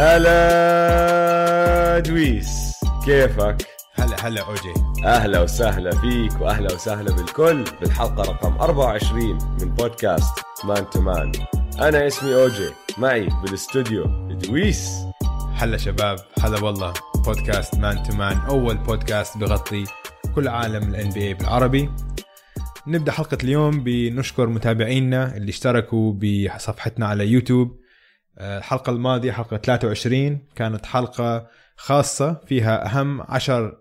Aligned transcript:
هلا 0.00 1.98
دويس 1.98 2.80
كيفك؟ 3.04 3.56
هلا 3.94 4.26
هلا 4.26 4.40
أوجي. 4.40 4.74
أهلا 5.04 5.40
وسهلا 5.40 5.90
فيك 5.90 6.40
وأهلا 6.40 6.74
وسهلا 6.74 7.16
بالكل 7.16 7.64
بالحلقة 7.80 8.22
رقم 8.22 8.52
24 8.52 9.38
من 9.60 9.74
podcast 9.74 10.38
Man 10.64 10.90
to 10.90 11.00
Man. 11.00 11.32
أنا 11.80 12.06
اسمي 12.06 12.34
أوجي 12.34 12.70
معي 12.98 13.28
بالاستوديو 13.44 14.04
دويس. 14.28 14.90
هلا 15.54 15.76
شباب 15.76 16.18
هلا 16.42 16.64
والله. 16.64 16.92
podcast 17.24 17.74
Man 17.74 18.02
to 18.02 18.16
Man 18.16 18.36
أول 18.36 18.76
بودكاست 18.76 19.38
بغطي 19.38 19.84
كل 20.34 20.48
عالم 20.48 20.88
ال 20.88 21.10
NBA 21.10 21.34
بالعربي. 21.34 21.90
نبدأ 22.86 23.12
حلقة 23.12 23.38
اليوم 23.44 23.84
بنشكر 23.84 24.46
متابعينا 24.46 25.36
اللي 25.36 25.50
اشتركوا 25.50 26.12
بصفحتنا 26.12 27.06
على 27.06 27.26
يوتيوب. 27.26 27.79
آه، 28.40 28.58
الحلقة 28.58 28.90
الماضية 28.90 29.32
حلقة 29.32 29.56
23 29.56 30.38
كانت 30.56 30.86
حلقة 30.86 31.46
خاصة 31.76 32.40
فيها 32.46 32.86
أهم 32.86 33.20
عشر 33.22 33.76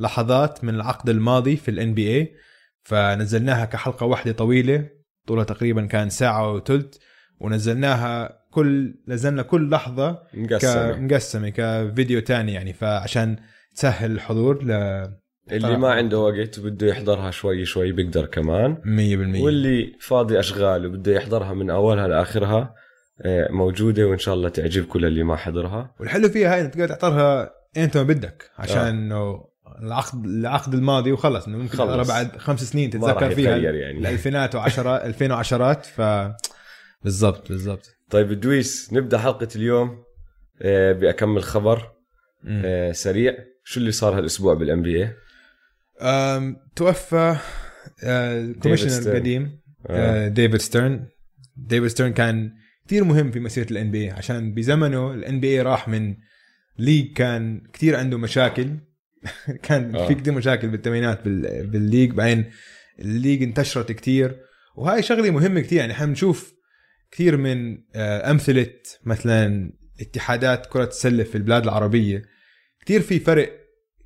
لحظات 0.00 0.64
من 0.64 0.74
العقد 0.74 1.08
الماضي 1.08 1.56
في 1.56 1.70
الان 1.70 1.94
بي 1.94 2.16
اي 2.16 2.34
فنزلناها 2.82 3.64
كحلقة 3.64 4.06
واحدة 4.06 4.32
طويلة 4.32 4.88
طولها 5.26 5.44
تقريبا 5.44 5.86
كان 5.86 6.10
ساعة 6.10 6.52
وثلث 6.52 6.96
ونزلناها 7.40 8.38
كل 8.50 8.94
نزلنا 9.08 9.42
كل 9.42 9.70
لحظة 9.70 10.22
مقسمة. 10.34 10.96
مقسمة 10.96 11.48
كفيديو 11.48 12.20
تاني 12.20 12.52
يعني. 12.52 12.72
فعشان 12.72 13.36
تسهل 13.74 14.10
الحضور 14.10 14.64
ل 14.64 14.68
100% 15.48 15.52
اللي 15.52 15.76
ما 15.76 15.90
عنده 15.92 16.18
وقت 16.18 16.58
وبده 16.58 16.86
يحضرها 16.86 17.30
شوي 17.30 17.64
شوي 17.64 17.92
بيقدر 17.92 18.26
كمان. 18.26 18.76
واللي 19.40 19.92
فاضي 20.00 20.38
أشغال 20.38 20.86
وبده 20.86 21.12
يحضرها 21.12 21.54
من 21.54 21.70
أولها 21.70 22.08
لآخرها 22.08 22.58
آه، 22.58 22.83
موجودة 23.50 24.06
وإن 24.06 24.18
شاء 24.18 24.34
الله 24.34 24.48
تعجبكم 24.48 24.98
للي 24.98 25.22
ما 25.22 25.36
حضرها. 25.36 25.94
والحلو 26.00 26.28
فيها 26.28 26.54
هاي 26.54 26.60
انك 26.60 26.74
تقدر 26.74 26.88
تحضرها 26.88 27.50
أنت 27.76 27.96
ما 27.96 28.02
بدك 28.02 28.50
عشان 28.58 28.78
آه. 28.78 28.90
إنه 28.90 29.44
العقد 29.82 30.24
العقد 30.24 30.74
الماضي 30.74 31.12
وخلص. 31.12 31.46
إنه 31.46 31.58
ممكن 31.58 31.76
خلص. 31.76 31.90
تقرا 31.90 32.02
بعد 32.02 32.36
خمس 32.36 32.62
سنين 32.62 32.90
تتذكر 32.90 33.30
فيها 33.34 33.56
يعني. 33.56 33.90
الالفينات 33.90 34.54
وعشرة 34.56 34.96
2010 34.96 35.72
ف 35.72 36.00
بالضبط 37.04 37.48
بالضبط. 37.48 37.96
طيب 38.10 38.40
دويس 38.40 38.92
نبدأ 38.92 39.18
حلقة 39.18 39.48
اليوم 39.56 40.04
آه، 40.62 40.92
بأكمل 40.92 41.42
خبر 41.42 41.92
مم. 42.44 42.62
آه، 42.64 42.92
سريع. 42.92 43.34
شو 43.64 43.80
اللي 43.80 43.92
صار 43.92 44.18
هالأسبوع 44.18 44.54
بالان 44.54 44.82
بي 44.82 45.02
اي 45.02 46.56
توفى 46.76 47.36
آه، 48.04 48.40
ال 48.40 48.45
commissioner. 48.45 49.12
القديم 49.12 49.60
آه، 49.86 50.28
ديفيد 50.28 50.60
ستيرن 50.60 51.06
ديفيد 51.56 51.88
ستيرن 51.88 52.12
كان 52.12 52.52
كثير 52.86 53.04
مهم 53.04 53.30
في 53.30 53.40
مسيرة 53.40 53.70
ال 53.70 53.90
NBA 53.90 54.10
عشان 54.10 54.54
بزمنه 54.54 55.14
ال 55.14 55.40
NBA 55.40 55.60
راح 55.60 55.88
من 55.88 56.16
league 56.78 57.12
كان 57.12 57.62
كثير 57.72 57.96
عنده 57.96 58.18
مشاكل. 58.18 58.68
كان 59.62 59.96
آه. 59.96 60.06
في 60.08 60.14
كثير 60.14 60.32
مشاكل 60.34 60.68
بالثمانينات 60.68 61.24
بال- 61.24 61.66
بال 61.66 61.77
league 61.77 62.10
بعدين 62.10 62.50
ال 62.98 63.04
league 63.04 63.42
انتشرت 63.42 63.92
كثير 63.92 64.36
وهاي 64.76 65.02
شغلة 65.02 65.30
مهمة 65.30 65.60
كثير 65.60 65.78
يعني 65.78 65.92
إحنا 65.92 66.06
بنشوف 66.06 66.54
كثير 67.10 67.36
من 67.36 67.78
آه، 67.94 68.30
أمثلة 68.30 68.70
مثلا 69.04 69.72
اتحادات 70.00 70.66
كرة 70.66 70.84
السلة 70.84 71.24
في 71.24 71.34
البلاد 71.34 71.62
العربية. 71.62 72.22
كثير 72.84 73.00
في 73.00 73.18
فرق 73.20 73.52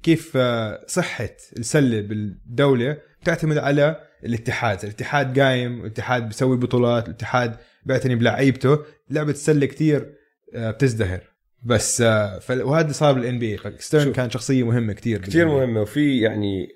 كيف 0.02 0.32
آه، 0.36 0.84
صحة 0.88 1.30
السلة 1.58 2.00
بالدولة 2.00 2.98
بتعتمد 3.22 3.58
على 3.58 4.00
الاتحاد. 4.24 4.84
الاتحاد 4.84 5.38
قايم 5.40 5.80
الاتحاد 5.80 6.26
بيسوي 6.28 6.56
بطولات 6.56 7.06
الاتحاد 7.08 7.56
بيعتني 7.88 8.14
بلعيبته. 8.14 8.78
لعبة 9.10 9.30
السله 9.30 9.66
كثير 9.66 10.14
آه، 10.54 10.70
بتزدهر. 10.70 11.20
بس 11.62 12.00
آه، 12.00 12.40
وهذا 12.50 12.82
اللي 12.82 12.92
صار 12.92 13.12
بال 13.12 13.38
NBA 13.38 13.58
ستيرن 13.78 14.04
شوف. 14.04 14.16
كان 14.16 14.30
شخصية 14.30 14.62
مهمة 14.62 14.92
كثير 14.92 15.18
كثير 15.18 15.46
مهمة 15.46 15.80
وفي 15.80 16.20
يعني 16.20 16.68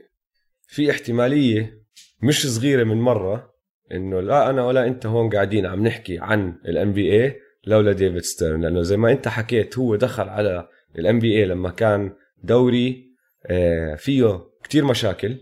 في 0.67 0.91
احتمالية 0.91 1.83
مش 2.23 2.47
صغيرة 2.47 2.85
من 2.85 2.97
مرة 2.97 3.53
إنه 3.93 4.21
لا 4.21 4.51
أنا 4.51 4.65
ولا 4.67 4.87
أنت 4.87 5.07
هون 5.07 5.31
قاعدين 5.31 5.67
عم 5.67 5.87
نحكي 5.87 6.19
عن 6.19 6.57
ال 6.69 6.93
NBA 6.93 7.37
لولا 7.67 7.93
ديفيد 7.93 8.23
ستيرن. 8.23 8.61
لأنه 8.61 8.83
زي 8.83 8.97
ما 8.97 9.13
أنت 9.13 9.29
حكيت 9.29 9.79
هو 9.79 9.97
دخل 9.97 10.29
على 10.29 10.69
الان 10.99 11.19
بي 11.19 11.39
اي 11.39 11.45
لما 11.45 11.71
كان 11.71 12.13
دوري 12.43 13.13
آه، 13.47 13.95
فيه 13.95 14.41
كتير 14.65 14.85
مشاكل. 14.85 15.37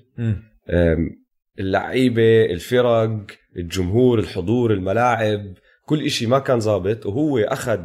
اللعيبة 1.58 2.44
الفرق 2.44 3.26
الجمهور 3.56 4.18
الحضور 4.18 4.72
الملاعب 4.72 5.54
كل 5.86 6.04
إشي 6.04 6.26
ما 6.26 6.38
كان 6.38 6.60
ظابط 6.60 7.06
وهو 7.06 7.38
أخذ 7.38 7.80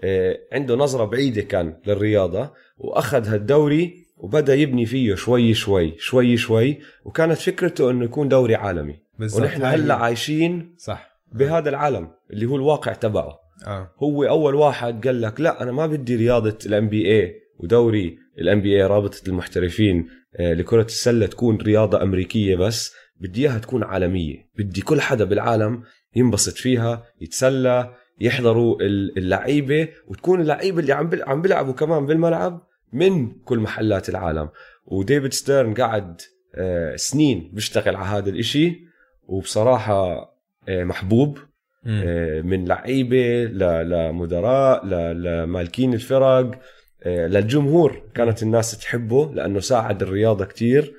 آه، 0.00 0.38
عنده 0.52 0.76
نظرة 0.76 1.04
بعيدة 1.04 1.42
كان 1.42 1.76
للرياضة 1.86 2.52
وأخذ 2.78 3.28
هالدوري 3.28 4.06
وبدأ 4.16 4.54
يبني 4.54 4.86
فيه 4.86 5.14
شوي 5.14 5.54
شوي 5.54 5.94
شوي 5.98 6.36
شوي 6.36 6.78
وكانت 7.04 7.38
فكرته 7.38 7.90
إنه 7.90 8.04
يكون 8.04 8.28
دوري 8.28 8.54
عالمي. 8.54 8.96
بالضبط. 9.18 9.42
ونحن 9.42 9.62
هلأ 9.62 9.94
عايشين 9.94 10.74
صح. 10.78 11.10
بهذا 11.32 11.68
العالم 11.68 12.10
اللي 12.30 12.46
هو 12.46 12.56
الواقع 12.56 12.92
تبعه. 12.92 13.38
آه. 13.66 13.90
هو 14.02 14.24
أول 14.24 14.54
واحد 14.54 15.06
قال 15.06 15.20
لك 15.20 15.40
لا 15.40 15.62
أنا 15.62 15.72
ما 15.72 15.86
بدي 15.86 16.16
رياضة 16.16 16.58
ال 16.66 16.88
NBA 16.88 17.34
ودوري 17.58 18.18
ال 18.38 18.60
NBA 18.60 18.86
رابطة 18.86 19.20
المحترفين 19.28 20.08
آه، 20.36 20.52
لكرة 20.52 20.82
السلة 20.82 21.26
تكون 21.26 21.56
رياضة 21.56 22.02
أمريكية 22.02 22.56
بس. 22.56 22.94
بدي 23.20 23.40
إياها 23.48 23.58
تكون 23.58 23.82
عالمية. 23.82 24.46
بدي 24.58 24.80
كل 24.80 25.00
حدا 25.00 25.24
بالعالم 25.24 25.82
ينبسط 26.16 26.54
فيها 26.56 27.04
يتسلى 27.20 27.94
يحضروا 28.20 28.82
ال- 28.82 29.18
اللعيبة 29.18 29.88
وتكون 30.08 30.40
اللعيبة 30.40 30.80
اللي 30.80 30.92
عم 30.92 31.10
عم 31.26 31.42
بيلعبوا 31.42 31.72
كمان 31.72 32.06
بالملعب 32.06 32.66
من 32.92 33.30
كل 33.44 33.58
محلات 33.58 34.08
العالم. 34.08 34.48
وديفيد 34.86 35.32
ستيرن 35.32 35.74
قعد 35.74 36.20
آه، 36.54 36.96
سنين 36.96 37.50
بيشتغل 37.54 37.96
على 37.96 38.06
هذا 38.06 38.30
الإشي 38.30 38.80
وبصراحة 39.28 40.30
آه، 40.68 40.84
محبوب. 40.84 41.38
آه، 41.86 42.40
من 42.40 42.64
لعيبة 42.64 43.44
لمدراء 43.44 44.86
لمالكين 44.86 45.94
الفرق 45.94 46.60
للجمهور 47.06 48.02
كانت 48.14 48.42
الناس 48.42 48.78
تحبه 48.78 49.32
لأنه 49.34 49.60
ساعد 49.60 50.02
الرياضة 50.02 50.44
كتير. 50.44 50.94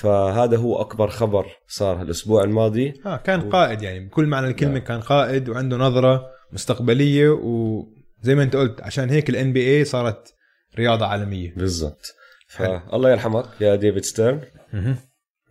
فهذا 0.00 0.56
هو 0.56 0.80
أكبر 0.80 1.08
خبر 1.08 1.46
صار 1.68 2.00
هالأسبوع 2.00 2.44
الماضي. 2.44 2.94
آه 3.06 3.16
كان 3.16 3.50
قائد 3.50 3.82
يعني 3.82 4.00
بكل 4.00 4.26
معنى 4.26 4.46
الكلمة 4.46 4.72
نعم. 4.72 4.82
كان 4.82 5.00
قائد 5.00 5.48
وعنده 5.48 5.76
نظرة 5.76 6.26
مستقبلية 6.52 7.28
وزي 7.28 8.34
ما 8.34 8.42
انت 8.42 8.56
قلت 8.56 8.80
عشان 8.80 9.10
هيك 9.10 9.30
ال 9.30 9.52
NBA 9.52 9.84
صارت 9.84 10.34
رياضة 10.78 11.06
عالمية. 11.06 11.54
بالضبط. 11.54 12.14
حلو. 12.56 12.80
فالله 12.80 13.10
يرحمك 13.10 13.44
يا 13.60 13.76
ديفيد 13.76 14.04
ستيرن. 14.04 14.40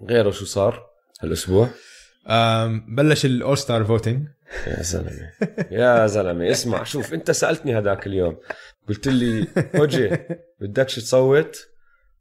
غيره 0.09 0.31
شو 0.31 0.45
صار 0.45 0.85
هالأسبوع؟ 1.23 1.69
بلش 2.87 3.25
ال 3.25 3.57
All-Star 3.57 3.83
voting 3.83 4.27
يا 4.67 4.83
زلمة. 4.83 5.31
يا 5.71 6.07
زلمة 6.07 6.51
اسمع 6.51 6.83
شوف 6.83 7.13
انت 7.13 7.31
سألتني 7.31 7.77
هذاك 7.77 8.07
اليوم. 8.07 8.37
قلت 8.89 9.07
لي 9.07 9.47
أوجي 9.75 10.17
بدكش 10.59 10.95
تصوت؟ 10.95 11.67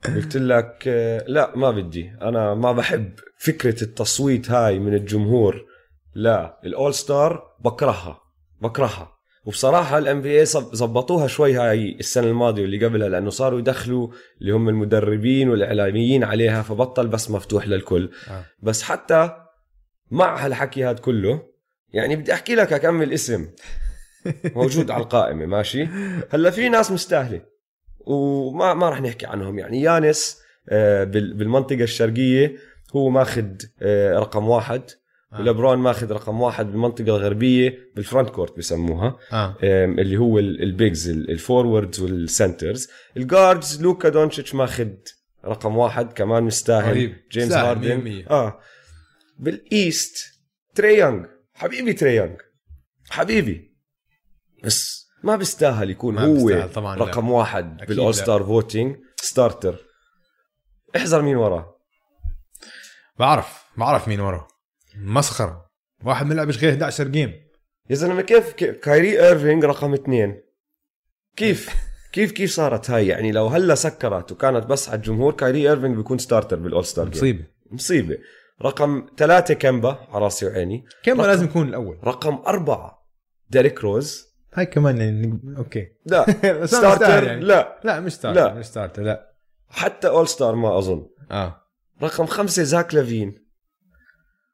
قلت 0.06 0.36
لك 0.36 0.84
آه، 0.86 1.24
لا 1.28 1.56
ما 1.56 1.70
بدي. 1.70 2.12
أنا 2.22 2.54
ما 2.54 2.72
بحب 2.72 3.12
فكرة 3.38 3.82
التصويت 3.84 4.50
هاي 4.50 4.78
من 4.78 4.94
الجمهور. 4.94 5.66
لا 6.14 6.60
ال 6.64 6.94
All-Star 6.94 7.42
بكرهها 7.60 8.20
بكرهها. 8.60 9.20
وبصراحة 9.44 9.98
ال 9.98 10.22
NBA 10.22 10.46
زبطوها 10.46 11.26
شوي 11.26 11.54
هاي 11.54 11.96
السنة 12.00 12.26
الماضية 12.26 12.62
واللي 12.62 12.84
قبلها 12.84 13.08
لأنه 13.08 13.30
صاروا 13.30 13.58
يدخلوا 13.58 14.08
اللي 14.40 14.52
هم 14.52 14.68
المدربين 14.68 15.48
والإعلاميين 15.48 16.24
عليها 16.24 16.62
فبطل 16.62 17.08
بس 17.08 17.30
مفتوح 17.30 17.68
للكل. 17.68 18.10
آه. 18.28 18.44
بس 18.62 18.82
حتى 18.82 19.30
مع 20.10 20.46
هالحكي 20.46 20.84
هاد 20.84 20.98
كله 20.98 21.42
يعني 21.92 22.16
بدي 22.16 22.32
أحكي 22.32 22.54
لك 22.54 22.72
أكمل 22.72 23.12
اسم. 23.12 23.48
موجود 24.56 24.90
على 24.90 25.02
القائمة 25.02 25.46
ماشي؟ 25.46 25.88
هلا 26.30 26.50
في 26.50 26.68
ناس 26.68 26.90
مستاهلة. 26.90 27.49
وما 28.10 28.74
ما 28.74 28.88
راح 28.88 29.00
نحكي 29.00 29.26
عنهم. 29.26 29.58
يعني 29.58 29.82
يانس 29.82 30.38
آه، 30.68 31.04
بال- 31.04 31.34
بالمنطقة 31.34 31.82
الشرقية 31.82 32.56
هو 32.96 33.10
ماخذ 33.10 33.44
آه، 33.82 34.18
رقم 34.18 34.48
واحد. 34.48 34.82
آه. 35.32 35.40
ولبرون 35.40 35.78
ماخذ 35.78 36.12
رقم 36.12 36.40
واحد 36.40 36.66
بالمنطقة 36.66 37.04
الغربية 37.04 37.78
بال 37.96 38.30
frontcourt 38.30 38.58
بسموها 38.58 39.16
آم، 39.64 39.98
اللي 39.98 40.16
هو 40.16 40.38
ال- 40.38 40.62
ال 40.62 40.71
bigs 40.71 41.08
ال- 41.08 41.30
ال 41.30 41.38
forwards 41.38 42.00
وال 42.00 42.20
centers 42.20 42.88
ال 43.16 43.26
guards 43.26 43.82
لوكا 43.82 44.08
دونتشيتش 44.08 44.54
ماخذ 44.54 44.88
رقم 45.44 45.76
واحد 45.76 46.12
كمان 46.12 46.42
مستاهل. 46.42 46.92
رهيب. 46.96 47.16
جيمس 47.32 47.52
هاردن. 47.52 48.24
آه. 48.30 48.60
بال 49.38 49.64
East 49.64 50.16
تري 50.74 50.98
يونغ. 50.98 51.24
حبيبي 51.54 51.92
تري 51.92 52.16
يونغ. 52.16 52.36
حبيبي. 53.10 53.74
بس 54.64 54.99
ما 55.22 55.36
بيستاهل 55.36 55.90
يكون 55.90 56.14
ما 56.14 56.24
هو 56.24 56.34
بيستاهل 56.34 56.72
طبعاً، 56.72 56.96
لا. 56.96 57.04
رقم 57.04 57.30
واحد 57.30 57.74
أكيد 57.76 57.88
بال 57.88 57.95
All 57.95 58.06
لا. 58.06 58.12
Star 58.12 58.44
voting 58.44 58.96
starter 59.16 59.76
احذر 60.96 61.22
مين 61.22 61.36
وراه. 61.36 61.76
بعرف 63.18 63.64
بعرف 63.76 64.08
مين 64.08 64.20
ورا 64.20 64.48
مسخره 64.96 65.66
واحد 66.04 66.26
ما 66.26 66.34
لعبش 66.34 66.58
غير 66.58 66.72
11 66.72 67.08
game 67.08 67.32
يا 67.90 67.94
زلمة 67.94 68.22
كيف 68.22 68.52
كايري 68.54 69.26
ايرفينج 69.26 69.64
رقم 69.64 69.92
اثنين؟ 69.94 70.42
كيف؟ 71.36 71.68
كيف 72.12 72.32
كيف 72.32 72.50
صارت 72.50 72.90
هاي؟ 72.90 73.06
يعني 73.06 73.32
لو 73.32 73.46
هلا 73.46 73.74
سكرت 73.74 74.32
وكانت 74.32 74.66
بس 74.66 74.88
على 74.88 74.96
الجمهور 74.96 75.32
كايري 75.32 75.68
ايرفينج 75.70 75.96
بيكون 75.96 76.18
starter 76.18 76.56
بال 76.56 76.84
All-Star 76.84 77.08
Game 77.08 77.18
مصيبة. 77.20 77.44
مصيبة. 77.70 78.18
رقم 78.62 79.06
ثلاثة 79.16 79.54
كيمبا 79.54 79.86
على 80.14 80.24
راسي 80.24 80.46
وعيني. 80.46 80.84
كم 81.02 81.20
رقم- 81.20 81.26
لازم 81.28 81.44
يكون 81.44 81.68
الأول. 81.68 81.98
رقم 82.04 82.34
أربعة 82.46 83.06
ديريك 83.50 83.80
روز 83.80 84.29
هاي 84.54 84.66
كمان 84.66 84.98
يعني 84.98 85.40
okay. 85.56 85.86
لا 86.06 86.26
starter 86.66 87.24
يعني. 87.24 87.40
لا. 87.44 87.80
لا 87.84 88.00
مش 88.00 88.12
starter 88.12 88.40
لا. 88.40 88.54
مش 88.54 88.64
starter 88.64 89.02
لا. 89.02 89.30
حتى 89.68 90.08
All-Star 90.08 90.54
ما 90.54 90.78
أظن. 90.78 91.06
آه. 91.30 91.56
رقم 92.02 92.26
خمسة 92.26 92.62
زاك 92.62 92.94
لافين. 92.94 93.34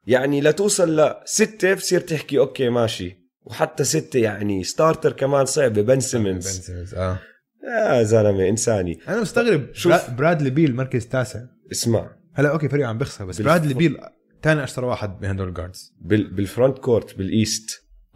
يعني 0.07 0.41
لتوصل 0.41 0.99
لستة 1.25 1.73
بصير 1.73 1.99
تحكي 2.01 2.39
okay 2.39 2.69
ماشي. 2.69 3.27
وحتى 3.45 3.83
ستة 3.83 4.19
يعني 4.19 4.63
starter 4.63 5.11
كمان 5.13 5.45
صعبة 5.45 5.81
بن 5.81 5.93
بن 5.93 5.99
سيمنز 5.99 6.47
سيمنز 6.47 6.95
آه. 6.95 7.19
يا 7.63 8.03
زلمة 8.03 8.49
انساني. 8.49 8.99
أنا 9.07 9.21
مستغرب 9.21 9.73
شوف. 9.73 9.91
برا- 9.93 10.15
برادلي 10.15 10.49
بيل 10.49 10.75
مركز 10.75 11.05
تاسع. 11.07 11.39
اسمع. 11.71 12.15
هلا 12.33 12.49
okay 12.49 12.69
فريق 12.69 12.87
عم 12.87 12.97
بيخسر 12.97 13.25
بس 13.25 13.37
بالف- 13.37 13.47
برادلي 13.47 13.73
بيل 13.73 13.97
ثاني 14.43 14.63
أشطر 14.63 14.85
واحد 14.85 15.19
بين 15.19 15.29
هدول 15.29 15.47
ال 15.47 15.54
guards 15.54 15.95
بال 16.01 16.33
بال 16.33 16.41
frontcourt 16.41 16.79
بال 16.79 17.17
East 17.17 17.69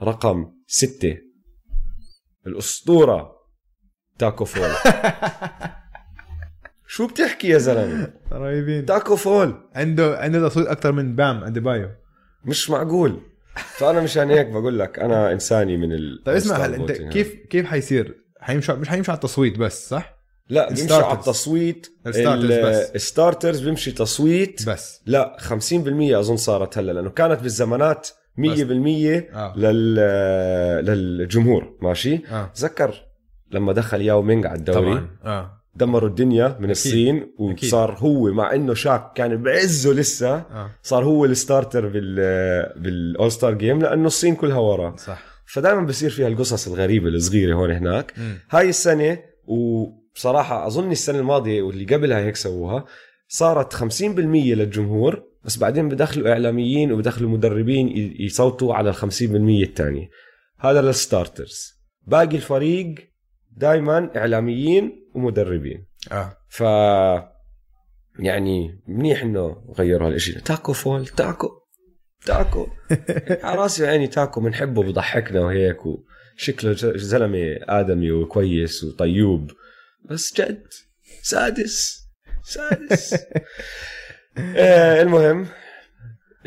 رقم 0.03 0.45
ستة. 0.67 1.17
الأسطورة 2.47 3.31
تاكو 4.19 4.45
فول. 4.45 4.69
شو 6.87 7.07
بتحكي 7.07 7.47
يا 7.47 7.57
زلمة؟ 7.57 8.13
رهيبين 8.31 8.85
تاكو 8.85 9.15
فول. 9.15 9.69
عنده 9.75 10.17
عنده 10.19 10.49
تصويت 10.49 10.67
أكثر 10.67 10.91
من 10.91 11.15
بام 11.15 11.43
اديبايو 11.43 11.89
مش 12.45 12.69
معقول. 12.69 13.21
فأنا 13.55 14.01
مشان 14.01 14.29
هيك 14.29 14.47
بقول 14.47 14.79
لك 14.79 14.99
أنا 14.99 15.31
إنساني 15.31 15.77
من 15.77 15.91
ال 15.93 16.23
طيب 16.25 16.35
اسمع 16.35 16.55
هلا 16.55 16.75
أنت 16.75 16.91
كيف 16.91 17.33
كيف 17.49 17.65
حيصير؟ 17.65 18.15
حيمشوا 18.39 18.75
مش 18.75 18.89
حيمشوا 18.89 19.11
على 19.11 19.17
التصويت 19.17 19.57
بس 19.57 19.89
صح؟ 19.89 20.15
لا 20.49 20.67
بيمشي. 20.73 20.93
على 20.93 21.13
التصويت. 21.13 21.87
ال 22.07 22.12
starters 22.12 22.51
ال- 22.51 22.63
بس. 22.69 22.91
ال 22.95 23.02
starters 23.02 23.59
بيمشي 23.61 23.91
تصويت. 23.91 24.69
بس. 24.69 25.01
لا 25.05 25.37
50% 25.39 25.43
أظن 26.19 26.37
صارت 26.37 26.77
هلا 26.77 26.91
لأنه 26.91 27.09
كانت 27.09 27.41
بالزمانات 27.41 28.07
100% 28.41 29.35
آه. 29.35 29.53
لل 29.57 29.95
للجمهور 30.85 31.77
ماشي؟ 31.81 32.21
آه. 32.31 32.51
تذكر 32.55 32.93
لما 33.51 33.73
دخل 33.73 34.01
ياو 34.01 34.21
مينغ 34.21 34.47
على 34.47 34.59
الدوري؟ 34.59 34.79
طبعا. 34.85 35.07
آه. 35.25 35.57
دمروا 35.75 36.09
الدنيا 36.09 36.57
من 36.59 36.71
الصين 36.71 37.17
أكيد. 37.39 37.63
وصار 37.67 37.95
هو 37.99 38.31
مع 38.33 38.55
إنه 38.55 38.73
شاك 38.73 39.13
كان 39.15 39.43
بعزه 39.43 39.93
لسه 39.93 40.33
آه. 40.35 40.69
صار 40.83 41.03
هو 41.05 41.25
ال 41.25 41.33
starter 41.33 41.87
بال 41.87 42.15
بال 42.81 43.01
all 43.01 43.31
star 43.31 43.53
game 43.53 43.79
لأنه 43.81 44.07
الصين 44.07 44.35
كلها 44.35 44.57
وراه 44.57 44.95
صح. 44.95 45.23
فدائما 45.45 45.81
بصير 45.81 46.09
فيها 46.09 46.27
القصص 46.27 46.67
الغريبة 46.67 47.07
الصغيرة 47.07 47.55
هون 47.55 47.71
هناك. 47.71 48.13
مم. 48.17 48.33
هاي 48.51 48.69
السنة 48.69 49.17
وبصراحه 49.45 50.67
أظن 50.67 50.91
السنة 50.91 51.19
الماضية 51.19 51.61
واللي 51.61 51.95
قبلها 51.95 52.19
هيك 52.19 52.35
سووها 52.35 52.85
صارت 53.27 53.73
50% 53.75 53.83
للجمهور 54.55 55.23
بس 55.45 55.57
بعدين 55.57 55.89
بدخلوا 55.89 56.31
إعلاميين 56.31 56.91
وبدخلوا 56.91 57.29
مدربين 57.29 58.13
يصوتوا 58.19 58.75
على 58.75 58.89
ال 58.89 58.95
50% 58.95 59.01
الثانية 59.21 60.09
هذا 60.59 60.81
لل 60.81 60.99
starters. 60.99 61.81
باقي 62.07 62.35
الفريق 62.35 62.95
دائما 63.51 64.17
إعلاميين 64.17 65.09
ومدربين. 65.15 65.85
آه. 66.11 66.37
ف 66.49 66.61
يعني 68.19 68.81
منيح 68.87 69.23
إنه 69.23 69.63
غيروا 69.77 70.07
هالشيء 70.07 70.39
تاكو 70.39 70.73
فول 70.73 71.07
تاكو 71.07 71.49
تاكو. 72.25 72.67
على 73.43 73.59
راسي 73.59 73.83
وعيني 73.83 74.07
تاكو 74.07 74.41
بنحبه 74.41 74.83
بضحكنا 74.83 75.41
وهيك 75.41 75.77
وشكله 75.85 76.73
زلمة 76.95 77.57
آدمي 77.61 78.11
وكويس 78.11 78.83
وطيوب. 78.83 79.51
بس 80.05 80.33
جد 80.41 80.63
سادس 81.21 82.01
سادس. 82.43 83.15
آه 84.37 85.01
المهم 85.01 85.45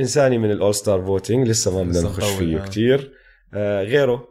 إنساني 0.00 0.38
من 0.38 0.50
ال 0.50 0.56
all 0.56 0.74
star 0.74 1.02
voting 1.02 1.48
لسه 1.48 1.76
ما 1.84 1.90
بدنا 1.90 2.02
نخش 2.02 2.32
فيه. 2.32 2.58
كتير. 2.58 3.12
آه 3.54 3.82
غيره؟ 3.82 4.24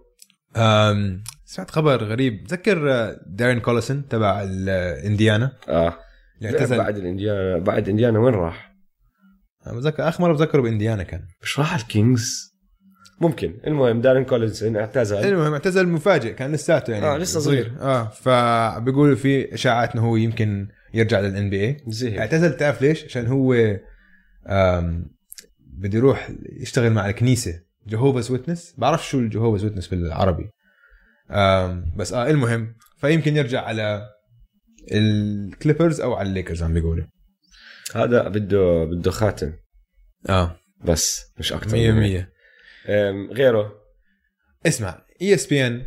سمعت 1.45 1.71
خبر 1.71 2.03
غريب. 2.03 2.47
تذكر 2.47 2.91
آه، 2.93 3.15
دارين 3.27 3.59
كوليسون 3.59 4.07
تبع 4.07 4.41
ال- 4.43 4.69
آه، 4.69 5.51
آه. 5.69 5.97
اعتزل. 6.45 6.77
بعد 6.77 6.97
الإنديانا 6.97 7.57
بعد 7.57 7.89
إنديانا 7.89 8.19
وين 8.19 8.33
راح؟ 8.33 8.73
بتذكر 9.67 10.07
آخر 10.07 10.23
مرة 10.23 10.33
بتذكره 10.33 10.61
بإنديانا 10.61 11.03
كان. 11.03 11.21
مش 11.41 11.59
راح 11.59 11.75
الكينجز؟ 11.75 12.53
ممكن. 13.21 13.59
المهم 13.67 14.01
دارين 14.01 14.25
كوليسون 14.25 14.75
اعتزل. 14.77 15.17
المهم 15.17 15.53
اعتزل 15.53 15.87
مفاجئ 15.87 16.33
كان 16.33 16.51
لساته 16.51 16.93
يعني. 16.93 17.05
آه، 17.05 17.17
لسه 17.17 17.39
صغير. 17.39 17.73
آه 17.81 18.07
فبيقولوا 18.09 19.15
في 19.15 19.53
إشاعات 19.53 19.91
إنه 19.95 20.05
هو 20.05 20.15
يمكن 20.15 20.67
يرجع 20.93 21.19
لل 21.19 21.49
NBA 21.49 21.83
زهق 21.87 22.19
اعتزل 22.19 22.57
تعرف 22.57 22.81
ليش؟ 22.81 23.05
عشان 23.05 23.27
هو 23.27 23.55
بده 25.59 25.97
يروح 25.97 26.31
يشتغل 26.61 26.91
مع 26.91 27.09
الكنيسة. 27.09 27.63
Jehovah's 27.89 28.31
Witness 28.31 28.75
بعرف 28.77 29.07
شو 29.07 29.19
ال 29.19 29.24
Jehovah's 29.24 29.63
Witness 29.63 29.87
بالعربي. 29.87 30.49
بس 31.95 32.13
آه 32.13 32.29
المهم 32.29 32.75
فيمكن 32.97 33.37
يرجع 33.37 33.61
على 33.61 34.09
الكليبرز 34.91 36.01
أو 36.01 36.13
على 36.13 36.29
الليكرز 36.29 36.63
عم 36.63 36.73
بيقولوا. 36.73 37.05
هذا 37.95 38.27
بده 38.27 38.83
بده 38.83 39.11
خاتم. 39.11 39.53
آه. 40.29 40.59
بس 40.85 41.21
مش 41.39 41.53
أكثر 41.53 41.77
100% 42.87 43.33
غيره. 43.33 43.73
اسمع 44.65 45.01
ESPN 45.21 45.85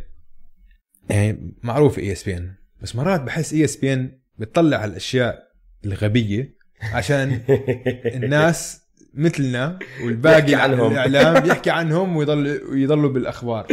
يعني 1.09 1.57
معروف 1.63 1.99
ESPN 1.99 2.55
بس 2.81 2.95
مرات 2.95 3.21
بحس 3.21 3.53
ESPN 3.53 4.19
بتطلع 4.37 4.77
على 4.77 4.91
الأشياء 4.91 5.47
الغبية 5.85 6.57
عشان 6.93 7.41
الناس 8.05 8.81
مثلنا 9.13 9.79
والباقي 10.03 10.37
يحكي 10.37 10.55
عنهم. 10.55 10.91
الإعلام 10.91 11.43
بيحكي 11.43 11.69
عنهم 11.69 12.17
ويضل 12.17 12.61
ويضلوا 12.69 13.09
بالأخبار؟ 13.09 13.67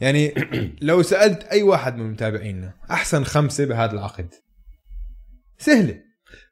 يعني 0.00 0.34
لو 0.82 1.02
سألت 1.02 1.44
أي 1.44 1.62
واحد 1.62 1.96
من 1.96 2.10
متابعينا 2.10 2.74
أحسن 2.90 3.24
خمسة 3.24 3.64
بهذا 3.64 3.92
العقد 3.92 4.34
سهلة 5.58 6.00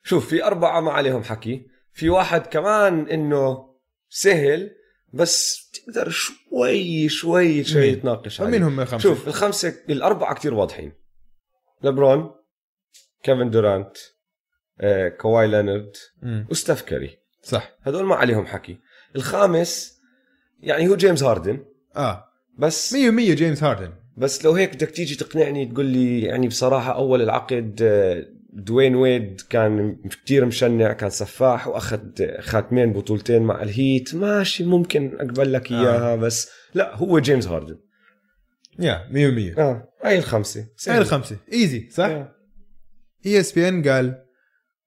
شوف 0.02 0.28
في 0.28 0.44
أربعة 0.44 0.80
ما 0.80 0.92
عليهم 0.92 1.22
حكي 1.22 1.66
في 1.92 2.08
واحد 2.10 2.46
كمان 2.46 3.08
إنه 3.08 3.68
سهل 4.08 4.70
بس 5.12 5.70
تقدر 5.70 6.08
شوي 6.08 7.08
شوي 7.08 7.64
شوي 7.64 7.80
مين؟ 7.80 8.02
تناقش 8.02 8.40
مين 8.40 8.48
عليه 8.48 8.68
هم 8.68 8.80
الخمسة؟ 8.80 9.02
شوف 9.02 9.28
الخمسه 9.28 9.74
الأربعة 9.88 10.34
كتير 10.34 10.54
واضحين 10.54 10.92
لبرون 11.82 12.37
كيفن 13.28 13.50
دورانت 13.50 13.96
آه، 14.80 15.08
كواي 15.08 15.48
لينارد 15.48 15.92
مم. 16.22 16.46
وستيف 16.50 16.82
كاري. 16.82 17.18
صح. 17.42 17.72
هدول 17.82 18.04
ما 18.04 18.14
عليهم 18.14 18.46
حكي. 18.46 18.78
الخامس 19.16 19.98
يعني 20.60 20.88
هو 20.88 20.96
جيمس 20.96 21.22
هاردن. 21.22 21.64
آه. 21.96 22.24
بس 22.58 22.94
100% 22.94 22.96
جيمس 23.34 23.62
هاردن. 23.62 23.92
بس 24.16 24.44
لو 24.44 24.52
هيك 24.52 24.74
بدك 24.74 24.90
تيجي 24.90 25.14
تقنعني 25.14 25.66
تقول 25.66 25.86
لي 25.86 26.22
يعني 26.22 26.48
بصراحة 26.48 26.92
أول 26.94 27.22
العقد 27.22 27.78
آه، 27.82 28.26
دوين 28.52 28.94
ويد 28.94 29.40
كان 29.50 29.96
كتير 30.10 30.44
مشنع 30.44 30.92
كان 30.92 31.10
سفاح 31.10 31.68
وأخذ 31.68 32.00
خاتمين 32.40 32.92
بطولتين 32.92 33.42
مع 33.42 33.62
الهيت. 33.62 34.14
ماشي 34.14 34.64
ممكن 34.64 35.16
أقبل 35.20 35.52
لك 35.52 35.70
إياها 35.72 36.16
بس 36.16 36.50
لا 36.74 36.96
هو 36.96 37.18
جيمس 37.18 37.46
هاردن. 37.46 37.78
يا 38.78 39.08
100% 39.54 39.58
آه 39.58 39.88
هاي 40.04 40.18
الخمسة. 40.18 40.66
هاي. 40.88 40.98
الخمسة. 40.98 41.36
Easy 41.52 41.88
صح؟ 41.90 42.04
آه. 42.04 42.37
ESPN 43.26 43.88
قال 43.88 44.24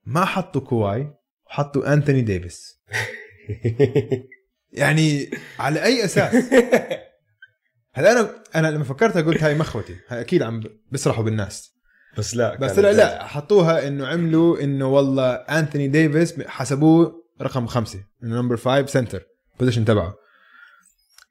ما 0.06 0.26
حطوا 0.26 0.62
كواي 0.62 1.14
وحطوا 1.46 1.94
أنتوني 1.94 2.22
ديفيس. 2.22 2.82
يعني 4.72 5.30
على 5.60 5.84
أي 5.84 6.06
أساس؟ 6.06 6.36
هلا 7.94 8.12
أنا 8.12 8.44
أنا 8.56 8.68
لما 8.68 8.84
فكرتها 8.84 9.22
قلت 9.22 9.44
هاي 9.44 9.56
مخوتة 9.56 9.96
هاي 10.08 10.22
أكيد 10.22 10.42
عم 10.42 10.64
بيسرحوا 10.92 11.24
بالناس. 11.24 11.72
بس 12.18 12.36
لا 12.36 12.56
بس 12.56 12.80
لا 12.80 12.94
لا 12.94 13.28
حطوها 13.28 13.88
إنه 13.88 14.08
عملوا 14.08 14.64
إنه 14.64 14.88
والله 14.88 15.32
أنتوني 15.34 15.88
ديفيس 15.88 16.42
حسبوه 16.42 17.24
رقم 17.42 17.68
خمسة 17.68 18.00
إنه 18.24 18.36
number 18.36 18.58
five 18.58 18.90
center 18.90 19.24
position 19.60 19.86
تبعه. 19.86 20.21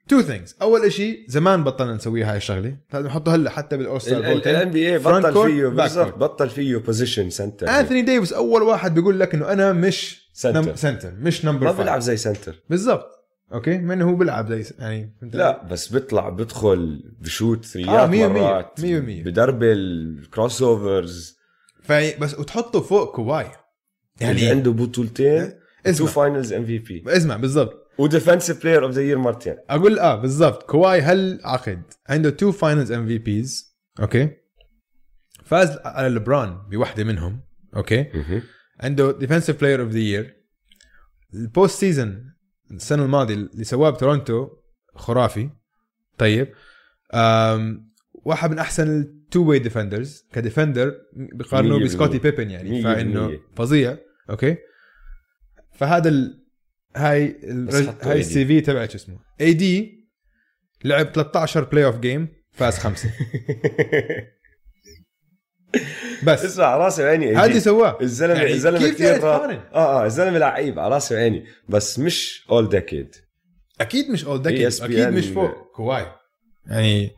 Two 0.07 0.21
things 0.21 0.55
أول 0.61 0.91
شيء 0.91 1.25
زمان 1.27 1.63
بطلنا 1.63 1.93
نسوي 1.93 2.23
هاي 2.23 2.37
الشغلة. 2.37 2.77
لازم 2.93 3.07
نحطه 3.07 3.35
هلا 3.35 3.49
حتى 3.49 3.77
بال 3.77 3.85
all 3.85 3.97
star 3.97 4.13
ال 4.13 4.17
NBA 4.17 4.97
بطل 4.97 5.33
فيه 5.33 5.67
بالضبط. 5.67 6.17
بطل 6.17 6.49
فيه 6.49 6.77
position 6.77 7.29
center 7.29 7.69
انثوني 7.69 8.01
ديفيس 8.01 8.33
أول 8.33 8.61
واحد 8.61 8.93
بيقول 8.93 9.19
لك 9.19 9.33
إنه 9.35 9.51
أنا 9.51 9.73
مش 9.73 10.29
center. 10.33 10.69
نم... 10.69 10.75
center 10.75 11.13
مش 11.19 11.45
number 11.45 11.65
ما 11.65 11.71
بيلعب 11.71 11.99
زي 11.99 12.17
center 12.17 12.63
بالضبط. 12.69 13.07
Okay؟ 13.53 13.77
من 13.77 14.01
هو 14.01 14.15
بيلعب 14.15 14.53
زي 14.53 14.73
يعني؟ 14.79 15.15
لا 15.21 15.63
بس 15.63 15.87
بيطلع 15.87 16.29
بدخل 16.29 17.03
بشوت 17.19 17.65
ثريات 17.65 17.89
آه، 17.89 18.07
مية. 18.07 18.27
مرات 18.27 18.79
مية 18.79 18.99
مية. 18.99 19.23
بدربل 19.23 20.27
crossovers 20.33 21.37
في 21.81 22.15
بس 22.19 22.39
وتحطه 22.39 22.81
فوق 22.81 23.15
كواي. 23.15 23.45
يعني 24.21 24.49
عنده 24.49 24.71
بطولتين 24.71 25.53
two 25.97 26.05
Finals 26.05 26.53
MVP 26.53 27.03
إسمع 27.07 27.37
بالضبط. 27.37 27.80
و 27.97 28.03
Defensive 28.03 28.61
Player 28.63 28.83
of 28.83 28.91
the 28.91 29.01
Year 29.01 29.17
مرتين. 29.17 29.55
أقول 29.69 29.99
آه 29.99 30.15
بالضبط. 30.15 30.63
كواي 30.63 31.01
هالعقد 31.01 31.81
عنده 32.09 32.29
two 32.29 32.51
Finals 32.51 32.91
MVPs 32.91 33.77
okay. 33.99 34.29
فاز 35.43 35.77
على 35.85 36.07
لبرون 36.07 36.57
بوحدة 36.69 37.03
منهم. 37.03 37.41
Okay. 37.75 38.11
عنده 38.79 39.11
Defensive 39.11 39.61
Player 39.61 39.81
of 39.81 39.89
the 39.89 39.99
Year 39.99 40.35
ال 41.33 41.42
post 41.42 41.79
season 41.79 42.33
السنة 42.71 43.05
الماضية 43.05 43.33
اللي 43.35 43.63
سواه 43.63 43.89
بتورونتو 43.89 44.49
خرافي. 44.95 45.49
طيب. 46.17 46.53
أم 47.13 47.91
واحد 48.13 48.51
من 48.51 48.59
أحسن 48.59 49.01
ال 49.01 49.13
two 49.13 49.49
way 49.49 49.59
defenders 49.59 50.27
ك 50.33 50.40
defender 50.40 50.95
مية 51.53 51.83
ب 51.83 51.88
سكوتي. 51.88 52.19
بيبن 52.19 52.51
يعني 52.51 52.83
فإنه. 52.83 53.39
فظيع. 53.55 53.97
Okay. 54.29 54.57
فهذا. 55.73 56.40
هاي 56.95 57.35
الرج... 57.43 57.89
هاي. 58.01 58.19
ال 58.19 58.45
CV 58.45 58.61
تبع 58.61 58.87
شو 58.87 58.95
اسمه. 58.95 59.19
AD 59.41 60.05
لعب 60.83 61.05
13 61.05 61.63
playoff 61.63 61.99
game 61.99 62.27
فاز 62.51 62.77
خمسة. 62.77 63.09
بس. 66.23 66.45
اسمع 66.45 66.65
على 66.65 66.83
راسي 66.83 67.03
وعيني 67.03 67.45
اللي 67.45 67.59
سواه. 67.59 67.97
الزلمه 68.01 68.33
يعني 68.33 68.51
الزلمة 68.51 68.79
كيف 68.79 68.95
كثير؟ 68.95 69.23
آه 69.23 69.59
آه 69.73 70.05
الزلمة 70.05 70.37
لعيب 70.37 70.79
على 70.79 70.93
راسي 70.93 71.15
وعيني. 71.15 71.45
بس 71.69 71.99
مش 71.99 72.45
all 72.49 72.69
decade 72.69 73.15
أكيد 73.81 74.09
مش 74.09 74.25
all 74.25 74.41
decade 74.41 74.71
ESPN 74.71 74.83
أكيد 74.83 75.07
مش 75.07 75.25
فوق. 75.27 75.71
كواي. 75.75 76.05
يعني 76.65 77.11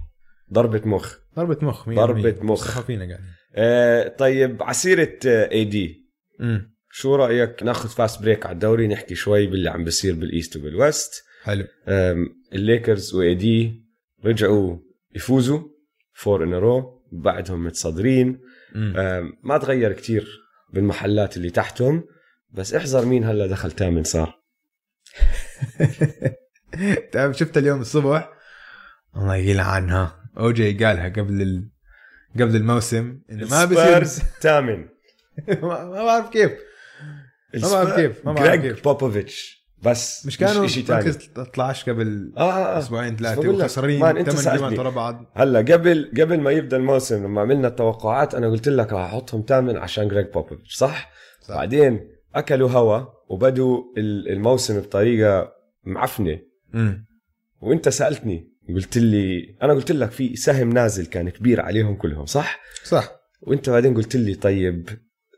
ضربة 0.54 0.82
مخ. 0.88 1.16
ضربة 1.36 1.66
مخ 1.66 1.90
بالمية. 1.90 2.36
مخ. 2.42 2.68
صحوا 2.68 2.84
فينا 2.84 3.06
قاعدين. 3.06 3.26
آه 3.56 4.08
طيب 4.08 4.64
عسيرة 4.64 5.20
AD 5.26 6.10
امم 6.42 6.73
شو 6.96 7.16
رأيك 7.16 7.64
ناخذ 7.64 7.90
fast 7.90 8.22
break 8.22 8.46
على 8.46 8.54
الدوري 8.54 8.88
نحكي 8.88 9.16
شوي 9.16 9.48
باللي 9.48 9.70
عم 9.70 9.84
بيصير 9.84 10.16
بال 10.16 10.30
East 10.30 10.58
وبال 10.58 10.86
West 10.86 11.24
حلو. 11.44 11.68
الليكرز 12.54 13.16
و 13.16 13.36
AD 13.36 13.84
رجعوا 14.26 14.78
يفوزوا 15.16 15.62
four 16.14 16.44
in 16.44 16.54
a 16.54 16.66
row 16.66 17.04
بعدهم 17.12 17.66
متصدرين. 17.66 18.40
ما 19.44 19.58
تغير 19.62 19.94
كتير 19.94 20.28
بالمحلات 20.74 21.38
اللي 21.38 21.50
تحتهم 21.50 22.04
بس 22.52 22.74
احذر 22.74 23.06
مين 23.06 23.24
هلا 23.24 23.48
دخل 23.48 23.72
تامن 23.72 24.04
صار. 24.04 24.40
تعرف 27.12 27.38
شفت 27.38 27.58
اليوم 27.58 27.82
الصبح؟ 27.82 28.30
الله 29.16 29.36
يلعنها 29.36 30.30
اوجي 30.38 30.86
قالها 30.86 31.10
قبل 31.10 31.42
ال... 31.42 31.70
قبل 32.36 32.56
الموسم 32.56 33.20
إنه 33.32 33.48
ما 33.50 33.66
بيصير 33.66 34.06
تامن 34.42 34.88
ما 35.62 36.04
بعرف 36.06 36.30
كيف. 36.30 36.52
ما 37.56 37.70
بعرف 37.72 37.96
كيف، 37.96 38.26
ما 38.26 38.34
بعرف 38.34 38.62
كيف. 38.62 38.84
بوبوفيتش 38.84 39.64
بس 39.84 40.26
مش 40.26 40.38
كانوا 40.38 40.68
شي 40.68 40.84
ثاني 40.84 41.00
مركز 41.06 41.18
13 41.18 41.92
قبل 41.92 42.34
آه 42.38 42.42
آه, 42.42 42.76
آه. 42.76 42.80
أسبوعين 42.80 43.16
ثلاثة 43.16 43.50
وخسرين 43.50 44.00
ثمان. 44.00 44.56
جيمات 44.58 44.80
ورا 44.80 44.90
بعض 44.90 45.32
هلا 45.36 45.60
قبل 45.60 46.12
قبل 46.22 46.40
ما 46.40 46.52
يبدأ 46.52 46.78
الموسم 46.78 47.24
لما 47.24 47.42
عملنا 47.42 47.68
التوقعات 47.68 48.36
أنا 48.36 48.48
قلت 48.50 48.70
لك 48.70 48.94
راح 48.94 49.14
أحطهم 49.14 49.44
ثامن 49.48 49.78
عشان 49.78 50.08
جريج 50.08 50.26
بوبوفيتش 50.26 50.76
صح؟ 50.76 51.12
صح. 51.42 51.56
بعدين 51.56 52.10
أكلوا 52.36 52.70
هوا 52.70 53.06
وبدوا 53.30 53.84
ال- 53.98 54.30
الموسم 54.30 54.80
بطريقة 54.80 55.52
معفنة 55.84 56.40
امم 56.76 57.06
وأنت 57.62 57.90
سألتني 57.90 58.54
قلت 58.76 58.98
لي 58.98 59.56
أنا 59.64 59.74
قلت 59.74 59.92
لك 59.92 60.12
في 60.12 60.36
سهم 60.36 60.70
نازل 60.70 61.06
كان 61.06 61.30
كبير 61.30 61.62
عليهم 61.62 61.96
كلهم 61.96 62.26
صح؟ 62.26 62.60
صح 62.84 63.12
وأنت 63.42 63.70
بعدين 63.70 63.94
قلت 63.96 64.16
لي 64.16 64.36
طيب 64.36 64.90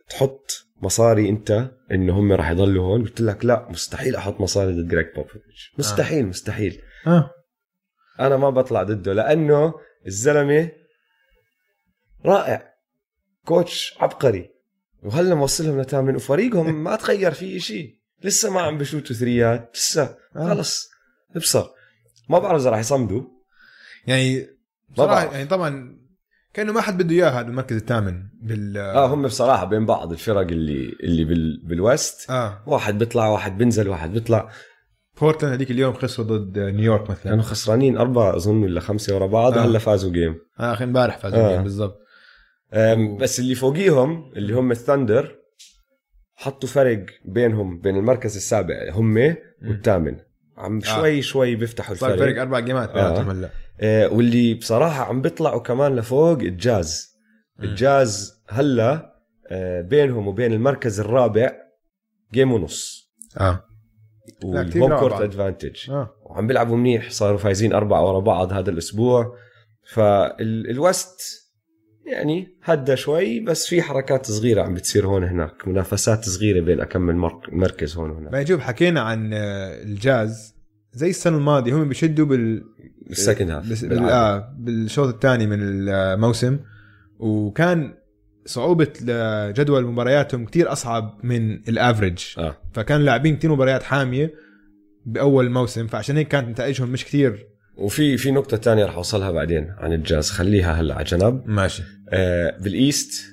تحط 0.10 0.65
مصاري 0.82 1.30
انت 1.30 1.72
انه 1.92 2.20
هم 2.20 2.32
راح 2.32 2.50
يضلوا 2.50 2.86
هون؟ 2.86 3.04
قلت 3.04 3.22
لك 3.22 3.46
لا 3.46 3.68
مستحيل 3.70 4.16
أحط 4.16 4.42
مصاري 4.42 4.74
ضد 4.74 4.88
جريج 4.88 5.06
بوبوفيتش 5.16 5.74
مستحيل 5.78 6.26
مستحيل. 6.28 6.82
آه. 7.08 7.32
أنا 8.20 8.38
ما 8.38 8.50
بطلع 8.50 8.84
ضده 8.84 9.14
لأنه 9.14 9.74
الزلمة 10.08 10.72
رائع 12.26 12.74
coach 13.46 13.96
عبقري. 14.00 14.50
وهلا 15.04 15.36
موصلهم 15.36 15.82
للثامن 15.82 16.16
وفريقهم 16.16 16.74
ما 16.84 16.96
تغير 16.96 17.32
فيه 17.32 17.60
شيء 17.60 17.96
لسه 18.24 18.54
ما 18.54 18.62
عم 18.62 18.78
بشوتوا 18.78 19.16
threes 19.16 19.72
لسه. 19.76 20.18
آه. 20.36 20.50
خلص. 20.50 20.90
ابصر. 21.36 21.68
ما 22.30 22.40
بعرف 22.40 22.62
إذا 22.62 22.70
راح 22.70 22.80
يصمدوا. 22.80 23.24
يعني 24.08 24.48
بصراحة 24.90 25.14
بعرف. 25.14 25.34
يعني 25.34 25.46
طبعا 25.46 26.00
كأنه 26.56 26.74
ما 26.74 26.82
حد 26.82 27.04
بده 27.04 27.16
إياه 27.16 27.30
هذا 27.30 27.48
المركز 27.48 27.76
الثامن 27.76 28.24
بال 28.42 28.78
آه 28.78 29.08
هم 29.08 29.22
بصراحة 29.22 29.66
بين 29.66 29.86
بعض 29.86 30.12
الفرق 30.12 30.48
اللي 30.48 30.96
اللي 31.04 31.24
بال 31.24 31.62
بالوست. 31.64 32.30
آه. 32.30 32.64
واحد 32.68 32.98
بيطلع 32.98 33.28
واحد 33.28 33.58
بينزل 33.58 33.90
واحد 33.90 34.14
بيطلع. 34.14 34.50
بورتلاند 35.22 35.54
هذيك 35.54 35.72
اليوم 35.72 35.94
خسروا 35.94 36.28
ضد 36.28 36.60
نيويورك 36.60 37.10
مثلا. 37.10 37.24
كانوا 37.24 37.44
خسرانين 37.44 37.98
أربعة 37.98 38.36
أظن 38.36 38.64
ولا 38.64 38.80
خمسة 38.80 39.16
ورا 39.16 39.28
بعض 39.28 39.58
آه. 39.58 39.66
هلا 39.66 39.80
فازوا 39.80 40.12
game 40.12 40.36
آه 40.60 40.74
أخي 40.74 40.84
امبارح 40.84 41.18
فازوا 41.18 41.40
آه. 41.40 41.60
آه. 41.60 41.62
بالضبط. 41.62 42.00
بس 43.20 43.40
اللي 43.40 43.56
فوقيهم 43.56 44.32
اللي 44.36 44.54
هم 44.54 44.72
الثندر 44.72 45.36
حطوا 46.36 46.70
فرق 46.70 47.06
بينهم 47.26 47.80
بين 47.80 47.98
المركز 47.98 48.36
السابع 48.36 48.76
هم 48.92 49.36
والثامن. 49.68 50.18
عم 50.58 50.82
شوي 50.82 51.22
شوي 51.22 51.56
بيفتحوا 51.56 51.96
صار 51.96 52.14
الفرق 52.14 52.26
فرق 52.26 52.42
أربع 52.42 52.60
game 52.60 52.84
ات 52.84 52.90
آه. 52.90 53.22
هلا. 53.22 53.48
آه 53.48 53.65
واللي 53.84 54.54
بصراحة 54.54 55.04
عم 55.04 55.22
بيطلعوا 55.22 55.60
كمان 55.62 55.96
لفوق 55.96 56.40
الجاز. 56.40 57.16
الجاز 57.64 58.42
هلا 58.50 59.16
آه 59.48 59.82
بينهم 59.82 60.28
وبين 60.28 60.54
المركز 60.54 61.00
الرابع 61.00 61.52
game 62.34 62.52
ونص 62.52 63.12
آه. 63.38 63.64
وال 64.44 64.62
home 64.62 65.00
court 65.00 65.12
بعض. 65.14 65.22
advantage 65.22 65.92
وعم 66.26 66.48
بيلعبوا 66.48 66.78
منيح 66.78 67.12
صاروا 67.12 67.38
فايزين 67.38 67.74
أربعة 67.74 68.06
ورا 68.06 68.20
بعض 68.20 68.54
هذا 68.54 68.70
الأسبوع. 68.70 69.36
فال 69.94 70.37
west 70.37 71.22
يعني 72.06 72.58
هدى 72.64 72.96
شوي 72.96 73.40
بس 73.40 73.68
في 73.68 73.82
حركات 73.82 74.26
صغيرة 74.26 74.64
عم 74.64 74.74
بتصير 74.74 75.06
هون 75.08 75.24
هناك 75.24 75.68
منافسات 75.68 76.26
صغيرة 76.30 76.62
بين 76.62 76.80
مرك- 77.16 77.54
مركز 77.54 77.98
هون 77.98 78.10
وهناك. 78.10 78.32
بعدين 78.32 78.48
شوف 78.48 78.62
حكينا 78.62 79.02
عن 79.02 79.34
آه، 79.34 79.82
الجاز. 79.84 80.55
زي 80.96 81.10
السنة 81.10 81.38
الماضية 81.38 81.74
هم 81.76 81.88
بيشدوا 81.90 82.26
بال 82.26 82.64
بال 83.08 83.18
second 83.18 83.50
half 83.50 83.72
بس 83.72 83.86
بال... 83.86 84.00
آه 84.00 84.56
بالشوط 84.58 85.08
الثاني 85.14 85.48
من 85.48 85.58
الموسم. 85.62 86.60
وكان 87.20 87.94
صعوبة 88.46 88.88
جدول 89.52 89.86
مبارياتهم 89.86 90.46
كتير 90.46 90.72
أصعب 90.72 91.20
من 91.24 91.54
ال 91.54 91.62
average 91.62 92.20
آه. 92.38 92.58
فكان 92.74 93.02
لاعبين 93.02 93.36
كتير 93.36 93.52
مباريات 93.52 93.84
حامية 93.84 94.34
بأول 95.06 95.50
موسم 95.50 95.88
فعشان 95.88 96.18
هيك 96.18 96.28
كانت 96.28 96.50
نتائجهم 96.50 96.90
مش 96.90 97.06
كتير. 97.06 97.48
وفي 97.78 98.18
في 98.18 98.32
نقطة 98.32 98.58
تانية 98.58 98.86
رح 98.86 98.96
أوصلها 98.96 99.32
بعدين 99.32 99.72
عن 99.78 99.94
الجاز. 99.94 100.30
خليها 100.30 100.74
هلا 100.74 100.96
على 100.96 101.04
جنب 101.04 101.42
ماشي. 101.46 101.84
آه 102.10 102.58
بال 102.60 102.82
east 102.82 103.26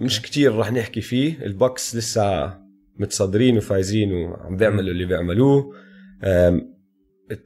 مش 0.00 0.22
كتير 0.22 0.56
رح 0.56 0.72
نحكي 0.72 1.00
فيه. 1.00 1.46
البوكس 1.46 1.96
لسه 1.96 2.54
متصدرين 2.98 3.56
وفايزين 3.56 4.12
وعم 4.12 4.56
بيعملوا 4.56 4.90
اللي 4.90 5.04
بيعملوه. 5.04 5.74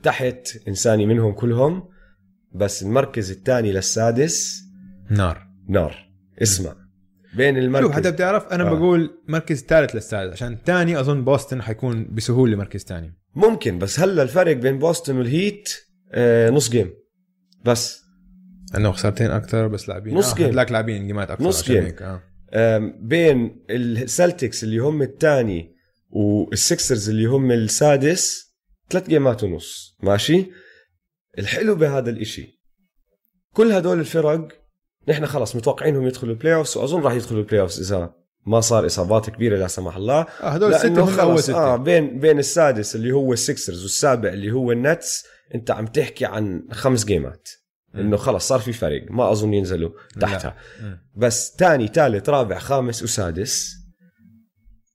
تحت 0.02 0.48
إنساني 0.68 1.06
منهم 1.06 1.32
كلهم 1.32 1.88
بس 2.54 2.82
المركز 2.82 3.30
الثاني 3.30 3.72
للسادس 3.72 4.62
نار 5.10 5.46
نار 5.68 6.08
اسمع 6.42 6.74
بين 7.36 7.54
شوف 7.54 7.64
المركز 7.64 7.90
حتى 7.90 8.10
بتعرف 8.10 8.46
أنا 8.46 8.64
آه. 8.64 8.66
آه. 8.66 8.74
بقول 8.74 9.10
مركز 9.28 9.64
ثالث 9.64 9.94
للسادس 9.94 10.32
عشان 10.32 10.52
الثاني 10.52 11.00
أظن 11.00 11.24
بوسطن 11.24 11.62
حيكون 11.62 12.14
بسهولة 12.14 12.56
مركز 12.56 12.84
ثاني 12.84 13.14
ممكن 13.34 13.78
بس 13.78 14.00
هلا 14.00 14.22
الفرق 14.22 14.56
بين 14.56 14.78
بوسطن 14.78 15.16
والهيت 15.16 15.68
آه 16.12 16.50
نص 16.50 16.70
game 16.70 16.90
بس 17.64 18.02
عندهم 18.74 18.92
خسارتين 18.92 19.30
أكثر 19.30 19.68
بس 19.68 19.88
لاعبين 19.88 20.14
نص 20.14 20.34
game. 20.34 20.46
هدلاك 20.46 20.72
لاعبين 20.72 21.06
game 21.06 21.26
ات 21.26 21.30
أكثر 21.30 21.44
نص 21.44 21.64
game. 21.64 21.94
آه. 22.00 22.22
بين 23.00 23.64
السلتكس 23.70 24.64
اللي 24.64 24.78
هم 24.78 25.02
الثاني 25.02 25.74
والسكسرز 26.10 27.08
اللي 27.08 27.24
هم 27.26 27.50
السادس 27.50 28.47
ثلاث 28.90 29.08
game 29.08 29.37
ات 29.37 29.44
ونص 29.44 29.96
ماشي؟ 30.02 30.46
الحلو 31.38 31.74
بهذا 31.74 32.10
الإشي. 32.10 32.60
كل 33.54 33.72
هدول 33.72 34.00
الفرق 34.00 34.48
نحن 35.08 35.26
خلص 35.26 35.56
متوقعينهم 35.56 36.06
يدخلوا 36.06 36.32
ال 36.32 36.54
playoffs 36.54 36.76
وأظن 36.76 37.00
راح 37.00 37.12
يدخلوا 37.12 37.40
ال 37.40 37.60
playoffs 37.60 37.92
إذا 37.92 38.14
ما 38.46 38.60
صار 38.60 38.86
إصابات 38.86 39.30
كبيرة 39.30 39.58
لا 39.58 39.66
سمح 39.66 39.96
الله. 39.96 40.20
آه 40.20 40.48
هدول 40.48 40.74
هم 40.74 40.98
أول 40.98 41.08
خلص، 41.08 41.42
ستة. 41.44 41.56
آه 41.56 41.76
بين 41.76 42.20
بين 42.20 42.38
السادس 42.38 42.96
اللي 42.96 43.12
هو 43.12 43.32
السكسرز 43.32 43.82
والسابع 43.82 44.28
اللي 44.28 44.50
هو 44.50 44.72
النتس 44.72 45.24
أنت 45.54 45.70
عم 45.70 45.86
تحكي 45.86 46.24
عن 46.24 46.68
خمس 46.72 47.04
game 47.04 47.34
ات. 47.34 47.48
إنه 47.94 48.16
خلص 48.16 48.48
صار 48.48 48.58
في 48.58 48.72
فرق 48.72 49.06
ما 49.10 49.32
أظن 49.32 49.54
ينزلوا 49.54 49.90
تحتها. 50.20 50.56
بس 51.16 51.52
تاني 51.52 51.86
ثالث 51.86 52.28
رابع 52.28 52.58
خامس 52.58 53.02
وسادس 53.02 53.74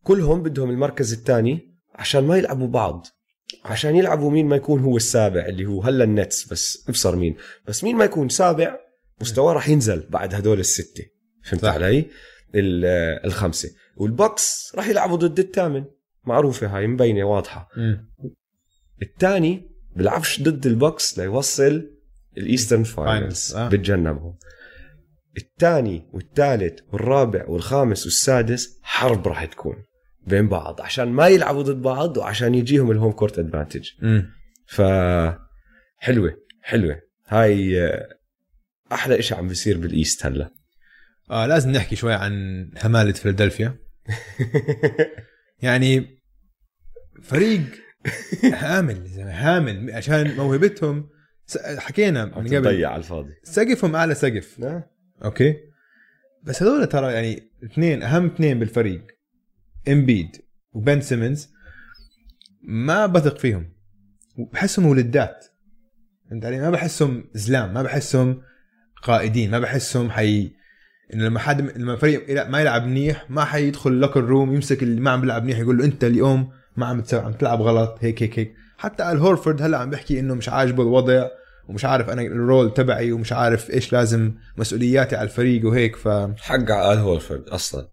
كلهم 0.03 0.43
بدهم 0.43 0.69
المركز 0.69 1.13
الثاني 1.13 1.77
عشان 1.95 2.23
ما 2.23 2.37
يلعبوا 2.37 2.67
بعض. 2.67 3.07
عشان 3.65 3.95
يلعبوا 3.95 4.31
مين 4.31 4.45
ما 4.47 4.55
يكون 4.55 4.79
هو 4.81 4.97
السابع 4.97 5.45
اللي 5.45 5.65
هو 5.65 5.81
هلا 5.81 6.03
النتس 6.03 6.47
بس 6.51 6.85
ابصر 6.89 7.15
مين. 7.15 7.35
بس 7.67 7.83
مين 7.83 7.95
ما 7.95 8.05
يكون 8.05 8.29
سابع 8.29 8.77
مستواه 9.21 9.53
راح 9.53 9.69
ينزل 9.69 10.07
بعد 10.09 10.33
هدول 10.33 10.59
الستة. 10.59 11.03
فهمت 11.43 11.61
صح. 11.61 11.73
علي؟ 11.73 11.99
ال- 12.55 13.25
الخمسة. 13.25 13.69
والبوكس 13.97 14.71
راح 14.75 14.87
يلعبوا 14.87 15.17
ضد 15.17 15.39
الثامن. 15.39 15.85
معروفة 16.25 16.67
هاي 16.77 16.87
مبينة 16.87 17.23
واضحة. 17.23 17.69
الثاني 19.01 19.69
بيلعبش 19.95 20.41
ضد 20.41 20.65
البوكس 20.65 21.19
ليوصل 21.19 21.89
ال 22.37 22.43
Eastern 22.43 22.83
finals. 22.83 23.55
آه. 23.55 23.69
بتجنبهم. 23.69 24.35
الثاني 25.37 26.09
والثالث 26.13 26.79
والرابع 26.93 27.45
والخامس 27.47 28.05
والسادس 28.05 28.79
حرب 28.81 29.27
راح 29.27 29.45
تكون. 29.45 29.75
بين 30.27 30.47
بعض 30.47 30.81
عشان 30.81 31.07
ما 31.07 31.27
يلعبوا 31.27 31.63
ضد 31.63 31.81
بعض 31.81 32.17
وعشان 32.17 32.55
يجيهم 32.55 32.91
ال 32.91 32.95
home 32.95 33.11
court 33.11 33.39
advantage 33.39 33.89
ف 34.67 34.81
حلوة 35.97 36.43
حلوة. 36.63 37.01
هاي 37.27 37.81
آه، 37.81 38.07
أحلى 38.91 39.19
إشي 39.19 39.35
عم 39.35 39.47
بيصير 39.47 39.77
بال 39.77 39.93
east 39.93 40.25
هلا. 40.25 40.51
آه 41.31 41.45
لازم 41.45 41.71
نحكي 41.71 41.95
شوي 41.95 42.13
عن 42.13 42.31
همالة 42.83 43.11
فيلادلفيا. 43.11 43.77
يعني 45.63 46.17
فريق 47.21 47.61
هامل 48.53 49.07
هامل 49.17 49.91
عشان 49.91 50.35
موهبتهم. 50.35 51.09
حكينا 51.77 52.25
من 52.25 52.31
قبل. 52.31 52.49
تضيع 52.49 52.89
على 52.89 52.97
الفاضي. 52.97 53.33
سقفهم 53.43 53.95
أعلى 53.95 54.15
سقف. 54.15 54.59
okay؟ 55.25 55.55
بس 56.43 56.63
هذول 56.63 56.87
ترى 56.87 57.13
يعني 57.13 57.51
اثنين 57.63 58.03
أهم 58.03 58.25
اثنين 58.25 58.59
بالفريق. 58.59 59.07
امبيد 59.87 60.41
وبن 60.73 61.01
سيمنز 61.01 61.49
ما 62.63 63.05
بثق 63.05 63.37
فيهم. 63.37 63.69
بحسهم 64.37 64.85
ولدات. 64.85 65.45
فهمت 66.29 66.45
علي؟ 66.45 66.59
ما 66.59 66.69
بحسهم 66.69 67.23
زلام 67.33 67.73
ما 67.73 67.81
بحسهم 67.81 68.41
قائدين 69.03 69.51
ما 69.51 69.59
بحسهم 69.59 70.11
حي 70.11 70.51
انه 71.13 71.23
لما 71.23 71.39
حد 71.39 71.77
لما 71.77 71.95
فريق 71.95 72.47
ما 72.49 72.61
يلعب 72.61 72.85
منيح 72.85 73.31
ما 73.31 73.45
حيدخل 73.45 73.89
ال 73.89 73.94
locker 73.94 74.23
room 74.23 74.55
يمسك 74.55 74.83
اللي 74.83 75.01
ما 75.01 75.11
عم 75.11 75.21
بيلعب 75.21 75.43
منيح 75.43 75.59
يقول 75.59 75.77
له 75.77 75.85
أنت 75.85 76.03
اليوم 76.03 76.51
ما 76.77 76.85
عم 76.85 77.01
تسوي 77.01 77.19
عم 77.19 77.33
تلعب 77.33 77.61
غلط 77.61 77.97
هيك 78.01 78.23
هيك 78.23 78.39
هيك. 78.39 78.53
حتى 78.77 79.11
آل 79.11 79.17
هورفورد 79.17 79.61
هلأ 79.61 79.77
عم 79.77 79.89
بيحكي 79.89 80.19
إنه 80.19 80.33
مش 80.33 80.49
عاجبه 80.49 80.83
الوضع 80.83 81.27
ومش 81.69 81.85
عارف 81.85 82.09
أنا 82.09 82.21
ال 82.21 82.32
role 82.32 82.73
تبعي 82.73 83.11
ومش 83.11 83.33
عارف 83.33 83.71
إيش 83.71 83.93
لازم 83.93 84.31
مسؤولياتي 84.57 85.15
على 85.15 85.23
الفريق 85.23 85.65
وهيك 85.65 85.95
ف 85.95 86.07
الحق 86.07 86.71
على 86.71 86.93
آل 86.93 86.97
هورفورد 86.97 87.49
أصلا. 87.49 87.89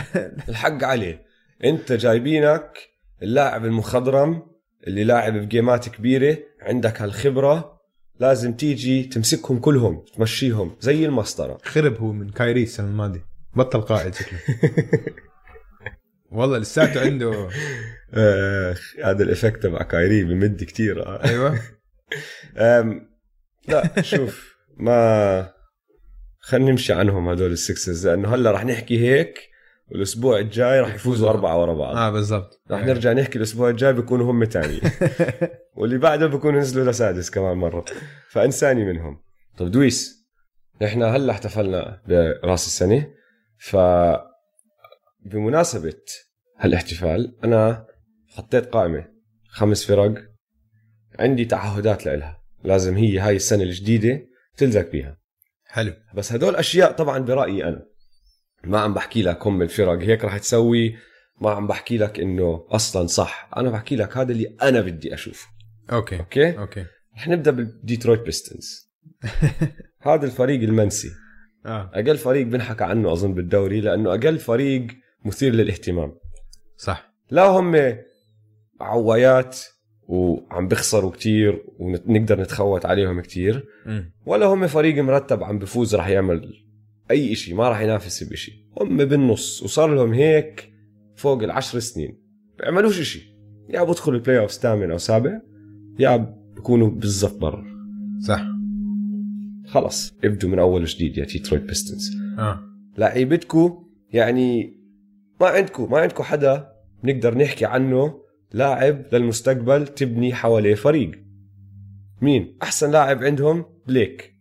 الحق 0.48 0.84
عليه. 0.84 1.33
انت 1.64 1.92
جايبينك 1.92 2.78
اللاعب 3.22 3.64
المخضرم 3.64 4.42
اللي 4.86 5.04
لاعب 5.04 5.36
ب 5.36 5.45
game 5.45 5.79
ات 5.79 5.88
كبيرة 5.88 6.38
عندك 6.60 7.02
هالخبرة 7.02 7.80
لازم 8.20 8.52
تيجي 8.52 9.02
تمسكهم 9.02 9.58
كلهم 9.58 10.04
تمشيهم 10.16 10.76
زي 10.80 11.06
المسطرة. 11.06 11.58
خرب 11.64 11.98
هو 11.98 12.12
من 12.12 12.28
كايري 12.30 12.62
السنة 12.62 12.86
الماضية. 12.86 13.26
بطل 13.56 13.80
قائد 13.80 14.14
شكله. 14.14 14.38
والله 16.32 16.58
لساته 16.58 17.00
عنده 17.00 17.48
هذا 19.04 19.22
ال 19.22 19.28
effect 19.28 19.62
تبع 19.62 19.82
كايري 19.82 20.24
بمد 20.24 20.64
كثير 20.64 21.24
أيوه. 21.24 21.60
لا 23.68 24.02
شوف 24.02 24.56
ما 24.76 25.54
خلينا 26.38 26.70
نمشي 26.70 26.92
عنهم 26.92 27.28
هدول 27.28 27.52
السكسز 27.52 28.08
لأنه 28.08 28.34
هلا 28.34 28.50
رح 28.50 28.64
نحكي 28.64 28.98
هيك. 28.98 29.53
والأسبوع 29.90 30.38
الجاي 30.38 30.80
رح 30.80 30.94
يفوزوا 30.94 31.30
أربعة 31.30 31.60
ورا 31.60 31.74
بعض. 31.74 31.96
آه 31.96 32.10
بالضبط. 32.10 32.62
رح 32.70 32.84
نرجع 32.84 33.12
نحكي 33.12 33.38
الأسبوع 33.38 33.70
الجاي 33.70 33.92
بيكونوا 33.92 34.30
هم 34.30 34.44
تاني 34.44 34.80
واللي 35.76 35.98
بعده 35.98 36.26
بيكونوا 36.26 36.60
نزلوا 36.60 36.90
لسادس 36.90 37.30
كمان 37.30 37.56
مرة. 37.56 37.84
فإنساني 38.30 38.84
منهم. 38.84 39.22
طب 39.58 39.70
دويس 39.70 40.26
إحنا 40.84 41.16
هلأ 41.16 41.32
احتفلنا 41.32 42.02
برأس 42.08 42.66
السنة. 42.66 43.06
ف 43.58 43.76
بمناسبة 45.24 46.00
هالاحتفال 46.58 47.36
أنا 47.44 47.86
حطيت 48.28 48.66
قائمة 48.66 49.04
خمس 49.48 49.84
فرق. 49.84 50.14
عندي 51.18 51.44
تعهدات 51.44 52.06
لها 52.06 52.42
لازم 52.64 52.96
هي 52.96 53.18
هاي 53.18 53.36
السنة 53.36 53.62
الجديدة 53.62 54.26
تلزق 54.56 54.90
فيها 54.90 55.18
حلو. 55.66 55.92
بس 56.14 56.32
هدول 56.32 56.56
أشياء 56.56 56.92
طبعا 56.92 57.18
برأيي 57.18 57.64
أنا. 57.64 57.93
ما 58.66 58.80
عم 58.80 58.94
بحكي 58.94 59.22
لك 59.22 59.46
هم 59.46 59.62
الفرق. 59.62 60.02
هيك 60.02 60.24
رح 60.24 60.38
تسوي 60.38 60.96
ما 61.40 61.50
عم 61.50 61.66
بحكي 61.66 61.98
لك 61.98 62.20
إنه 62.20 62.66
أصلا 62.68 63.06
صح. 63.06 63.50
أنا 63.56 63.70
بحكي 63.70 63.96
لك 63.96 64.16
هذا 64.16 64.32
اللي 64.32 64.56
أنا 64.62 64.80
بدي 64.80 65.14
أشوفه. 65.14 65.48
okay 65.92 66.18
okay? 66.18 66.58
okay. 66.58 66.84
رح 67.16 67.28
نبدأ 67.28 67.50
بالديترويت 67.50 68.20
بيستونز. 68.20 68.90
هذا 70.02 70.26
الفريق 70.26 70.62
المنسي. 70.62 71.10
آه. 71.66 71.90
أقل 71.94 72.16
فريق 72.16 72.46
بنحكى 72.46 72.84
عنه 72.84 73.12
أظن 73.12 73.34
بالدوري 73.34 73.80
لأنه 73.80 74.10
أقل 74.10 74.38
فريق 74.38 74.86
مثير 75.24 75.52
للاهتمام. 75.52 76.14
صح. 76.76 77.14
لا 77.30 77.46
هم 77.46 77.96
هوايات 78.80 79.58
وعم 80.08 80.68
بيخسروا 80.68 81.10
كتير 81.10 81.64
ونقدر 81.78 82.40
نتخوت 82.40 82.86
عليهم 82.86 83.20
كتير 83.20 83.66
مم. 83.86 84.12
ولا 84.26 84.46
هم 84.46 84.66
فريق 84.66 85.02
مرتب 85.02 85.42
عم 85.42 85.58
بفوز 85.58 85.94
رح 85.94 86.08
يعمل 86.08 86.64
أي 87.10 87.32
إشي 87.32 87.54
ما 87.54 87.68
رح 87.68 87.80
ينافس 87.80 88.22
بشي 88.22 88.64
هم 88.80 88.96
بالنص 88.96 89.62
وصار 89.62 89.94
لهم 89.94 90.12
هيك 90.12 90.72
فوق 91.16 91.42
العشر 91.42 91.78
سنين. 91.78 92.18
بيعملوش 92.58 93.00
إشي. 93.00 93.34
يا 93.68 93.82
بدخلوا 93.82 94.18
ال 94.18 94.38
playoff 94.38 94.50
ثامن 94.50 94.90
أو 94.90 94.98
سابع 94.98 95.40
يا 95.98 96.16
بكونوا 96.56 96.90
بالضبط 96.90 97.36
برا. 97.36 97.64
صح. 98.20 98.46
خلص. 99.66 100.14
ابدوا 100.24 100.50
من 100.50 100.58
أول 100.58 100.82
وجديد 100.82 101.18
يا 101.18 101.24
ديترويت 101.24 101.62
بيستونز 101.62 102.16
آه. 102.38 102.60
لعيبتكو 102.98 103.88
يعني 104.10 104.76
ما 105.40 105.46
عندكو 105.46 105.86
ما 105.86 105.98
عندكو 105.98 106.22
حدا 106.22 106.72
بنقدر 107.02 107.38
نحكي 107.38 107.64
عنه 107.64 108.20
لاعب 108.52 109.04
للمستقبل 109.12 109.86
تبني 109.86 110.34
حواليه 110.34 110.74
فريق. 110.74 111.24
مين؟ 112.22 112.58
أحسن 112.62 112.90
لاعب 112.90 113.24
عندهم 113.24 113.64
بليك. 113.86 114.34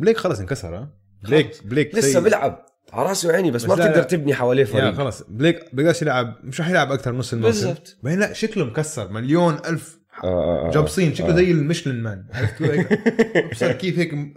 بليك 0.00 0.16
خلص 0.16 0.40
انكسر 0.40 0.76
ها 0.76 0.97
بليك 1.22 1.50
بليك 1.64 1.94
لسه 1.94 2.12
سيء. 2.12 2.20
بيلعب. 2.20 2.64
على 2.92 3.08
راسي 3.08 3.28
وعيني 3.28 3.50
بس, 3.50 3.62
بس 3.64 3.68
ما 3.68 3.74
بتقدر. 3.74 4.02
تبني 4.02 4.34
حواليه 4.34 4.64
فريق. 4.64 4.94
خلص 4.94 5.22
بليك 5.28 5.74
بقدرش 5.74 6.02
يلعب 6.02 6.34
مش 6.44 6.60
رح 6.60 6.68
يلعب 6.70 6.92
أكثر 6.92 7.12
نص 7.12 7.32
الموسم. 7.32 7.66
بالضبط. 7.66 7.96
بعدين 8.02 8.20
لا 8.20 8.32
شكله 8.32 8.64
مكسر. 8.64 9.08
مليون 9.12 9.54
ألف 9.54 9.98
آه، 10.24 10.26
آه، 10.26 10.68
آه. 10.68 10.70
جابصين. 10.70 11.14
شكله 11.14 11.30
آه. 11.32 11.36
زي 11.36 11.50
ال 11.50 11.56
Michelin 11.56 12.02
Man. 12.02 12.24
عرفت 12.34 12.62
ابصر 13.36 13.72
كيف 13.72 13.98
هيك 13.98 14.14
م- 14.14 14.34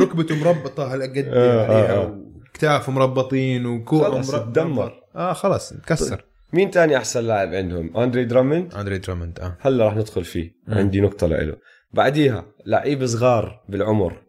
ركبته 0.00 0.36
مربطة 0.44 0.94
هالقد 0.94 1.28
آه، 1.28 1.32
آه، 1.34 1.64
عليها 1.64 1.96
آه. 1.96 2.20
وكتافه 2.50 2.92
مربطين 2.92 3.66
وكوعه 3.66 4.10
خلص 4.10 4.30
مربط 4.34 4.58
اتدمر. 4.58 4.92
آه 5.16 5.32
خلص 5.32 5.72
انكسر 5.72 6.24
مين 6.52 6.70
تاني 6.70 6.96
أحسن 6.96 7.24
لاعب 7.24 7.54
عندهم؟ 7.54 7.96
أندري 7.96 8.98
دراموند 8.98 9.13
أندري 9.13 9.25
دراموند 9.25 9.40
آه. 9.40 9.56
هلا 9.60 9.88
رح 9.88 9.96
ندخل 9.96 10.24
فيه. 10.24 10.54
مم. 10.68 10.74
عندي 10.74 11.00
نقطة 11.00 11.26
لإله. 11.26 11.56
بعديها 11.92 12.46
لعيب 12.66 13.06
صغار 13.06 13.64
بالعمر 13.68 14.22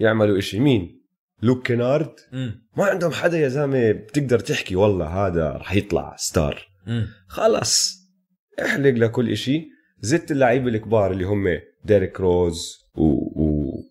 يعملوا 0.00 0.38
إشي. 0.38 0.60
مين؟ 0.60 0.95
لوك 1.42 1.66
كينارد 1.66 2.14
ما 2.76 2.84
عندهم 2.84 3.12
حدا 3.12 3.38
يا 3.38 3.48
زلمة 3.48 3.92
بتقدر 3.92 4.38
تحكي 4.38 4.76
والله 4.76 5.26
هذا 5.26 5.50
رح 5.50 5.72
يطلع 5.74 6.16
star. 6.18 6.68
خلص. 7.28 7.96
احلق 8.62 8.90
لكل 8.90 9.30
إشي. 9.30 9.68
زدت 10.00 10.30
اللعيبة 10.30 10.68
الكبار 10.68 11.12
اللي 11.12 11.24
هم 11.24 11.44
ديريك 11.84 12.20
روز 12.20 12.78
و... 12.94 13.02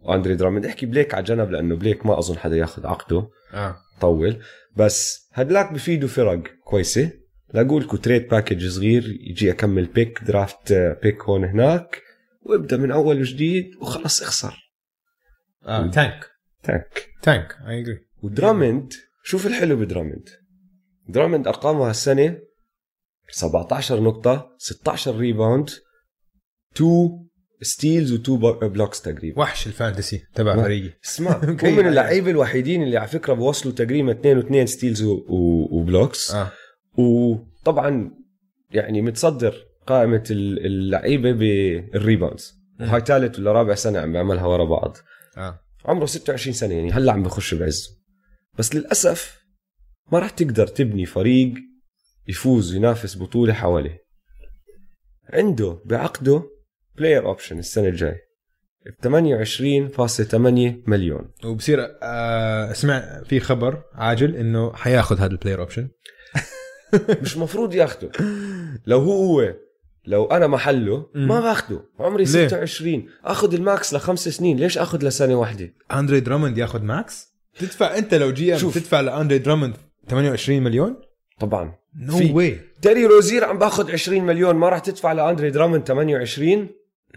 واندري 0.01 0.35
دراموند 0.35 0.65
احكي 0.65 0.85
بليك 0.85 1.13
على 1.13 1.23
جنب 1.23 1.51
لأنه 1.51 1.75
بليك 1.75 2.05
ما 2.05 2.19
أظن 2.19 2.37
حدا 2.37 2.55
ياخذ 2.55 2.87
عقده. 2.87 3.29
آه. 3.53 3.77
طول. 4.01 4.37
بس 4.75 5.27
هدلاك 5.33 5.73
بفيدوا 5.73 6.09
فرق 6.09 6.43
كويسة. 6.63 7.11
لاقولكوا 7.53 7.97
trade 7.97 8.27
package 8.27 8.67
صغير. 8.67 9.17
يجي 9.29 9.51
أكمل 9.51 9.85
pick 9.85 10.23
draft 10.23 10.73
pick 10.73 11.23
هون 11.23 11.43
هناك. 11.43 12.01
وابدأ 12.41 12.77
من 12.77 12.91
أول 12.91 13.19
وجديد 13.19 13.65
وخلص 13.81 14.21
اخسر. 14.21 14.71
آه 15.65 15.87
tank 15.87 16.34
tank. 16.65 17.09
tank 17.21 17.55
اي 17.67 17.79
اجري 17.79 17.99
ودراموند 18.23 18.93
شوف 19.23 19.47
الحلو 19.47 19.75
بدراموند 19.75 20.29
دراموند 21.09 21.47
ارقامه 21.47 21.89
هالسنه 21.89 22.37
17 23.31 23.99
نقطة 24.01 24.55
16 24.57 25.17
rebound 25.17 25.69
2 26.75 27.25
steals 27.61 28.13
و2 28.15 28.29
blocks 28.63 29.01
تقريبا. 29.01 29.41
وحش 29.41 29.67
ال 29.67 29.74
fantasy 29.74 30.23
تبع 30.35 30.55
فريقي. 30.55 30.93
اسمع 31.05 31.31
هو. 31.63 31.69
من 31.71 31.87
اللعيبة 31.87 32.31
الوحيدين 32.31 32.83
اللي 32.83 32.97
على 32.97 33.07
فكرة 33.07 33.33
بوصلوا 33.33 33.73
تقريبا 33.75 34.11
2 34.11 34.41
و2 34.65 34.65
steals 34.69 35.03
و 35.03 35.22
blocks 35.22 36.31
آه. 36.35 36.51
وطبعا 36.97 38.11
يعني 38.71 39.01
متصدر 39.01 39.55
قائمة 39.87 40.23
ال- 40.31 40.65
اللعيبة 40.65 41.31
بال 41.31 41.56
rebounds 41.56 42.53
مم. 42.79 42.87
وهاي 42.87 43.01
ثالث 43.01 43.39
ولا 43.39 43.51
رابع 43.51 43.75
سنة 43.75 43.99
عم 43.99 44.11
بيعملها 44.11 44.45
ورا 44.45 44.65
بعض. 44.65 44.97
آه. 45.37 45.59
عمره 45.85 46.05
26 46.05 46.53
سنة 46.53 46.73
يعني 46.73 46.91
هلأ 46.91 47.11
عم 47.13 47.23
بخش 47.23 47.53
بعزه 47.53 47.89
بس 48.57 48.75
للأسف 48.75 49.45
ما 50.11 50.19
راح 50.19 50.29
تقدر 50.29 50.67
تبني 50.67 51.05
فريق 51.05 51.53
يفوز 52.27 52.73
وينافس 52.73 53.17
بطولة 53.17 53.53
حواليه 53.53 54.05
عنده 55.29 55.79
بعقده 55.85 56.43
player 56.95 57.25
option 57.25 57.59
السنة 57.59 57.87
الجاي 57.87 58.15
ب 58.85 59.07
28.8 59.07 60.35
مليون. 60.89 61.31
وبصير 61.45 61.97
آه 62.03 62.73
سمع 62.73 63.23
في 63.23 63.39
خبر 63.39 63.83
عاجل 63.93 64.35
إنه 64.35 64.73
حياخذ 64.73 65.17
هذا 65.19 65.31
ال 65.31 65.35
player 65.35 65.59
option 65.61 65.89
مش 67.21 67.37
مفروض 67.37 67.75
ياخده. 67.75 68.11
لو 68.85 68.99
هو 68.99 69.25
هو 69.25 69.53
لو 70.07 70.25
أنا 70.25 70.47
محله 70.47 71.09
مم. 71.15 71.27
ما 71.27 71.39
باخده. 71.39 71.81
عمري 71.99 72.23
ليه؟ 72.23 72.47
26 72.47 73.09
آخذ 73.23 73.53
ال 73.53 73.63
max 73.63 73.93
لخمس 73.93 74.29
سنين. 74.29 74.57
ليش 74.57 74.77
آخذ 74.77 75.05
لسنة 75.07 75.35
واحدة؟ 75.35 75.73
أندري 75.91 76.19
دراموند 76.19 76.57
ياخذ 76.57 76.81
max؟ 76.81 77.27
تدفع 77.59 77.97
أنت 77.97 78.13
لو 78.13 78.31
GM. 78.31 78.59
تدفع 78.59 78.99
لأندري 79.01 79.37
دراموند 79.37 79.73
28 80.09 80.63
مليون؟ 80.63 80.95
طبعا. 81.39 81.75
No 81.99 82.17
w- 82.17 82.31
way 82.33 82.61
تيري 82.81 83.05
روزير 83.05 83.43
عم 83.45 83.59
باخذ 83.59 83.91
20 83.91 84.23
مليون. 84.23 84.55
ما 84.55 84.69
راح 84.69 84.79
تدفع 84.79 85.11
لأندري 85.13 85.49
دراموند 85.51 85.83
28 85.83 86.69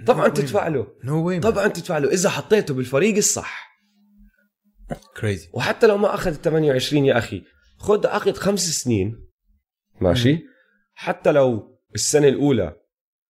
طبعا 0.07 0.29
No. 0.29 0.33
تدفع 0.33 0.69
له. 0.69 0.87
No 1.05 1.27
way 1.27 1.41
طبعا 1.41 1.69
تدفع 1.69 1.99
له. 1.99 2.09
إذا 2.13 2.31
حطيته 2.31 2.75
بالفريق 2.75 3.17
الصح. 3.17 3.69
crazy 5.21 5.49
وحتى 5.53 5.87
لو 5.87 5.97
ما 5.97 6.15
أخذ 6.15 6.35
28 6.35 7.05
يا 7.05 7.19
أخي 7.19 7.43
خذ 7.79 8.07
عقد 8.07 8.37
خمس 8.37 8.71
سنين. 8.71 9.21
ماشي؟ 10.01 10.39
حتى 10.95 11.33
لو 11.33 11.78
السنة 11.95 12.29
الأولى 12.29 12.77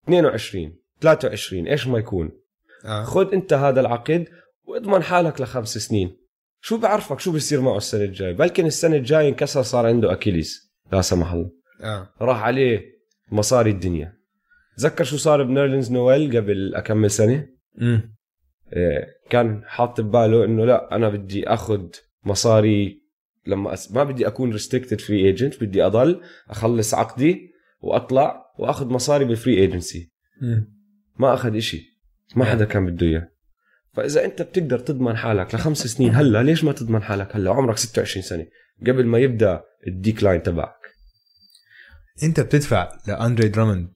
22 0.05 0.77
23 1.01 1.67
إيش 1.67 1.87
ما 1.87 1.99
يكون؟ 1.99 2.31
آه. 2.85 3.05
خذ 3.05 3.33
أنت 3.33 3.53
هذا 3.53 3.81
العقد 3.81 4.29
واضمن 4.65 5.03
حالك 5.03 5.41
لخمس 5.41 5.79
سنين. 5.79 6.17
شو 6.61 6.79
بعرفك 6.79 7.21
شو 7.21 7.33
بيصير 7.33 7.61
معه 7.61 7.77
السنة 7.77 8.05
الجاي 8.05 8.33
بلكن 8.33 8.67
السنة 8.67 8.97
الجاي 8.97 9.29
انكسر 9.29 9.63
صار 9.63 9.87
عنده 9.87 10.13
Achilles 10.13 10.73
لا 10.93 11.01
سمح 11.01 11.33
الله. 11.33 11.51
آه. 11.83 12.15
راح 12.21 12.43
عليه 12.43 12.85
مصاري 13.33 13.71
الدنيا. 13.71 14.19
تذكر 14.79 15.05
شو 15.05 15.17
صار 15.17 15.43
بنيرلينز 15.43 15.93
نويل 15.93 16.37
قبل 16.37 16.75
أكمل 16.75 17.11
سنة؟ 17.11 17.47
امم 17.81 18.19
إيه، 18.73 19.07
كان 19.31 19.63
حاط 19.67 20.01
بباله 20.01 20.45
إنه 20.45 20.65
لا 20.65 20.97
أنا 20.97 21.09
بدي 21.09 21.49
أخذ 21.49 21.87
مصاري 22.25 23.03
لما 23.47 23.73
أس... 23.73 23.93
ما 23.93 24.05
بدي 24.05 24.27
أكون 24.27 24.53
restricted 24.53 25.01
free 25.01 25.27
agent 25.27 25.65
بدي 25.65 25.87
أضل 25.87 26.21
أخلص 26.51 26.95
عقدي 26.95 27.53
وأطلع 27.81 28.45
وأخذ 28.59 28.87
مصاري 28.87 29.25
بال 29.25 29.37
free 29.37 29.61
agency 29.61 30.11
ما 31.17 31.35
أخذ 31.35 31.57
إشي. 31.57 31.99
ما 32.37 32.45
حدا 32.45 32.65
كان 32.65 32.87
بده 32.87 33.07
إياه. 33.07 33.29
فإذا 33.93 34.25
أنت 34.25 34.43
بتقدر 34.43 34.79
تضمن 34.79 35.17
حالك 35.17 35.55
لخمس 35.55 35.87
سنين 35.87 36.15
هلأ 36.15 36.43
ليش 36.43 36.65
ما 36.65 36.73
تضمن 36.73 37.03
حالك؟ 37.03 37.37
هلأ 37.37 37.51
عمرك 37.51 37.79
26 37.79 38.23
سنة. 38.23 38.47
قبل 38.87 39.07
ما 39.07 39.19
يبدأ 39.19 39.63
ال 39.87 39.94
decline 39.94 40.43
تبعك. 40.43 40.79
أنت 42.23 42.41
بتدفع 42.41 42.99
لأندري 43.07 43.49
دراموند 43.49 43.93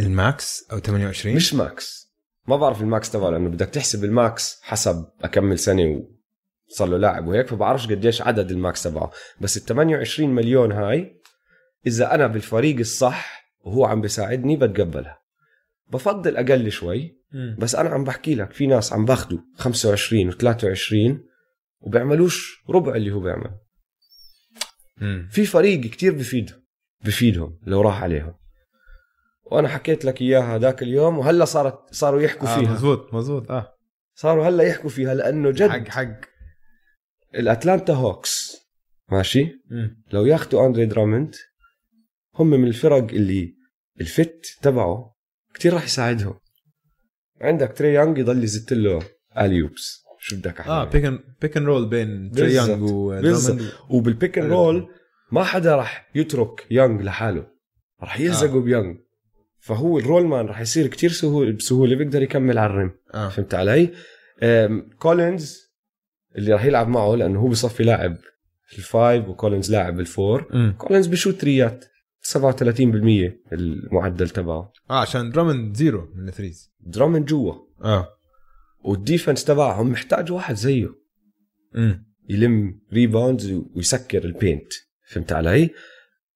ال 0.00 0.16
max 0.16 0.66
أو 0.72 0.78
28 0.78 1.36
مش 1.36 1.54
max. 1.54 2.10
ما 2.48 2.56
بعرف 2.56 2.80
ال 2.80 2.88
max 2.88 3.10
تبعه 3.10 3.30
لأنه 3.30 3.48
بدك 3.48 3.68
تحسب 3.68 4.04
ال 4.04 4.18
max 4.18 4.60
حسب 4.62 5.06
أكمل 5.22 5.58
سنة 5.58 6.02
وصار 6.70 6.88
له 6.88 6.96
لاعب 6.96 7.26
وهيك 7.26 7.48
فبعرفش 7.48 7.86
قديش 7.86 8.22
عدد 8.22 8.50
ال 8.50 8.58
max 8.58 8.82
تبعه. 8.82 9.10
بس 9.40 9.56
ال 9.56 9.62
28 9.62 10.34
مليون 10.34 10.72
هاي 10.72 11.19
إذا 11.86 12.14
أنا 12.14 12.26
بالفريق 12.26 12.78
الصح 12.78 13.50
وهو 13.64 13.84
عم 13.84 14.00
بيساعدني 14.00 14.56
بتقبلها. 14.56 15.20
بفضل 15.88 16.36
أقل 16.36 16.70
شوي. 16.70 17.20
بس 17.58 17.74
أنا 17.74 17.88
عم 17.90 18.04
بحكي 18.04 18.34
لك 18.34 18.52
في 18.52 18.66
ناس 18.66 18.92
عم 18.92 19.04
باخذوا 19.04 19.38
25 19.56 20.32
و23 20.32 21.20
وبيعملوش 21.80 22.64
ربع 22.70 22.94
اللي 22.94 23.10
هو 23.12 23.20
بيعمل. 23.20 23.50
في 25.30 25.44
فريق 25.44 25.80
كتير 25.80 26.14
بفيد 26.14 26.50
بفيدهم 27.04 27.58
لو 27.66 27.80
راح 27.80 28.02
عليهم. 28.02 28.34
وأنا 29.44 29.68
حكيت 29.68 30.04
لك 30.04 30.20
إياها 30.22 30.58
ذاك 30.58 30.82
اليوم 30.82 31.18
وهلا 31.18 31.44
صارت 31.44 31.78
صاروا 31.94 32.20
يحكوا 32.20 32.48
آه 32.48 32.60
فيها. 32.60 32.72
مزبوط 32.72 33.14
مزبوط 33.14 33.50
آه. 33.50 33.74
صاروا 34.14 34.48
هلا 34.48 34.64
يحكوا 34.64 34.90
فيها 34.90 35.14
لأنه 35.14 35.50
جد 35.50 35.68
حق 35.68 35.88
حق. 35.88 36.20
الأتلانتا 37.34 37.92
هوكس 37.92 38.56
ماشي؟ 39.08 39.60
مم. 39.70 40.02
لو 40.12 40.26
ياخذوا 40.26 40.66
أندري 40.66 40.86
دراموند 40.86 41.34
هم 42.40 42.50
من 42.50 42.66
الفرق 42.68 42.96
اللي 43.12 43.54
ال 44.00 44.14
fit 44.14 44.58
تبعه 44.62 45.16
كتير 45.54 45.74
راح 45.74 45.84
يساعدهم. 45.84 46.34
عندك 47.40 47.72
تري 47.76 47.94
يانج 47.94 48.18
يضل 48.18 48.44
يزت 48.44 48.72
له 48.72 49.02
ال 49.38 49.51
oops 49.51 50.04
شو 50.18 50.36
بدك 50.36 50.60
احكي 50.60 50.70
آه 50.70 50.84
pick 50.84 51.20
pick 51.42 51.56
and 51.56 51.66
roll 51.66 51.88
بين 51.88 52.30
تري. 52.30 52.54
يانج 52.54 52.82
وبال 53.90 54.11
pick 54.11 54.38
and 54.38 54.52
roll 54.52 54.88
ما 55.32 55.44
حدا 55.44 55.76
راح 55.76 56.10
يترك 56.14 56.66
يانج 56.70 57.02
لحاله. 57.02 57.46
راح 58.02 58.20
يلزقوا 58.20 58.60
آه. 58.60 58.64
بيانج 58.64 58.96
فهو 59.58 59.98
ال 59.98 60.04
roll 60.04 60.26
man 60.26 60.46
راح 60.46 60.60
يصير 60.60 60.86
كتير 60.86 61.10
سهول 61.10 61.52
بسهولة 61.52 61.96
بيقدر 61.96 62.22
يكمل 62.22 62.58
على 62.58 62.70
ال 62.70 62.76
rim 62.76 62.92
آه. 63.14 63.28
فهمت 63.28 63.54
علي؟ 63.54 63.90
كولينز 64.98 65.70
اللي 66.36 66.52
راح 66.52 66.64
يلعب 66.64 66.88
معه 66.88 67.14
لأنه 67.14 67.40
هو 67.40 67.48
بصفي 67.48 67.82
لاعب 67.82 68.16
ال 68.78 68.88
five 68.88 69.28
وكولينز 69.28 69.70
لاعب 69.72 69.96
بال 69.96 70.13
four 70.13 70.48
مم. 70.50 70.74
كولينز 70.78 71.06
بشوت 71.06 71.34
threeات. 71.34 71.84
37% 72.22 73.32
المعدل 73.52 74.28
تبعه. 74.28 74.72
آه 74.90 75.00
عشان 75.00 75.30
دراموند 75.30 75.76
zero 75.76 76.08
من 76.14 76.28
ال 76.28 76.34
threes. 76.34 76.72
دراموند 76.80 77.24
جوا. 77.24 77.54
آه. 77.84 78.08
وال 78.84 78.97
defense 78.97 79.44
تبعهم 79.44 79.90
محتاج 79.90 80.32
واحد 80.32 80.54
زيه. 80.54 80.88
امم 81.76 82.06
يلم 82.28 82.80
rebounds 82.92 83.52
ويسكر 83.74 84.24
ال 84.24 84.31
paint. 84.31 84.72
فهمت 85.08 85.32
علي؟ 85.32 85.70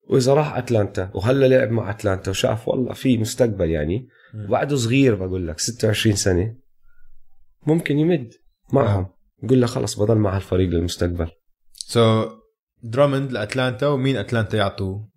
وإذا 0.08 0.34
راح 0.34 0.56
أتلانتا 0.56 1.10
وهلا 1.14 1.46
لعب 1.46 1.70
مع 1.70 1.90
أتلانتا 1.90 2.30
وشاف 2.30 2.68
والله 2.68 2.92
في 2.92 3.18
مستقبل 3.18 3.70
يعني. 3.70 4.08
وبعده 4.34 4.76
صغير 4.76 5.14
بقول 5.14 5.48
لك 5.48 5.60
26 5.60 6.16
سنة. 6.16 6.56
ممكن 7.66 7.98
يمد 7.98 8.32
معهم. 8.72 9.06
يقول 9.42 9.62
لك 9.62 9.68
خلص 9.68 10.00
بضل 10.00 10.18
مع 10.18 10.36
الفريق 10.36 10.68
للمستقبل. 10.68 11.30
so 11.72 12.30
دراموند 12.82 13.32
لأتلانتا 13.32 13.86
ومين 13.86 14.16
أتلانتا 14.16 14.58
يعطوا 14.58 14.98
آه، 14.98 15.08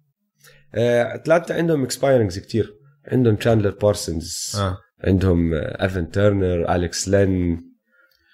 اتلانتا 0.74 1.54
عندهم 1.54 1.84
expirings 1.84 2.40
كتير. 2.40 2.74
عندهم 3.12 3.36
تشاندلر 3.36 3.70
بارسونز 3.82 4.56
آه. 4.60 4.78
عندهم 5.04 5.54
آه، 5.54 5.84
ايفن 5.84 6.12
تيرنر 6.12 6.76
اليكس 6.76 7.10
لين 7.10 7.62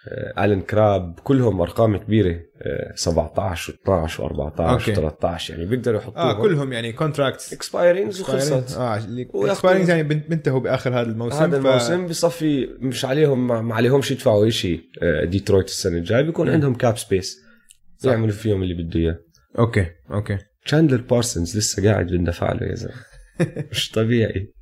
آه، 0.08 0.46
الين 0.46 0.62
كراب 0.62 1.20
كلهم 1.24 1.62
أرقام 1.62 1.98
كبيرة 1.98 2.40
آه، 2.62 2.94
17 2.96 3.74
و12 3.74 4.10
و14 4.20 4.60
okay. 4.62 4.96
و13 4.96 5.50
يعني 5.50 5.66
بيقدروا 5.66 6.00
يحطوهم 6.02 6.18
آه 6.28 6.42
كلهم 6.42 6.74
يعني 6.74 6.94
contracts 6.94 7.54
expirings 7.54 8.22
وخلصت. 8.22 8.78
آه 8.78 8.98
يعني 9.90 10.04
بنتهوا 10.04 10.60
بآخر 10.60 10.90
هذا 10.94 11.02
الموسم 11.12 11.36
هذا 11.38 11.52
ف- 11.62 11.66
الموسم 11.66 12.08
بصفي 12.08 12.70
مش 12.80 13.06
عليهم 13.06 13.68
ما 13.68 13.76
عليهمش 13.76 14.12
يدفعوا 14.12 14.50
شيء 14.50 14.82
ديترويت 15.24 15.66
السنة 15.68 15.98
الجاي 15.98 16.24
بيكون. 16.24 16.50
عندهم 16.50 16.76
cap 16.76 16.98
space. 16.98 17.44
يعملوا 18.06 18.32
فيهم 18.32 18.64
اللي 18.64 18.84
بده 18.84 19.00
إياه. 19.00 19.20
okay 19.60 19.86
okay. 20.12 20.38
تشاندلر 20.66 21.02
بارسونز 21.02 21.58
لسه 21.58 21.90
قاعد 21.92 22.06
بندفع 22.08 22.52
له 22.54 22.68
يا 22.68 22.76
زلمة. 22.76 23.04
مش 23.72 23.92
طبيعي. 23.92 24.54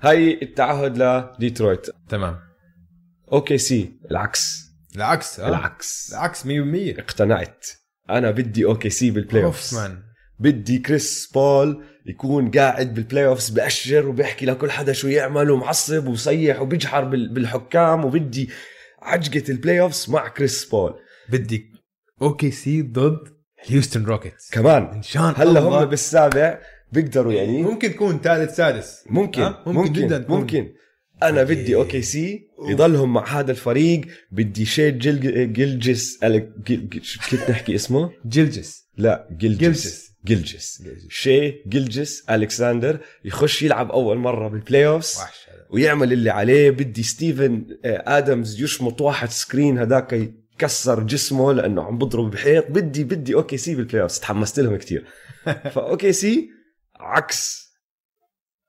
هاي 0.00 0.38
التعهد 0.42 0.98
لديترويت 0.98 1.86
تمام. 2.08 2.38
okay 3.32 3.58
سي. 3.58 3.92
العكس. 4.10 4.62
العكس 4.96 5.40
آه. 5.40 5.48
العكس. 5.48 6.12
العكس 6.12 6.42
100% 6.42 6.48
اقتنعت. 6.98 7.66
أنا 8.10 8.30
بدي 8.30 8.64
OKC 8.64 8.90
بال 8.90 9.10
playoff 9.10 9.74
بدي 10.38 10.78
كريس 10.78 11.30
بول 11.34 11.84
يكون 12.06 12.50
قاعد 12.50 12.94
بال 12.94 13.26
playoffs 13.26 13.50
بأشر 13.50 14.08
وبيحكي 14.08 14.46
لكل 14.46 14.70
حدا 14.70 14.92
شو 14.92 15.08
يعمل 15.08 15.50
ومعصب 15.50 16.08
وصيح 16.08 16.60
وبيجحر 16.60 17.04
بال- 17.04 17.28
بالحكام 17.34 18.04
وبدي 18.04 18.50
عجقة 19.02 19.44
ال 19.50 19.80
playoffs 19.80 20.10
مع 20.10 20.28
كريس 20.28 20.64
بول. 20.64 20.94
بدي 21.28 21.71
OKC 22.22 22.82
ضد 22.82 23.18
هيوستن 23.60 24.04
روكيتس. 24.04 24.50
كمان. 24.50 24.82
إن 24.82 25.02
شاء 25.02 25.22
هلا 25.22 25.42
الله 25.42 25.82
هم 25.82 25.84
بالسابع 25.84 26.58
بيقدروا 26.92 27.32
يعني. 27.32 27.62
ممكن 27.62 27.90
تكون 27.92 28.18
ثالث 28.18 28.56
سادس. 28.56 29.04
ممكن 29.10 29.42
آه، 29.42 29.62
ممكن 29.66 29.78
ممكن 29.78 29.92
جداً. 29.92 30.26
ممكن. 30.28 30.72
أنا 31.22 31.42
بدي 31.42 31.74
OKC 31.74 32.48
يضلهم 32.68 33.12
مع 33.12 33.40
هذا 33.40 33.50
الفريق. 33.50 34.00
بدي 34.30 34.64
شيء 34.64 34.92
جل 34.92 35.52
جلجس 35.52 36.18
كيف 37.30 37.50
نحكي 37.50 37.74
اسمه؟ 37.74 38.10
جلجس 38.24 38.88
لا 38.96 39.28
جلجس 39.30 40.12
جلجس. 40.24 40.82
جلجس 40.82 40.82
شي 41.08 41.50
جلجس 41.66 42.24
الكساندر 42.30 43.00
يخش 43.24 43.62
يلعب 43.62 43.90
أول 43.90 44.18
مرة 44.18 44.48
بال 44.48 44.86
playoffs 44.86 45.18
ويعمل 45.70 46.12
اللي 46.12 46.30
عليه. 46.30 46.70
بدي 46.70 47.02
ستيفن 47.02 47.66
آه، 47.84 48.18
آدمز 48.18 48.62
يشمط 48.62 49.00
واحد 49.00 49.30
screen 49.30 49.78
هذاك 49.78 50.32
يكسر 50.62 51.02
جسمه 51.02 51.52
لأنه 51.52 51.82
عم 51.82 51.98
بضرب 51.98 52.30
بحيط. 52.30 52.70
بدي 52.70 53.04
بدي 53.04 53.34
OKC 53.34 53.56
بال 53.56 53.74
playoffs 53.74 54.20
تحمست 54.20 54.60
لهم 54.60 54.76
كثير 54.76 55.04
ف 55.74 56.12
OKC 56.12 56.50
عكس 57.00 57.72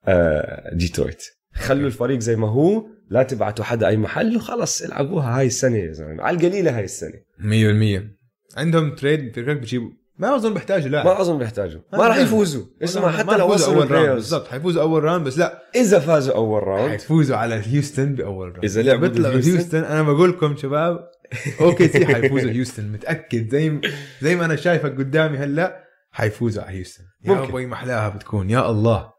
آه، 0.08 0.76
ديترويت. 0.76 1.24
خلوا 1.54 1.88
الفريق 1.88 2.20
زي 2.20 2.36
ما 2.36 2.50
هو 2.50 2.86
لا 3.10 3.24
تبعتوا 3.24 3.66
حدا 3.66 3.88
أي 3.88 3.98
محل 3.98 4.36
وخلص 4.36 4.82
العبوها 4.82 5.40
هاي 5.40 5.48
السنة 5.48 5.78
يا 5.78 5.92
زلمة. 5.92 6.24
على 6.24 6.38
القليلة 6.38 6.78
هاي 6.78 6.84
السنة. 6.84 7.14
100% 7.40 8.58
عندهم 8.58 8.96
trade 8.96 9.36
فكرك 9.36 9.58
بيجيبوا 9.58 9.90
ما 10.18 10.36
أظن 10.36 10.54
بيحتاجوا 10.54 10.90
لاعب 10.90 11.06
ما 11.06 11.22
أظن 11.22 11.38
بيحتاجوا. 11.38 11.82
ما 11.94 12.08
راح 12.08 12.18
يفوزوا. 12.18 12.66
اسمع 12.84 13.12
حتى 13.12 13.38
لو 13.38 13.54
وصلوا 13.54 13.76
أول 13.76 13.92
round 13.92 14.10
بالضبط 14.10 14.48
حيفوزوا 14.48 14.82
أول 14.82 15.04
round 15.04 15.28
بس 15.28 15.38
لا. 15.38 15.64
إذا 15.76 16.00
فازوا 16.00 16.36
أول 16.36 16.64
round 16.64 16.92
حيفوزوا 16.92 17.38
على 17.38 17.62
هيوستن 17.66 18.16
بأول 18.16 18.48
round 18.48 19.06
ضد 19.06 19.26
هيوستن؟ 19.26 19.52
هيوستن 19.52 19.84
أنا 19.84 20.04
بقول 20.04 20.30
لكم 20.30 20.58
شباب 20.58 21.13
OKC 21.62 22.06
حيفوزوا 22.06 22.52
هيوستن. 22.52 22.92
متأكد. 22.92 23.50
زي 23.50 23.82
زي 24.22 24.36
ما 24.36 24.46
أنا 24.46 24.56
شايفك 24.56 24.98
قدامي 24.98 25.38
هلأ 25.38 25.84
حيفوزوا 26.12 26.64
على 26.64 26.78
هيوستن. 26.78 27.04
يا. 27.24 27.44
أبوي 27.44 27.66
محلاها 27.66 28.10
بتكون. 28.10 28.50
يا 28.50 28.70
الله. 28.70 29.14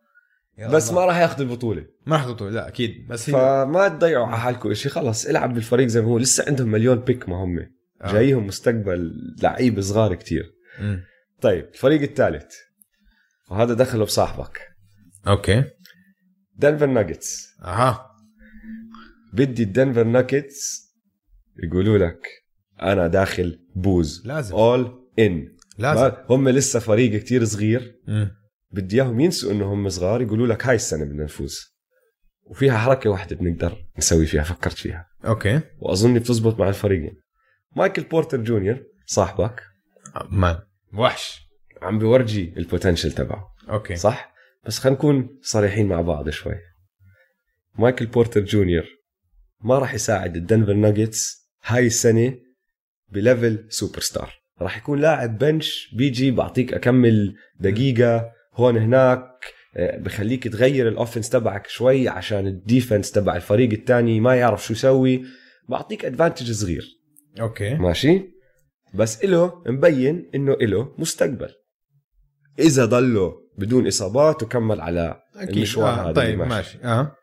يا 0.59 0.69
بس 0.69 0.91
الله. 0.91 1.01
ما 1.01 1.07
راح 1.07 1.17
ياخذ 1.17 1.41
البطولة. 1.41 1.87
ما 2.07 2.17
راح 2.17 2.25
تطول 2.25 2.55
لا 2.55 2.69
أكيد. 2.69 3.07
بس 3.09 3.31
هي 3.31 3.33
فما 3.33 3.89
تضيعوا 3.89 4.27
على 4.27 4.39
حالكم. 4.39 4.75
شيء 4.75 4.93
خلص 4.93 5.27
العب 5.27 5.55
بالفريق 5.55 5.87
زي 5.87 6.01
ما 6.01 6.07
هو. 6.07 6.19
لسه 6.19 6.45
عندهم 6.49 6.69
مليون 6.69 6.97
pick 6.97 7.29
ما 7.29 7.45
هم. 7.45 7.59
آه. 8.03 8.13
جايهم 8.13 8.47
مستقبل 8.47 9.13
لعيبه 9.43 9.81
صغار 9.81 10.15
كتير. 10.15 10.55
مم. 10.81 11.03
طيب 11.41 11.65
الفريق 11.75 12.03
الثالث. 12.03 12.55
وهذا 13.51 13.75
دخله 13.75 14.05
بصاحبك. 14.05 14.61
okay. 15.27 15.65
دنفر 16.57 16.87
ناجتس. 16.87 17.49
أها. 17.63 18.11
بدي 19.33 19.63
الدنفر 19.63 20.05
ناجتس 20.05 20.84
يقولوا 21.63 21.99
لك 21.99 22.27
أنا 22.83 23.07
داخل 23.07 23.61
بوز. 23.75 24.23
لازم. 24.27 24.55
اول 24.55 25.09
ان 25.19 25.49
لازم. 25.79 26.13
هم 26.31 26.49
لسه 26.49 26.79
فريق 26.81 27.21
كتير 27.21 27.45
صغير. 27.45 28.01
مم. 28.09 28.31
بدي 28.71 28.97
إياهم 28.97 29.21
ينسوا 29.21 29.53
انه 29.53 29.73
هم 29.73 29.89
صغار 29.89 30.23
يقولوا 30.23 30.47
لك 30.47 30.67
هاي 30.67 30.75
السنة 30.75 31.05
بدنا 31.05 31.25
نفوز. 31.25 31.75
وفيها 32.43 32.79
حركة 32.79 33.11
واحدة 33.11 33.37
بنقدر 33.37 33.87
نسوي 33.99 34.27
فيها 34.27 34.43
فكرت 34.43 34.79
فيها. 34.79 35.07
okay. 35.25 35.61
وأظن 35.79 36.15
بتزبط 36.15 36.61
مع 36.61 36.69
الفريقين. 36.69 37.17
مايكل 37.77 38.03
بورتر 38.03 38.43
جونيور 38.43 38.79
صاحبك. 39.07 39.63
man 40.31 40.59
وحش. 40.95 41.41
عم 41.83 41.99
بورجي 41.99 42.55
ال 42.57 42.62
potential 42.62 43.13
تبعه. 43.13 43.55
okay. 43.69 43.97
صح؟ 43.97 44.35
بس 44.67 44.79
خلينا 44.79 44.99
نكون 44.99 45.39
صريحين 45.43 45.89
مع 45.89 46.01
بعض 46.01 46.31
شوي. 46.31 46.55
مايكل 47.79 48.07
بورتر 48.07 48.41
جونيور 48.41 48.85
ما 49.61 49.79
راح 49.79 49.95
يساعد 49.95 50.37
الدنفر 50.37 50.73
ناجتس 50.73 51.44
هاي 51.65 51.87
السنة 51.87 52.35
ب 53.09 53.67
level 53.69 54.01
superstar 54.01 54.33
راح 54.61 54.77
يكون 54.79 55.01
لاعب 55.01 55.39
bench 55.39 55.95
بيجي 55.97 56.31
بعطيك 56.31 56.75
أكمل 56.75 57.37
دقيقة 57.61 58.33
هون 58.55 58.77
هناك 58.77 59.31
آه، 59.77 59.99
بخليك 59.99 60.49
تغير 60.49 60.89
ال 60.89 60.94
offense 60.94 61.31
تبعك 61.31 61.67
شوي 61.67 62.09
عشان 62.09 62.47
ال 62.47 62.55
defense 62.55 63.11
تبع 63.13 63.37
الفريق 63.37 63.71
الثاني 63.73 64.21
ما 64.21 64.37
يعرف 64.37 64.67
شو 64.67 64.73
يسوي. 64.73 65.25
بعطيك 65.69 66.05
advantage 66.05 66.53
صغير. 66.53 67.01
okay. 67.41 67.75
ماشي؟ 67.75 68.23
بس 68.95 69.25
إله 69.25 69.63
مبين 69.67 70.31
إنه 70.35 70.53
إله 70.53 70.95
مستقبل. 70.99 71.49
إذا 72.59 72.85
ضله 72.85 73.33
بدون 73.59 73.87
إصابات 73.87 74.43
وكمل 74.43 74.81
على 74.81 75.23
أكيد. 75.37 75.57
المشوار 75.57 76.01
آه. 76.01 76.05
هذا 76.05 76.13
طيب 76.13 76.39
ماشي. 76.39 76.51
ماشي. 76.55 76.79
آه. 76.85 77.17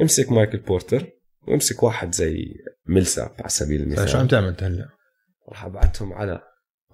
امسك 0.00 0.32
مايكل 0.32 0.58
بورتر. 0.58 1.06
وامسك 1.48 1.82
واحد 1.82 2.14
زي 2.14 2.54
ميلساب 2.86 3.34
على 3.38 3.48
سبيل 3.48 3.96
طيب 3.96 4.06
شو 4.06 4.18
عم 4.18 4.20
المثال 4.20 4.28
تعمل 4.28 4.48
انت 4.48 4.62
هلا؟ 4.62 4.88
راح 5.48 5.64
ابعتهم 5.64 6.12
على 6.12 6.40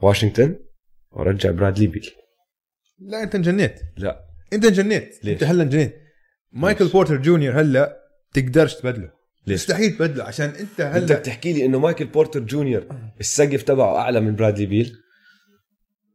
واشنطن 0.02 0.56
وارجع 1.10 1.50
برادلي 1.50 1.86
بيل 1.86 2.10
لا 2.98 3.22
انت 3.22 3.34
انجنيت. 3.34 3.80
لا. 3.96 4.20
انت 4.52 4.64
انجنيت. 4.64 5.24
ليش؟ 5.24 5.32
انت 5.34 5.44
هلا 5.44 5.62
انجنيت. 5.62 5.96
مايكل 6.52 6.84
ليش؟ 6.84 6.92
بورتر 6.92 7.16
جونيور 7.16 7.60
هلا 7.60 7.96
تقدرش 8.32 8.74
تبدله. 8.74 9.10
ليش؟ 9.46 9.60
مستحيل 9.62 9.92
تبدله 9.96 10.24
عشان 10.24 10.46
انت 10.48 10.80
انت 10.80 10.80
هلا 10.80 11.18
بتحكي 11.18 11.52
لي 11.52 11.64
انه 11.64 11.78
مايكل 11.78 12.04
بورتر 12.04 12.40
جونيور 12.40 12.86
السقف 13.20 13.62
تبعه 13.62 13.96
اعلى 13.96 14.20
من 14.20 14.36
برادلي 14.36 14.66
بيل 14.66 14.92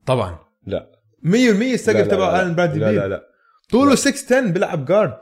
طبعا. 0.05 0.39
لا. 0.67 0.91
100% 1.23 1.27
لا، 1.33 1.73
السقف 1.73 1.95
لا، 1.95 2.03
تبعه 2.07 2.29
لا، 2.31 2.35
اعلى 2.35 2.49
من 2.49 2.55
برادلي 2.55 2.79
لا 2.79 2.91
لا 2.91 3.01
بيل 3.01 3.09
لا. 3.09 3.23
طوله 3.69 3.89
لا. 3.89 3.95
6 3.95 4.37
10 4.37 4.51
بيلعب 4.51 4.85
guard 4.85 5.17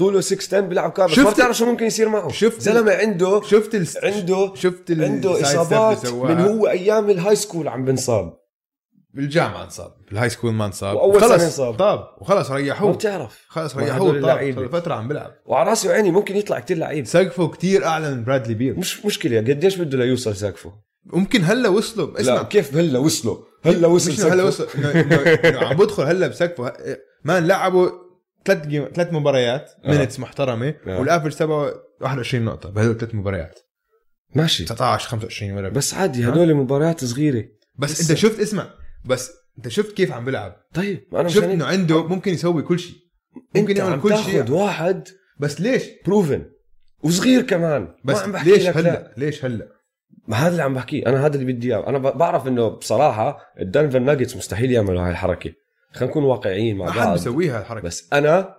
طوله 0.00 0.20
6 0.20 0.36
10 0.56 0.60
بيلعب 0.60 0.90
guard 0.90 1.06
بس 1.06 1.12
شفت- 1.14 1.24
ما 1.26 1.30
بتعرف 1.30 1.56
شو 1.56 1.66
ممكن 1.66 1.86
يصير 1.86 2.08
معه؟ 2.08 2.28
شفت- 2.28 2.60
زلمة 2.60 2.92
عنده 2.92 3.42
شفت 3.42 3.74
ال... 3.74 3.86
عنده 4.04 4.52
شفت 4.54 4.90
ال... 4.90 5.04
عنده 5.04 5.40
إصابات. 5.40 6.06
من 6.06 6.40
هو 6.40 6.66
أيام 6.68 7.10
ال 7.10 7.36
high 7.36 7.49
school 7.49 7.68
عم 7.68 7.84
بنصاب. 7.84 8.40
بالجامعة 9.14 9.64
انصاب. 9.64 9.92
بال 10.08 10.28
high 10.30 10.39
school 10.39 10.52
ما 10.52 10.66
انصاب. 10.66 10.96
وأول 10.96 11.20
خلص 11.20 11.32
سنة 11.32 11.44
انصاب. 11.44 11.74
طاب. 11.76 12.04
وخلص 12.20 12.50
ما 12.50 12.56
ريحوه 12.56 12.92
بتعرف. 12.92 13.44
خلص 13.48 13.76
ريحوه. 13.76 14.20
طاب. 14.20 14.54
صار 14.54 14.68
فترة 14.68 14.94
عم 14.94 15.08
بيلعب. 15.08 15.30
وعلى 15.46 15.70
راسي 15.70 15.88
وعيني 15.88 16.10
ممكن 16.10 16.36
يطلع 16.36 16.58
كتير 16.60 16.76
لعيب. 16.76 17.06
سقفه 17.06 17.48
كتير 17.48 17.84
أعلى 17.84 18.10
من 18.14 18.24
برادلي 18.24 18.54
بيل. 18.54 18.78
مش 18.78 19.06
مشكلة. 19.06 19.38
قديش 19.38 19.76
بده 19.76 19.98
ليوصل 19.98 20.36
سقفه 20.36 20.72
ممكن 21.04 21.44
هلا 21.44 21.68
وصلوا. 21.68 22.06
لا 22.10 22.20
اسمع. 22.20 22.42
كيف 22.42 22.76
هلا 22.76 22.98
وصلوا؟ 22.98 23.36
هلا 23.64 23.86
وصل 23.88 24.30
هلا. 24.30 24.44
وصل 24.44 24.66
عم 25.44 25.76
بدخل 25.76 26.02
هلا 26.02 26.26
بسقفه 26.26 26.72
man 27.24 27.46
لعبوا 27.46 27.90
ثلاث 28.44 28.66
game 28.66 28.88
ثلاث 28.94 29.12
مباريات 29.12 29.70
آه. 29.84 29.90
minutes 29.90 30.20
محترمة 30.20 30.74
آه. 30.86 31.00
وال 31.00 31.08
average 31.08 31.34
تبعه 31.34 31.72
21 32.00 32.44
نقطة 32.44 32.70
بهدول 32.70 32.98
ثلاث 32.98 33.14
مباريات. 33.14 33.58
ماشي. 34.34 34.64
19 34.64 35.08
25 35.08 35.52
ولا 35.52 35.68
بس 35.68 35.76
بس 35.76 35.94
عادي 35.94 36.28
هدول 36.28 36.54
مباريات 36.54 37.04
صغيرة. 37.04 37.44
بس 37.78 37.90
لسه. 37.90 38.10
انت 38.10 38.20
شفت 38.20 38.40
اسمع 38.40 38.70
بس 39.04 39.32
انت 39.58 39.68
شفت 39.68 39.96
كيف 39.96 40.12
عم 40.12 40.24
بيلعب. 40.24 40.56
طيب 40.74 41.14
أنا 41.14 41.28
شفت 41.28 41.44
إنه 41.44 41.64
عنده 41.64 42.06
ممكن 42.06 42.32
يسوي 42.32 42.62
كل 42.62 42.78
شيء. 42.78 42.96
ممكن 43.54 43.80
عم 43.80 43.88
يعمل 43.88 44.02
كل 44.02 44.16
شيء. 44.16 44.40
تاخذ 44.40 44.52
واحد 44.52 45.08
بس 45.40 45.60
ليش؟ 45.60 45.84
proven 46.06 46.44
وصغير 47.02 47.42
كمان. 47.42 47.94
بس 48.04 48.16
ما 48.16 48.22
عم 48.22 48.32
بحكي 48.32 48.50
ليش 48.50 48.66
لك 48.66 48.76
هلأ؟ 48.76 48.90
لا. 48.90 49.14
ليش 49.16 49.44
هلأ؟ 49.44 49.68
ما 50.28 50.36
هذا 50.36 50.48
اللي 50.48 50.62
عم 50.62 50.74
بحكيه. 50.74 51.06
أنا 51.06 51.26
هذا 51.26 51.36
اللي 51.36 51.52
بدي 51.52 51.66
إياه. 51.66 51.88
أنا 51.88 51.98
بعرف 51.98 52.46
إنه 52.46 52.68
بصراحة 52.68 53.38
الدنفر 53.60 53.98
ناجتس 53.98 54.36
مستحيل 54.36 54.70
يعملوا 54.70 55.02
هاي 55.02 55.10
الحركة. 55.10 55.52
خلينا 55.92 56.10
نكون 56.10 56.24
واقعيين 56.24 56.76
مع 56.76 56.84
ما 56.86 56.92
حد 56.92 56.98
بعض. 56.98 57.12
بيسويها 57.12 57.60
الحركة. 57.60 57.84
بس 57.84 58.08
أنا 58.12 58.56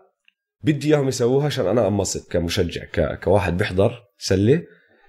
بدي 0.63 0.87
إياهم 0.87 1.07
يسووها 1.07 1.45
عشان 1.45 1.67
أنا 1.67 1.87
انبسط 1.87 2.31
كمشجع 2.31 2.83
ك... 2.83 3.19
كواحد 3.23 3.57
بيحضر 3.57 4.03
سلة. 4.17 4.63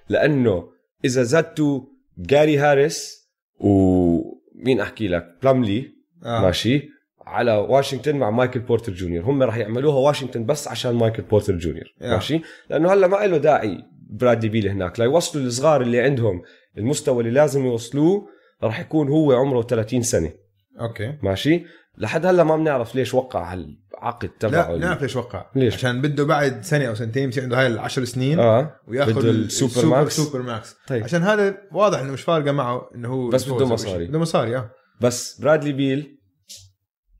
لأنه 0.09 0.69
إذا 1.05 1.23
زادتوا 1.23 1.81
جاري 2.19 2.59
هاريس 2.59 3.29
ومين 3.61 4.81
أحكي 4.81 5.09
لك؟ 5.09 5.27
بلاملي. 5.43 5.89
آه. 6.25 6.41
ماشي. 6.41 6.89
على 7.27 7.53
واشنطن 7.53 8.17
مع 8.17 8.31
مايكل 8.31 8.61
بورتر 8.61 8.93
جونيور. 8.93 9.25
هم 9.25 9.43
راح 9.43 9.57
يعملوها 9.57 9.97
واشنطن 9.97 10.47
بس 10.47 10.69
عشان 10.69 10.95
مايكل 10.95 11.23
بورتر 11.23 11.57
جونيور. 11.59 11.95
آه. 12.03 12.15
ماشي. 12.15 12.41
لأنه 12.71 12.93
هلأ 12.93 13.07
ما 13.07 13.27
له 13.27 13.37
داعي 13.37 13.79
برادلي 14.11 14.49
بيل 14.49 14.69
هناك. 14.69 15.01
ليوصلوا 15.01 15.45
الصغار 15.45 15.83
اللي 15.83 16.01
عندهم 16.01 16.43
المستوى 16.79 17.21
اللي 17.21 17.31
لازم 17.31 17.67
يوصلوه 17.67 18.29
راح 18.63 18.81
يكون 18.81 19.09
هو 19.09 19.33
عمره 19.33 19.63
30 19.63 20.03
سنة. 20.03 20.33
okay. 20.81 21.19
ماشي. 21.23 21.65
لحد 21.99 22.27
هلا 22.27 22.45
ما 22.45 22.57
بنعرف 22.57 22.95
ليش 22.95 23.15
وقع 23.15 23.53
هالعقد 23.53 24.29
تبعه 24.29 24.71
لا 24.73 24.79
نعرف 24.79 25.03
ليش 25.03 25.17
وقع 25.17 25.47
ليش؟ 25.57 25.75
عشان 25.75 26.01
بده 26.03 26.25
بعد 26.25 26.63
سنة 26.65 26.85
أو 26.89 26.95
سنتين 26.95 27.29
يصير 27.29 27.43
عنده 27.43 27.61
هاي 27.61 27.67
العشر 27.67 28.05
سنين 28.05 28.39
آه 28.41 28.77
ويأخذ 28.89 29.13
بده 29.15 29.31
ال 29.31 29.37
supermax. 29.37 29.87
supermax 29.87 30.77
طيب 30.87 31.05
عشان 31.05 31.23
هذا 31.23 31.55
واضح 31.73 31.99
إنه 31.99 32.13
مش 32.13 32.23
فارقة 32.23 32.53
معه 32.53 32.91
إنه 32.95 33.09
هو 33.09 33.29
بس 33.29 33.49
بده 33.49 33.67
مصاري. 33.67 34.07
بده 34.07 34.19
مصاري 34.19 34.57
آه 34.57 34.71
بس 35.01 35.41
برادلي 35.41 35.73
بيل 35.73 36.19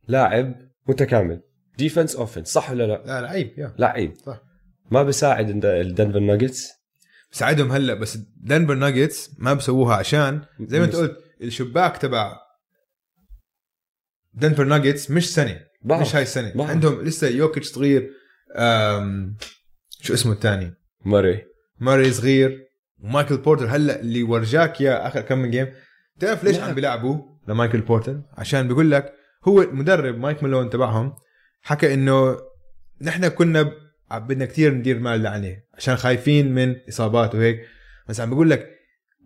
لاعب 0.09 0.55
متكامل 0.89 1.41
defense 1.79 2.17
offense 2.17 2.49
صح 2.49 2.71
ولا 2.71 2.87
لا؟ 2.87 3.03
لا 3.07 3.21
لعيب 3.21 3.55
يا 3.59 3.75
لعيب 3.79 4.15
صح. 4.27 4.41
ما 4.91 5.03
بيساعد 5.03 5.49
الد- 5.51 5.65
الدنفر 5.65 6.19
ناجتس 6.19 6.69
بساعدهم 7.33 7.73
هلا 7.73 7.95
بس 7.95 8.19
دنفر 8.37 8.75
ناجتس 8.75 9.31
ما 9.39 9.55
بسووها 9.55 9.97
عشان 9.97 10.41
زي 10.61 10.79
ما 10.79 10.85
أنت 10.85 10.97
قلت 10.97 11.17
الشباك 11.43 11.97
تبع 11.97 12.37
دنفر 14.35 14.65
ناجتس 14.65 15.11
مش 15.11 15.35
سنة 15.35 15.61
بعرف. 15.83 16.01
مش 16.03 16.17
هاي 16.17 16.23
السنة 16.23 16.53
بعرف. 16.55 16.71
عندهم 16.71 17.03
لسه 17.05 17.29
يوكيتش 17.29 17.67
صغير 17.67 18.11
أم 18.57 19.37
شو 20.01 20.15
اسمه 20.15 20.33
الثاني 20.33 20.75
موراي 21.05 21.43
موراي 21.81 22.13
صغير 22.13 22.59
ومايكل 22.99 23.37
بورتر 23.37 23.67
هلأ 23.67 24.01
اللي 24.01 24.23
ورجاك 24.23 24.81
يا 24.81 25.07
آخر 25.07 25.21
كم 25.21 25.39
من 25.39 25.51
game 25.51 25.67
تعرف 26.21 26.45
ليش. 26.45 26.59
عم 26.59 26.75
بيلعبوا 26.75 27.23
لمايكل 27.49 27.81
بورتر 27.81 28.23
عشان 28.33 28.69
بيقول 28.69 28.91
لك 28.91 29.13
هو 29.49 29.63
المدرب 29.63 30.19
مايك 30.19 30.43
مالون 30.43 30.71
تبعهم 30.71 31.15
حكى 31.63 31.95
إنه 31.95 32.37
نحن 33.03 33.29
كنا 33.29 33.73
بدنا 34.13 34.45
كثير 34.45 34.75
ندير 34.75 34.99
مالنا 34.99 35.29
عليه 35.29 35.67
عشان 35.75 35.97
خايفين 35.97 36.55
من 36.55 36.77
إصابات 36.89 37.35
وهيك 37.35 37.61
بس 38.09 38.21
عم 38.21 38.31
بقول 38.31 38.51
لك 38.51 38.71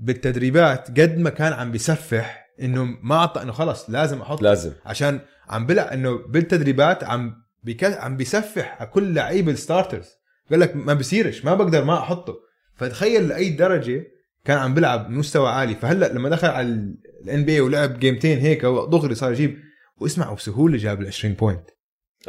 بالتدريبات 0.01 1.01
قد 1.01 1.19
ما 1.19 1.31
كان 1.31 1.53
عم 1.53 1.73
بيسفح 1.73 2.46
إنه 2.63 2.85
ما 3.03 3.15
اعطى 3.15 3.43
إنه 3.43 3.53
خلص 3.53 3.91
لازم 3.91 4.21
أحط 4.21 4.43
لازم. 4.43 4.73
عشان 4.87 5.21
عم 5.49 5.67
بلع 5.67 5.93
إنه 5.95 6.19
بالتدريبات 6.29 7.05
عم 7.05 7.35
بك... 7.65 7.85
عم 7.85 8.17
بيسفح 8.17 8.77
على 8.81 8.91
كل 8.91 9.15
لعيبه 9.15 9.53
ال 9.53 9.58
starters. 9.58 10.07
قال 10.51 10.61
لك 10.61 10.77
ما 10.77 10.95
بصيرش 10.95 11.45
ما 11.45 11.55
بقدر 11.55 11.85
ما 11.85 11.99
أحطه. 11.99 12.35
فتخيل 12.75 13.29
لأي 13.29 13.51
درجة 13.51 14.05
كان 14.45 14.59
عم 14.59 14.75
بيلعب 14.75 15.09
بمستوى 15.09 15.49
عالي. 15.49 15.75
فهلأ 15.75 16.13
لما 16.13 16.29
دخل 16.29 16.49
على 16.49 16.95
ال 17.25 17.45
NBA 17.45 17.61
ولعب 17.61 17.99
جيمتين 17.99 18.39
هيك 18.39 18.63
دغري 18.65 19.15
صار 19.15 19.33
يجيب 19.33 19.59
واسمع 20.01 20.33
بسهولة 20.33 20.77
جاب 20.79 21.01
ال 21.03 21.07
20 21.07 21.35
point 21.35 21.71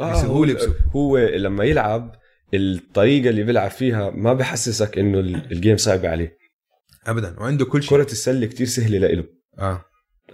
هو, 0.02 0.42
بسهولة. 0.42 0.74
هو 0.96 1.18
لما 1.18 1.64
يلعب 1.64 2.14
الطريقة 2.54 3.30
اللي 3.30 3.42
بيلعب 3.42 3.70
فيها 3.70 4.10
ما 4.10 4.32
بحسسك 4.32 4.98
إنه 4.98 5.18
ال- 5.18 5.52
ال 5.52 5.57
game 5.57 5.76
صعبه 5.76 6.08
عليه. 6.08 6.38
ابدا 7.06 7.40
وعنده 7.40 7.64
كل 7.64 7.82
شيء. 7.82 7.90
كرة 7.90 8.12
السلة 8.12 8.46
كتير 8.46 8.66
سهلة 8.66 8.98
لإله. 8.98 9.24
آه. 9.58 9.84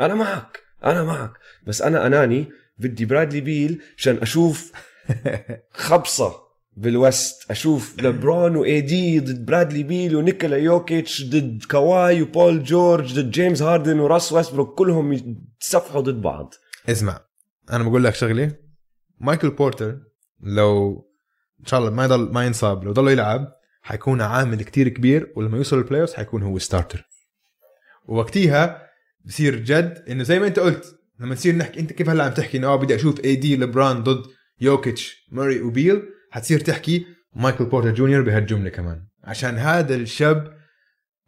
أنا 0.00 0.14
معك 0.14 0.62
أنا 0.84 1.04
معك. 1.04 1.32
بس 1.66 1.82
أنا 1.82 2.06
أناني 2.06 2.50
بدي 2.78 3.04
برادلي 3.04 3.40
بيل 3.40 3.82
عشان 3.98 4.16
أشوف 4.18 4.72
خبصة 5.72 6.34
بال 6.76 6.97
West. 6.97 7.50
أشوف 7.50 8.02
لبرون 8.02 8.56
و 8.56 8.80
AD 8.80 9.20
ضد 9.20 9.46
برادلي 9.46 9.82
بيل 9.82 10.16
ونيكولا 10.16 10.56
يوكيتش 10.56 11.24
ضد 11.24 11.64
كواي 11.70 12.22
وبول 12.22 12.64
جورج 12.64 13.20
ضد 13.20 13.30
جيمس 13.30 13.62
هاردن 13.62 13.98
وراس 14.00 14.32
ويستبروك 14.32 14.78
كلهم 14.78 15.12
يتصفحوا 15.12 16.00
ضد 16.00 16.22
بعض. 16.22 16.54
اسمع 16.88 17.20
أنا 17.72 17.84
بقول 17.84 18.04
لك 18.04 18.14
شغلة. 18.14 18.52
مايكل 19.20 19.50
بورتر 19.50 19.98
لو 20.40 21.04
إن 21.60 21.66
شاء 21.66 21.80
الله 21.80 21.90
ما 21.90 22.04
يضل 22.04 22.32
ما 22.32 22.46
ينصاب 22.46 22.84
لو 22.84 22.92
ضل 22.92 23.08
يلعب 23.08 23.52
حيكون 23.82 24.20
عامل 24.20 24.62
كتير 24.62 24.88
كبير 24.88 25.32
ولما 25.36 25.56
يوصل 25.56 25.78
ال 25.78 25.84
play 25.84 26.06
حيكون 26.16 26.42
هو 26.42 26.58
starter 26.58 27.08
ووقتيها 28.06 28.82
بصير 29.24 29.56
جد 29.56 30.04
إنه 30.08 30.22
زي 30.22 30.38
ما 30.38 30.46
أنت 30.46 30.58
قلت 30.58 30.98
لما 31.20 31.34
نصير 31.34 31.54
نحكي 31.54 31.80
أنت 31.80 31.92
كيف 31.92 32.10
هلأ 32.10 32.24
عم 32.24 32.32
تحكي؟ 32.32 32.58
إنه 32.58 32.66
آه 32.66 32.76
بدي 32.76 32.94
أشوف 32.94 33.24
AD 33.24 33.56
لبران 33.56 34.02
ضد 34.02 34.26
يوكيتش 34.60 35.28
ماري 35.32 35.60
وبيل. 35.60 36.02
حتصير 36.30 36.60
تحكي 36.60 37.06
مايكل 37.34 37.64
بورتر 37.64 37.94
جونيور 37.94 38.22
بهالجملة 38.22 38.70
كمان. 38.70 39.06
عشان 39.24 39.58
هذا 39.58 39.94
الشاب 39.94 40.58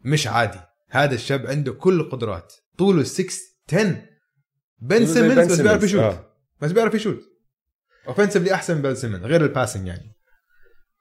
مش 0.01 0.27
عادي. 0.27 0.59
هذا 0.89 1.15
الشاب 1.15 1.47
عنده 1.47 1.73
كل 1.73 1.99
القدرات. 1.99 2.53
طوله 2.77 3.03
6 3.03 3.33
10 3.73 4.05
بن 4.79 5.05
سيمنز 5.05 5.51
بس 5.51 5.61
بيعرف 5.61 5.83
يشوت. 5.83 6.01
آه. 6.01 6.33
بس 6.61 6.71
بيعرف 6.71 6.93
يشوت. 6.93 7.21
اوفنسively 8.07 8.51
أحسن 8.51 8.75
من 8.75 8.81
بن 8.81 8.95
سيمنز 8.95 9.23
غير 9.23 9.43
ال 9.43 9.48
passing 9.48 9.87
يعني. 9.87 10.11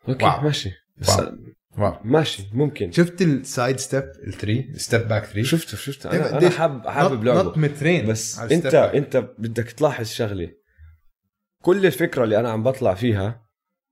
okay 0.09 0.25
wow. 0.25 0.41
ماشي. 0.41 0.71
بس 0.97 1.09
wow. 1.09 1.37
wow. 1.79 1.97
ماشي 2.05 2.43
ممكن. 2.53 2.93
شفت 2.93 3.23
ال 3.23 3.34
side 3.34 3.79
step 3.79 4.05
ال 4.27 4.34
three 4.34 4.73
step 4.77 5.09
back 5.09 5.25
3 5.25 5.43
شفته 5.43 5.77
شفته. 5.77 6.11
أنا 6.11 6.19
كيف 6.19 6.29
أنا 6.29 6.37
قديش 6.37 6.57
حابب 6.57 6.87
حابب 6.89 7.21
نط 7.21 7.25
لعبه 7.25 7.59
مترين 7.59 8.07
ب 8.07 8.39
step 8.39 8.67
back. 8.67 8.95
أنت 8.95 9.17
بدك 9.39 9.71
تلاحظ 9.71 10.07
شغلة. 10.07 10.49
كل 11.63 11.87
الفكرة 11.87 12.25
اللي 12.25 12.41
أنا 12.41 12.51
عم 12.51 12.63
بطلع 12.63 12.95
فيها 12.95 13.43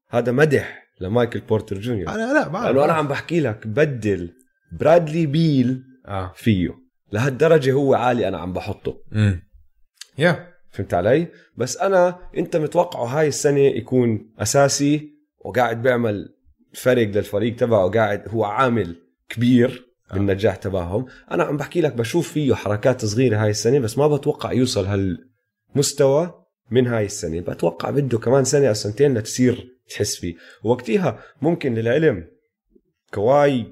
هذا 0.09 0.33
مدح 0.33 0.87
لمايكل 1.01 1.41
بورتر 1.41 1.81
جونيور. 1.81 2.09
أنا 2.09 2.33
لا 2.33 2.49
بعرف 2.49 2.67
لأنه 2.67 2.85
أنا 2.85 2.93
عم 2.93 3.09
بحكي 3.09 3.41
لك 3.41 3.67
بدل 3.67 4.31
برادلي 4.73 5.27
بيل 5.27 5.83
آه. 6.07 6.33
فيه. 6.37 6.71
لهالدرجة 7.13 7.73
هو 7.73 7.95
عالي 7.95 8.29
أنا 8.29 8.39
عم 8.39 8.53
بحطه. 8.53 9.03
امم 9.13 9.43
يا 10.19 10.55
فهمت 10.71 10.95
علي؟ 10.95 11.29
بس 11.57 11.77
أنا 11.77 12.19
أنت 12.37 12.57
متوقعه 12.57 13.05
هاي 13.05 13.29
السنة 13.29 13.61
يكون 13.61 14.33
أساسي 14.39 15.11
وقاعد 15.45 15.83
بيعمل 15.83 16.35
فرق 16.75 17.09
للفريق 17.09 17.57
تبعه 17.57 17.91
قاعد 17.91 18.23
هو 18.29 18.45
عامل 18.45 18.97
كبير 19.29 19.95
آه. 20.11 20.15
بالنجاح 20.15 20.57
تبعهم. 20.57 21.07
أنا 21.31 21.45
عم 21.45 21.57
بحكي 21.57 21.81
لك 21.81 21.93
بشوف 21.93 22.33
فيه 22.33 22.55
حركات 22.55 23.05
صغيرة 23.05 23.37
هاي 23.37 23.51
السنة 23.51 23.79
بس 23.79 23.99
ما 23.99 24.09
بتوقع 24.09 24.53
يوصل 24.53 24.87
هالمستوى 24.87 26.45
من 26.71 26.87
هاي 26.87 27.05
السنة. 27.05 27.41
بتوقع 27.41 27.91
بده 27.91 28.19
كمان 28.19 28.45
سنة 28.45 28.69
أو 28.69 28.75
سنتين 28.75 29.19
لتصير 29.19 29.69
تحس 29.91 30.17
فيه. 30.17 30.35
وقتها 30.65 31.19
ممكن 31.43 31.75
للعلم 31.75 32.25
كواي 33.15 33.67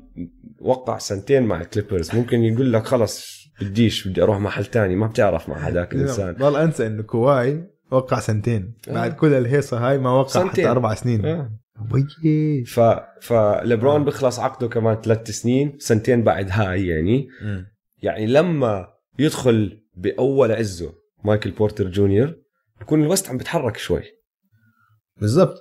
وقع 0.61 0.99
سنتين 0.99 1.43
مع 1.43 1.61
الكليبرز. 1.61 2.15
ممكن 2.15 2.45
يقول 2.45 2.73
لك 2.73 2.85
خلص 2.85 3.43
بديش 3.61 4.09
بدي 4.09 4.23
أروح 4.23 4.41
محل 4.41 4.65
تاني. 4.65 4.97
ما 4.97 5.07
بتعرف 5.07 5.49
مع 5.49 5.57
هذاك 5.57 5.95
الإنسان. 5.95 6.35
ضل 6.35 6.57
أنسى 6.57 6.87
إنه 6.87 7.03
كواي 7.03 7.69
وقع 7.91 8.21
سنتين. 8.21 8.75
آه. 8.89 8.93
بعد 8.93 9.13
كل 9.13 9.35
الهيصة 9.35 9.89
هاي 9.89 9.99
ما 9.99 10.11
وقع 10.11 10.29
سنتين. 10.29 10.51
حتى 10.51 10.67
أربع 10.67 10.95
سنين. 10.95 11.25
آه. 11.25 11.62
ف 12.65 12.81
فليبرون 13.23 14.05
بخلص 14.05 14.39
عقده 14.39 14.69
كمان 14.69 15.01
ثلاث 15.03 15.31
سنين 15.31 15.77
سنتين 15.79 16.23
بعد 16.25 16.47
هاي 16.51 16.87
يعني. 16.87 17.29
يعني 18.03 18.27
لما 18.27 18.89
يدخل 19.19 19.83
بأول 19.97 20.53
عزه 20.53 20.95
مايكل 21.25 21.51
بورتر 21.51 21.89
جونيور 21.89 22.35
بكون 22.81 23.03
ال 23.03 23.08
West 23.08 23.31
عم 23.31 23.39
بتحرك 23.39 23.77
شوي. 23.77 24.03
بالضبط. 25.17 25.59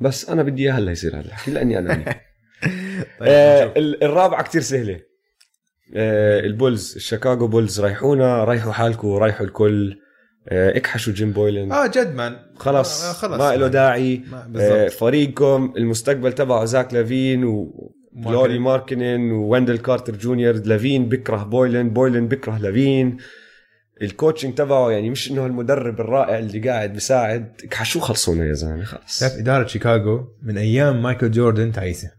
بس 0.00 0.30
أنا 0.30 0.42
بدي 0.42 0.62
إياه 0.62 0.72
هلأ 0.72 0.92
يصير 0.92 1.14
هذا 1.14 1.26
الحكي 1.26 1.50
لاني 1.50 1.78
أنا. 1.78 1.94
طيب 3.20 3.28
آه 3.28 3.64
نشوف. 3.64 3.76
ال- 3.76 4.04
الرابعة 4.04 4.42
كتير 4.42 4.60
سهلة. 4.60 5.00
آه 5.94 6.40
البولز 6.40 6.96
الشيكاغو 6.96 7.46
بولز 7.48 7.80
ريحونا 7.80 8.44
ريحوا 8.44 8.72
حالكم 8.72 9.08
رايحوا 9.08 9.46
الكل. 9.46 9.92
آه 9.92 9.96
اكحشوا 10.50 11.12
جيم 11.12 11.32
بويلن. 11.32 11.72
آه 11.72 11.86
جد 11.86 12.14
مان. 12.14 12.36
خلص, 12.56 13.04
آه، 13.04 13.12
خلص 13.12 13.40
ما 13.40 13.54
له 13.56 13.60
مان. 13.60 13.70
داعي. 13.70 14.22
ما- 14.30 14.50
آه 14.56 14.88
فريقكم 14.88 15.72
المستقبل 15.76 16.32
تبعه 16.32 16.64
زاك 16.64 16.94
لافين 16.94 17.44
و 17.44 17.72
لوري 18.16 18.58
ماركنن 18.58 19.30
وويندل 19.32 19.78
كارتر 19.78 20.16
جونيور. 20.16 20.54
لافين 20.54 21.08
بكره 21.08 21.44
بويلن 21.44 21.90
بويلن 21.90 22.28
بكره 22.28 22.58
لافين. 22.58 23.16
ال 24.02 24.08
coaching 24.08 24.54
تبعه 24.54 24.90
يعني 24.90 25.10
مش 25.10 25.30
إنه 25.30 25.46
المدرب 25.46 26.00
الرائع 26.00 26.38
اللي 26.38 26.68
قاعد 26.68 26.92
بيساعد. 26.92 27.52
شو 27.82 28.00
خلصونا 28.00 28.44
يا 28.46 28.52
زلمة 28.52 28.84
خلص. 28.84 29.20
شايف 29.20 29.32
إدارة 29.32 29.66
شيكاغو؟ 29.66 30.24
من 30.42 30.58
أيام 30.58 31.02
مايكل 31.02 31.30
جوردن 31.30 31.72
تعيسة. 31.72 32.10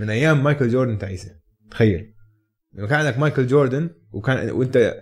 من 0.00 0.10
أيام 0.10 0.44
مايكل 0.44 0.68
جوردن 0.68 0.98
تعيسة. 0.98 1.30
تخيل. 1.70 2.14
لما 2.74 2.86
كان 2.86 2.98
عندك 2.98 3.18
مايكل 3.18 3.46
جوردن 3.46 3.90
وكان 4.12 4.50
وأنت 4.50 4.94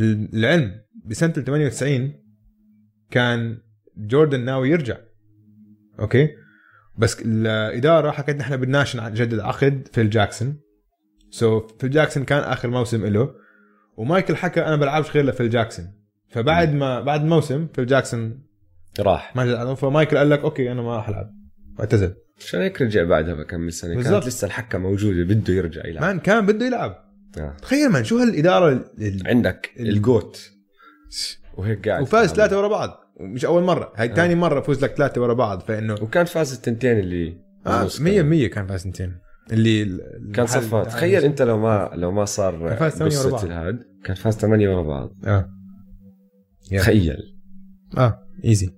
العلم 0.00 0.83
بسنة 1.04 1.32
98 1.32 2.12
كان 3.10 3.58
جوردن 3.96 4.40
ناوي 4.44 4.70
يرجع. 4.70 4.96
okay؟ 6.00 6.28
بس 6.98 7.16
الإدارة 7.22 8.10
حكت 8.10 8.36
نحن 8.36 8.56
بدناش 8.56 8.96
نجدد 8.96 9.38
عقد 9.38 9.88
فيل 9.92 10.10
جاكسون. 10.10 10.60
so 11.30 11.72
فيل 11.80 11.90
جاكسون 11.90 12.24
كان 12.24 12.38
آخر 12.38 12.68
موسم 12.70 13.06
له 13.06 13.34
ومايكل 13.96 14.36
حكى 14.36 14.60
أنا 14.60 14.76
بلعبش 14.76 15.10
غير 15.10 15.24
لفيل 15.24 15.50
جاكسون. 15.50 15.92
فبعد 16.28 16.74
ما 16.74 17.00
بعد 17.00 17.20
الموسم 17.20 17.66
فيل 17.74 17.86
جاكسون 17.86 18.42
راح. 19.00 19.36
ما 19.36 19.46
جد 19.46 19.74
فمايكل 19.74 20.16
قال 20.18 20.30
لك 20.30 20.40
okay 20.40 20.72
أنا 20.72 20.82
ما 20.82 20.96
راح 20.96 21.08
ألعب. 21.08 21.30
واعتزل. 21.78 22.14
عشان 22.38 22.60
هيك 22.60 22.82
رجع 22.82 23.04
بعدها 23.04 23.34
بكم 23.34 23.60
من 23.60 23.70
سنة. 23.70 24.02
كانت 24.02 24.26
لسه 24.26 24.46
الحكه 24.46 24.78
موجودة 24.78 25.22
بده 25.22 25.54
يرجع 25.54 25.86
يلعب. 25.86 26.02
man 26.02 26.18
كان 26.18 26.46
بده 26.46 26.66
يلعب. 26.66 27.04
آه. 27.38 27.56
تخيل 27.62 27.88
man 27.90 28.04
شو 28.04 28.18
هالإدارة 28.18 28.72
ال- 28.72 29.22
عندك 29.26 29.70
ال- 29.80 29.88
ال 29.88 29.98
GOAT. 29.98 30.50
وهيك 31.56 31.88
قاعد 31.88 32.02
وفاز 32.02 32.28
ثلاثة 32.32 32.58
ورا 32.58 32.68
بعض. 32.68 33.00
مش 33.20 33.44
أول 33.44 33.62
مرة. 33.62 33.92
هاي 33.96 34.10
آه. 34.10 34.14
ثاني 34.14 34.34
مرة 34.34 34.60
فوز 34.60 34.84
لك 34.84 34.96
ثلاثة 34.96 35.20
ورا 35.20 35.34
بعض 35.34 35.60
فإنه 35.62 35.94
وكان 35.94 36.24
فاز 36.24 36.52
التنتين 36.52 36.98
اللي 36.98 37.40
آه 37.66 37.78
بالنص 37.78 38.00
100 38.00 38.22
100 38.22 38.50
كان 38.50 38.66
فاز 38.66 38.86
اثنين 38.86 39.18
اللي 39.52 39.82
ال- 39.82 40.32
كان 40.34 40.46
صفات. 40.46 40.86
تخيل 40.86 41.24
أنت 41.24 41.42
لو 41.42 41.58
ما 41.58 41.90
لو 41.94 42.10
ما 42.10 42.24
صار 42.24 42.68
كان 42.68 42.76
فاز 42.76 42.92
ثمانية 42.92 43.18
ورا 43.18 43.30
بعض. 43.30 43.44
الهاد 43.44 43.78
كان 44.04 44.14
فاز 44.16 44.34
ثمانية 44.34 44.68
ورا 44.68 44.82
بعض. 44.82 45.10
آه. 45.26 45.48
تخيل. 46.78 47.16
آه 47.98 48.18
easy 48.44 48.70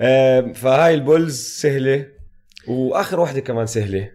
آه 0.00 0.52
فهاي 0.52 0.94
البولز 0.94 1.40
سهلة 1.40 2.06
وآخر 2.68 3.20
واحدة 3.20 3.40
كمان 3.40 3.66
سهلة. 3.66 4.10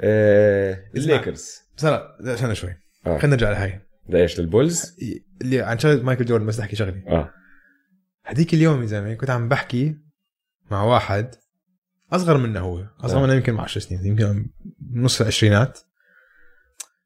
آه 0.00 0.78
الليكرز. 0.96 1.54
بس 1.78 1.84
استنى 1.84 2.54
شوي. 2.54 2.74
آه. 3.06 3.18
خلينا 3.18 3.36
نرجع 3.36 3.80
لهي 4.10 4.22
ليش 4.22 4.40
للبولز؟ 4.40 4.96
اللي 5.42 5.62
عن 5.62 5.78
شغلة 5.78 6.02
مايكل 6.02 6.24
جوردن 6.24 6.46
بس 6.46 6.60
أحكي 6.60 6.76
شغله 6.76 7.02
آه. 7.08 7.30
هذيك 8.24 8.54
اليوم 8.54 8.80
يا 8.80 8.86
زلمة 8.86 9.14
كنت 9.14 9.30
عم 9.30 9.48
بحكي 9.48 9.96
مع 10.70 10.82
واحد 10.82 11.34
أصغر 12.12 12.36
منا 12.36 12.60
هو 12.60 12.86
أصغر 13.00 13.18
آه. 13.18 13.22
منا 13.22 13.34
يمكن 13.34 13.60
10 13.60 13.80
سنين 13.80 14.06
يمكن 14.06 14.50
نص 14.92 15.20
العشرينات. 15.20 15.78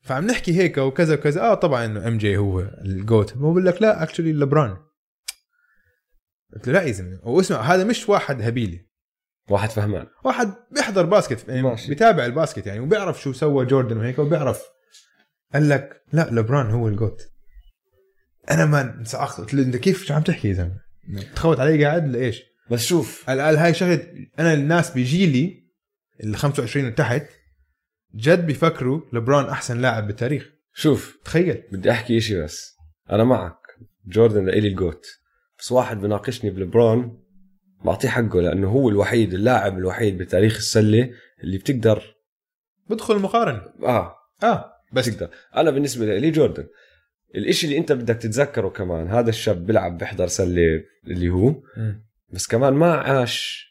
فعم 0.01 0.27
نحكي 0.27 0.59
هيك 0.59 0.79
وكذا 0.79 1.15
وكذا. 1.15 1.41
آه 1.41 1.55
طبعا 1.55 1.85
إنه 1.85 2.09
MJ 2.09 2.37
هو 2.37 2.61
ال 2.61 2.76
GOAT 2.76 3.37
هو 3.37 3.51
بقول 3.51 3.67
لك 3.67 3.83
لا 3.83 4.03
اكشلي 4.03 4.33
لبران 4.33 4.77
قلت 6.55 6.67
له 6.67 6.73
لا 6.73 6.83
يا 6.83 6.93
زلمة. 6.93 7.21
واسمع 7.23 7.61
هذا 7.61 7.85
مش 7.85 8.09
واحد 8.09 8.43
هبيلي. 8.43 8.87
واحد 9.51 9.71
فهمان. 9.71 10.07
واحد 10.25 10.55
بيحضر 10.71 11.07
basket 11.07 11.49
يعني 11.49 11.63
ماشي. 11.63 11.89
بيتابع 11.89 12.27
ال 12.27 12.33
basket 12.33 12.67
يعني 12.67 12.81
وبيعرف 12.81 13.23
شو 13.23 13.33
سوى 13.33 13.67
جوردن 13.67 13.99
وهيك 13.99 14.19
وبيعرف 14.19 14.74
قال 15.55 15.69
لك 15.69 16.03
لا 16.13 16.29
لبران 16.33 16.71
هو 16.71 16.89
الجوت. 16.89 17.23
أنا 18.51 18.67
ما 18.67 19.05
له 19.53 19.63
انت 19.63 19.77
كيف 19.77 20.05
شو 20.05 20.15
عم 20.15 20.23
تحكي 20.23 20.49
يا 20.49 20.55
زلمه 20.55 20.81
تخوت 21.37 21.61
علي 21.61 21.85
قاعد 21.85 22.09
لإيش؟ 22.09 22.43
بس 22.71 22.85
شوف. 22.85 23.25
قال 23.27 23.41
قال 23.41 23.57
هاي 23.57 23.75
شغلة 23.75 24.07
أنا 24.39 24.55
الناس 24.55 24.91
بيجيلي 24.91 25.65
ال 26.25 26.37
25 26.37 26.87
وتحت 26.87 27.27
جد 28.15 28.47
بيفكروا 28.47 29.01
لبران 29.13 29.45
أحسن 29.45 29.81
لاعب 29.81 30.07
بالتاريخ. 30.07 30.51
شوف. 30.75 31.19
تخيل. 31.25 31.63
بدي 31.73 31.91
أحكي 31.91 32.19
إشي 32.19 32.43
بس. 32.43 32.77
أنا 33.11 33.25
معك. 33.25 33.59
جوردن 34.07 34.45
لإلي 34.45 34.69
الجوت. 34.69 35.07
بس 35.59 35.73
واحد 35.73 36.01
بناقشني 36.01 36.51
بلبرون 36.51 37.25
بعطيه 37.85 38.09
حقه 38.09 38.41
لأنه 38.41 38.69
هو 38.69 38.89
الوحيد 38.89 39.35
اللاعب 39.35 39.79
الوحيد 39.79 40.19
بتاريخ 40.19 40.57
السلة 40.57 41.11
اللي 41.45 41.59
بتقدر 41.59 42.17
بدخل 42.91 43.17
المقارنه 43.17 43.63
آه. 43.83 44.17
آه. 44.43 44.74
بس 44.95 45.07
تقدر. 45.07 45.31
أنا 45.57 45.71
بالنسبة 45.71 46.19
لي 46.19 46.31
جوردن 46.31 46.67
الإشي 47.35 47.67
اللي 47.67 47.79
أنت 47.79 47.93
بدك 47.93 48.17
تتذكره 48.17 48.69
كمان 48.69 49.09
هذا 49.09 49.29
الشاب 49.31 49.67
بيلعب 49.67 49.99
بيحضر 49.99 50.27
سلة 50.27 50.85
اللي 51.07 51.29
هو. 51.29 51.63
بس 52.33 52.47
كمان 52.47 52.73
ما 52.73 52.93
عاش 52.95 53.65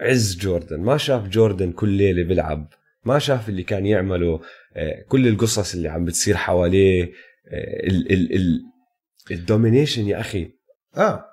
عز 0.00 0.36
جوردن 0.36 0.80
ما 0.80 0.96
شاف 0.96 1.28
جوردن 1.28 1.72
كل 1.72 1.88
ليلة 1.88 2.22
بيلعب 2.22 2.72
ما 3.04 3.18
شاف 3.18 3.48
اللي 3.48 3.62
كان 3.62 3.86
يعمله 3.86 4.40
آه، 4.76 5.04
كل 5.08 5.28
القصص 5.28 5.74
اللي 5.74 5.88
عم 5.88 6.04
بتصير 6.04 6.36
حواليه 6.36 7.04
آه، 7.48 7.86
ال 7.86 8.12
ال 8.12 8.34
ال 8.34 8.62
ال 9.30 9.37
domination 9.37 10.06
يا 10.06 10.20
أخي. 10.20 10.50
آه. 10.96 11.24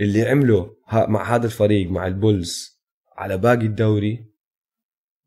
اللي 0.00 0.22
عمله 0.22 0.76
مع 0.92 1.34
هذا 1.34 1.46
الفريق 1.46 1.90
مع 1.90 2.06
البولز 2.06 2.80
على 3.16 3.38
باقي 3.38 3.66
الدوري 3.66 4.24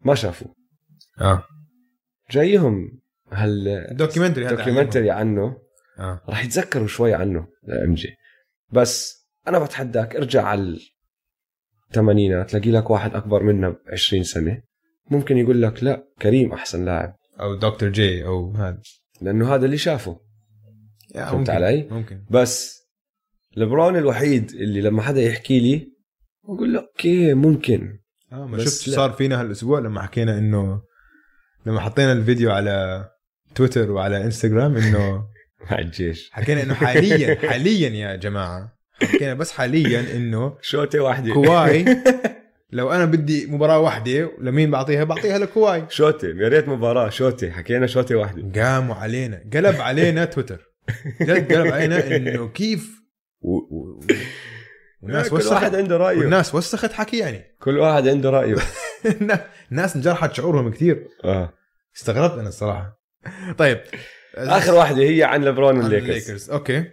ما 0.01 0.15
شافوا 0.15 0.47
آه. 1.21 1.43
جايهم 2.31 3.01
هال 3.33 3.87
documentary 3.97 4.45
هذا 4.45 4.55
documentary 4.55 5.11
عنه. 5.11 5.57
آه 5.99 6.21
راح 6.29 6.45
يتذكروا 6.45 6.87
شوي 6.87 7.13
عنه 7.13 7.47
MJ 7.87 8.15
بس 8.71 9.23
أنا 9.47 9.59
بتحداك 9.59 10.15
ارجع 10.15 10.43
على 10.43 10.77
الثمانينات 11.89 12.49
تلاقي 12.49 12.71
لك 12.71 12.89
واحد 12.89 13.15
أكبر 13.15 13.43
منا 13.43 13.69
ب 13.69 13.77
20 13.91 14.23
سنة 14.23 14.61
ممكن 15.11 15.37
يقول 15.37 15.61
لك 15.61 15.83
لا 15.83 16.03
كريم 16.21 16.53
أحسن 16.53 16.85
لاعب 16.85 17.15
أو 17.39 17.55
Doctor 17.55 17.89
J 17.89 18.25
أو 18.25 18.51
هذا 18.51 18.81
لأنه 19.21 19.55
هذا 19.55 19.65
اللي 19.65 19.77
شافه 19.77 20.19
فهمت 21.13 21.33
ممكن. 21.33 21.51
علي؟ 21.51 21.87
ممكن 21.91 22.23
بس 22.29 22.83
لبرون 23.57 23.95
الوحيد 23.97 24.51
اللي 24.51 24.81
لما 24.81 25.01
حدا 25.01 25.21
يحكي 25.21 25.59
لي 25.59 25.93
بقول 26.43 26.73
له 26.73 26.79
okay 26.79 27.33
ممكن 27.33 27.99
آه 28.31 28.45
ما 28.47 28.57
شفت 28.57 28.87
لا. 28.87 28.95
صار 28.95 29.11
فينا 29.11 29.41
هالأسبوع 29.41 29.79
لما 29.79 30.01
حكينا 30.01 30.37
إنه 30.37 30.81
لما 31.65 31.79
حطينا 31.79 32.11
الفيديو 32.11 32.51
على 32.51 33.05
تويتر 33.55 33.91
وعلى 33.91 34.23
انستغرام 34.23 34.77
إنه 34.77 35.25
مع 35.71 35.79
الجيش. 35.79 36.29
حكينا 36.33 36.63
إنه 36.63 36.73
حاليا 36.73 37.49
حاليا 37.49 37.89
يا 37.89 38.15
جماعة. 38.15 38.77
حكينا 39.01 39.33
بس 39.33 39.51
حاليا 39.51 40.15
إنه 40.15 40.57
شوطه 40.61 40.99
واحدة. 40.99 41.33
كواي 41.33 41.85
لو 42.71 42.91
أنا 42.91 43.05
بدي 43.05 43.45
مباراة 43.45 43.79
واحدة 43.79 44.31
لمين 44.41 44.71
بعطيها؟ 44.71 45.03
بعطيها 45.03 45.37
لكواي. 45.37 45.85
شوطه 45.89 46.27
يا 46.27 46.47
ريت 46.47 46.67
مباراة 46.67 47.09
شوطه 47.09 47.51
حكينا 47.51 47.87
شوطه 47.87 48.15
واحدة. 48.15 48.61
قاموا 48.61 48.95
علينا. 48.95 49.43
قلب 49.53 49.81
علينا 49.81 50.25
تويتر. 50.25 50.69
جد 51.21 51.53
قلب 51.53 51.73
علينا 51.73 52.15
إنه 52.15 52.47
كيف 52.47 52.89
و... 53.41 53.57
و... 53.57 53.99
والناس 55.01 55.29
كل 55.29 55.35
واحد 55.35 55.45
وسخت 55.45 55.75
عنده 55.75 55.97
رأيه. 55.97 56.17
والناس 56.17 56.55
وسخت 56.55 56.91
حكي 56.91 57.17
يعني. 57.17 57.55
كل 57.59 57.77
واحد 57.77 58.07
عنده 58.07 58.29
رأيه. 58.29 58.55
الناس 59.71 59.95
انجرحت 59.95 60.33
شعورهم 60.33 60.71
كثير 60.71 61.07
آه. 61.25 61.53
استغربت 61.95 62.39
أنا 62.39 62.47
الصراحة. 62.47 63.02
طيب. 63.57 63.81
آخر 64.35 64.73
واحدة 64.73 65.03
هي 65.03 65.23
عن 65.23 65.45
لبرون 65.45 65.77
والليكرز 65.77 66.09
الليكرز. 66.09 66.49
okay. 66.49 66.85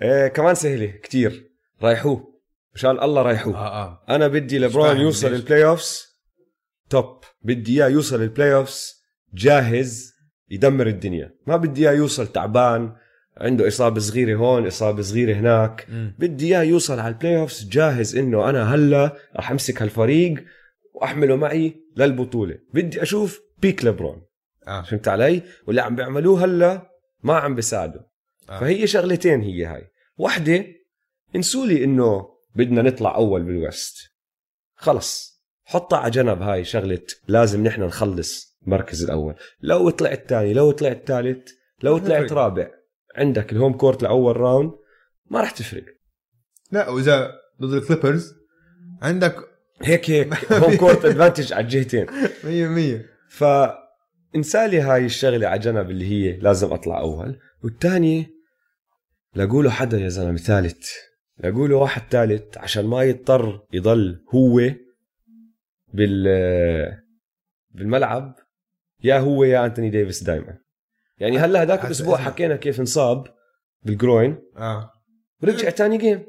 آه 0.00 0.28
كمان 0.28 0.54
سهلة 0.54 0.86
كتير. 0.86 1.50
ريحوه. 1.82 2.40
مشان 2.74 2.90
الله 2.90 3.22
ريحوه. 3.22 3.56
آه 3.56 3.84
آه. 3.84 4.04
أنا 4.08 4.28
بدي 4.28 4.58
لبرون 4.58 4.96
يوصل. 4.96 5.34
ال 5.34 5.64
playoffs 5.64 6.06
top. 6.90 7.20
بدي 7.42 7.82
إياه 7.82 7.88
يوصل 7.88 8.22
ال 8.22 8.54
playoffs 8.54 8.94
جاهز. 9.34 10.16
يدمر 10.50 10.86
الدنيا. 10.86 11.34
ما 11.46 11.56
بدي 11.56 11.88
إياه 11.88 11.96
يوصل 11.96 12.26
تعبان. 12.26 12.92
عنده 13.36 13.68
إصابة 13.68 14.00
صغيرة 14.00 14.36
هون 14.36 14.66
إصابة 14.66 15.02
صغيرة 15.02 15.34
هناك. 15.34 15.86
مم. 15.88 16.14
بدي 16.18 16.46
إياه 16.46 16.62
يوصل 16.62 16.98
على 16.98 17.08
ال 17.08 17.36
playoffs 17.36 17.68
جاهز 17.68 18.16
إنه 18.16 18.50
أنا 18.50 18.74
هلأ 18.74 19.16
رح 19.36 19.50
أمسك 19.50 19.82
هالفريق 19.82 20.44
وأحمله 20.94 21.36
معي 21.36 21.76
للبطولة. 21.96 22.58
بدي 22.74 23.02
أشوف 23.02 23.40
peak 23.58 23.84
لبرون 23.84 24.22
آه. 24.68 24.82
فهمت 24.82 25.08
علي؟ 25.08 25.42
واللي 25.66 25.80
عم 25.80 25.96
بيعملوه 25.96 26.44
هلا 26.44 26.90
ما 27.22 27.36
عم 27.36 27.54
بيساعدوا. 27.54 28.00
آه. 28.50 28.60
فهي 28.60 28.86
شغلتين 28.86 29.40
هي 29.40 29.64
هاي. 29.64 29.90
وحدة 30.18 30.66
انسوا 31.36 31.66
لي 31.66 31.84
إنه 31.84 32.28
بدنا 32.54 32.82
نطلع 32.82 33.14
أول 33.14 33.42
بال 33.42 33.60
West 33.60 33.96
خلص. 34.76 35.36
حطها 35.64 35.98
على 35.98 36.10
جنب 36.10 36.42
هاي 36.42 36.64
شغلة 36.64 37.02
لازم 37.28 37.64
نحن 37.64 37.82
نخلص 37.82 38.58
المركز 38.66 39.04
الأول. 39.04 39.34
لو 39.60 39.90
طلعت 39.90 40.28
ثاني 40.28 40.54
لو 40.54 40.70
طلعت 40.70 41.02
ثالث 41.06 41.50
لو 41.82 41.98
طلعت. 41.98 42.32
رابع. 42.32 42.70
عندك 43.16 43.52
ال 43.52 43.56
home 43.56 43.72
court 43.72 44.02
لأول 44.02 44.36
round. 44.36 44.72
ما 45.30 45.40
راح 45.40 45.50
تفرق. 45.50 45.84
لا 46.72 46.88
وإذا 46.88 47.32
ضد 47.62 47.72
الكليبرز 47.72 48.34
عندك 49.02 49.36
هيك 49.82 50.10
هيك. 50.10 50.52
home 50.52 50.76
court 50.76 51.04
advantage 51.04 51.52
على 51.52 51.64
الجهتين. 51.64 52.06
100% 52.06 53.06
ف 53.28 53.44
انسالي 54.36 54.80
هاي 54.80 55.04
الشغلة 55.04 55.48
على 55.48 55.60
جنب 55.60 55.90
اللي 55.90 56.04
هي 56.06 56.36
لازم 56.36 56.72
أطلع 56.72 57.00
أول. 57.00 57.38
والثانيه 57.64 58.26
لاقوله 59.34 59.70
حدا 59.70 59.98
يا 59.98 60.08
زلمة 60.08 60.36
ثالث 60.36 60.88
لاقوله 61.38 61.76
واحد 61.76 62.02
ثالث 62.10 62.58
عشان 62.58 62.84
ما 62.86 63.02
يضطر 63.02 63.66
يضل 63.72 64.24
هو 64.34 64.60
بال 65.94 66.26
بالملعب 67.70 68.34
يا 69.04 69.18
هو 69.18 69.44
يا 69.44 69.66
أنتوني 69.66 69.90
ديفيس 69.90 70.22
دائما 70.22 70.58
يعني 71.18 71.38
هلأ 71.38 71.62
هذاك 71.62 71.78
حتى 71.78 71.86
الأسبوع. 71.86 72.16
حكينا 72.18 72.56
كيف 72.56 72.80
انصاب 72.80 73.24
بال 73.82 73.96
groin. 73.96 74.38
آه. 74.56 74.90
ورجع 75.42 75.70
ثاني 75.70 75.98
game 75.98 76.26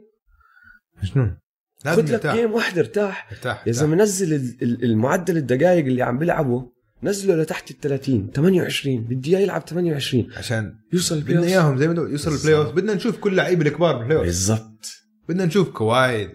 مجنون 1.03 1.39
لازم 1.85 2.05
خذ 2.07 2.15
لك 2.15 2.27
game 2.27 2.53
واحد 2.53 2.77
ارتاح. 2.77 3.31
ارتاح 3.31 3.67
يا 3.67 3.71
زلمة 3.71 3.95
نزل 3.95 4.33
ال- 4.35 4.57
ال- 4.61 4.83
المعدل 4.83 5.37
الدقائق 5.37 5.85
اللي 5.85 6.03
عم 6.03 6.17
بيلعبه. 6.17 6.71
نزله 7.03 7.35
لتحت 7.35 7.71
ال 7.71 7.79
30 7.79 8.31
28 8.35 9.03
بدي 9.03 9.29
إياه 9.29 9.39
يلعب 9.39 9.61
28 9.61 10.27
عشان 10.37 10.75
يوصل 10.93 11.21
بدنا. 11.21 11.43
إياهم 11.43 11.77
زي 11.77 11.87
ما 11.87 12.09
يوصل 12.09 12.33
ال 12.33 12.55
playoff 12.55 12.75
بدنا 12.75 12.93
نشوف 12.93 13.17
كل 13.17 13.35
لعيبه 13.35 13.61
الكبار 13.61 13.97
بال 13.97 14.17
playoff 14.17 14.25
بالضبط 14.25 14.85
بدنا 15.29 15.45
نشوف 15.45 15.69
كواي 15.69 16.29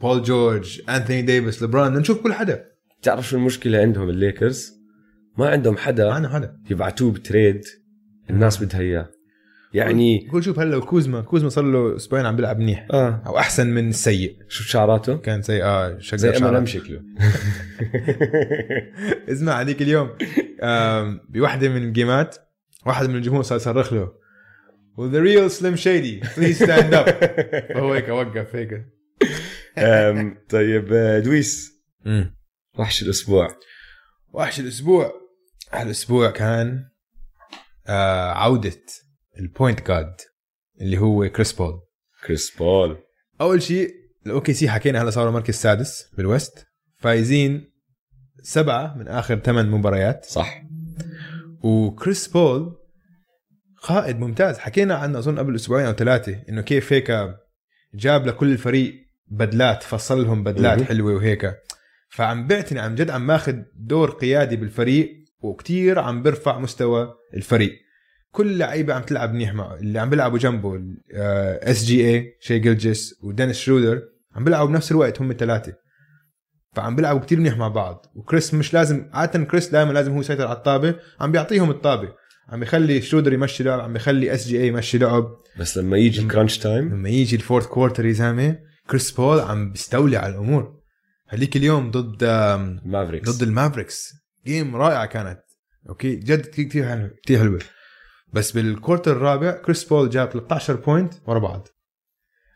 بول 0.00 0.22
جورج 0.22 0.80
انثوني 0.88 1.22
ديفيس 1.22 1.62
لبرون 1.62 1.88
بدنا 1.88 2.00
نشوف 2.00 2.22
كل 2.22 2.32
حدا. 2.32 2.64
تعرف 3.02 3.28
شو 3.28 3.36
المشكلة 3.36 3.78
عندهم 3.78 4.08
الليكرز 4.08 4.72
ما 5.38 5.48
عندهم 5.48 5.76
حدا 5.76 6.08
معنا 6.08 6.28
حدا. 6.28 6.60
يبعتوه 6.70 7.12
ب 7.12 7.19
trade. 7.19 7.64
الناس 8.30 8.62
بدها 8.62 8.80
إياه. 8.80 9.10
يعني 9.74 10.28
قول 10.32 10.44
شوف 10.44 10.58
هلا 10.58 10.80
كوزما 10.80 11.20
كوزما 11.20 11.48
صار 11.48 11.64
له 11.64 11.96
أسبوعين 11.96 12.26
عم 12.26 12.36
بيلعب 12.36 12.58
منيح. 12.58 12.86
آه. 12.90 13.22
أو 13.26 13.38
أحسن 13.38 13.66
من 13.66 13.88
السيء. 13.88 14.36
شوف 14.48 14.66
شعراته 14.66 15.16
كان 15.16 15.42
سيء 15.42 15.64
آه 15.64 15.98
زي 16.14 16.30
إم 16.36 16.66
شكله. 16.66 17.02
اسمع 19.32 19.60
هذيك 19.60 19.82
اليوم. 19.82 20.10
بوحدة 21.28 21.68
من 21.68 21.82
الجيمات 21.82 22.36
واحد 22.86 23.08
من 23.08 23.16
الجمهور 23.16 23.42
صار 23.42 23.56
يصرخ 23.56 23.92
له 23.92 24.12
will 24.96 25.10
the 25.10 25.20
real 25.20 25.50
Slim 25.50 25.76
Shady 25.76 26.20
please 26.36 26.62
stand 26.62 26.94
up 26.94 27.06
فهو 27.74 27.92
هيك 27.92 28.08
وقف 28.08 28.56
هيك. 28.56 28.86
طيب 30.48 30.92
آه، 30.92 31.18
دويس. 31.18 31.72
وحش 32.78 33.02
الأسبوع. 33.02 33.48
وحش 34.32 34.60
الأسبوع. 34.60 35.12
هالأسبوع 35.72 36.30
كان 36.30 36.84
آه 37.86 38.32
عودة. 38.32 38.82
ال 39.38 39.46
point 39.46 39.88
guard 39.88 40.16
اللي 40.80 40.98
هو 40.98 41.28
كريس 41.28 41.52
بول 41.52 41.80
كريس 42.26 42.56
بول 42.58 42.98
أول 43.40 43.62
شيء 43.62 43.94
ال 44.26 44.52
OKC 44.52 44.68
حكينا 44.68 45.02
هلا 45.02 45.10
صاروا 45.10 45.28
المركز 45.28 45.48
السادس 45.48 46.10
بال 46.16 46.30
West. 46.30 46.66
فايزين 46.96 47.72
سبعة 48.42 48.98
من 48.98 49.08
آخر 49.08 49.38
ثمان 49.38 49.70
مباريات. 49.70 50.24
صح. 50.24 50.62
وكريس 51.62 52.28
بول 52.28 52.76
قائد 53.82 54.20
ممتاز. 54.20 54.58
حكينا 54.58 54.94
عنه 54.94 55.18
أظن 55.18 55.38
قبل 55.38 55.54
أسبوعين 55.54 55.86
أو 55.86 55.92
ثلاثة 55.92 56.42
إنه 56.48 56.60
كيف 56.60 56.92
هيك 56.92 57.12
جاب 57.94 58.26
لكل 58.26 58.52
الفريق 58.52 58.94
بدلات 59.26 59.82
فصل 59.82 60.22
لهم 60.22 60.44
بدلات. 60.44 60.82
حلوة 60.82 61.14
وهيك. 61.14 61.54
فعم 62.10 62.46
يعتني 62.46 62.80
عن 62.80 62.94
جد 62.94 63.10
عم 63.10 63.26
ماخذ 63.26 63.56
دور 63.74 64.10
قيادي 64.10 64.56
بالفريق 64.56 65.24
وكتير 65.40 65.98
عم 65.98 66.22
برفع 66.22 66.58
مستوى 66.58 67.14
الفريق. 67.34 67.87
كل 68.32 68.58
لعيبة 68.58 68.94
عم 68.94 69.02
تلعب 69.02 69.34
منيح 69.34 69.54
معه 69.54 69.76
اللي 69.76 69.98
عم 69.98 70.10
بيلعبوا 70.10 70.38
جنبه 70.38 70.82
SGA 71.62 71.84
شاي 71.84 72.58
جلجس 72.58 73.14
ودينيس 73.22 73.58
شرودر 73.58 74.02
عم 74.34 74.44
بيلعبوا 74.44 74.68
بنفس 74.68 74.92
الوقت 74.92 75.20
هم 75.20 75.30
الثلاثه 75.30 75.72
فعم 76.76 76.96
بيلعبوا 76.96 77.20
كتير 77.20 77.38
منيح 77.40 77.56
مع 77.56 77.68
بعض. 77.68 78.06
وكريس 78.14 78.54
مش 78.54 78.74
لازم 78.74 79.10
عادة 79.12 79.44
كريس 79.44 79.68
دائما 79.68 79.92
لازم 79.92 80.12
هو 80.12 80.20
يسيطر 80.20 80.46
على 80.46 80.56
الطابة 80.56 80.94
عم 81.20 81.32
بيعطيهم 81.32 81.70
الطابة. 81.70 82.08
عم 82.48 82.60
بيخلي 82.60 83.02
شرودر 83.02 83.32
يمشي 83.32 83.64
لعب 83.64 83.80
عم 83.80 83.92
بيخلي 83.92 84.34
SGA 84.34 84.66
يمشي 84.66 84.98
لعب. 84.98 85.36
بس 85.58 85.78
لما 85.78 85.96
يجي 85.98 86.26
crunch 86.26 86.58
time 86.58 86.88
لما 86.88 87.08
يجي 87.08 87.36
ال 87.36 87.40
fourth 87.40 87.66
quarter 87.66 88.06
يا 88.06 88.12
زلمة 88.12 88.58
كريس 88.90 89.10
بول 89.10 89.40
عم 89.40 89.72
بيستولي 89.72 90.16
على 90.16 90.32
الأمور. 90.32 90.78
هذيك 91.28 91.56
اليوم 91.56 91.90
ضد 91.90 92.24
آم، 92.24 92.80
مافريكس 92.84 93.30
ضد 93.30 93.42
المافريكس. 93.42 94.12
game 94.46 94.76
رائعة 94.76 95.06
كانت. 95.06 95.40
okay؟ 95.88 96.16
جد 96.16 96.46
كثير 96.46 96.64
كثير 96.64 96.88
حلوة 96.88 97.10
كثير 97.24 97.38
حلوة. 97.38 97.58
بس 98.32 98.52
بال 98.52 98.65
quarter 98.65 99.12
الرابع 99.12 99.50
كريس 99.50 99.84
بول 99.84 100.10
جاب 100.10 100.28
13 100.30 100.74
point 100.76 101.14
ورا 101.26 101.38
بعض 101.38 101.68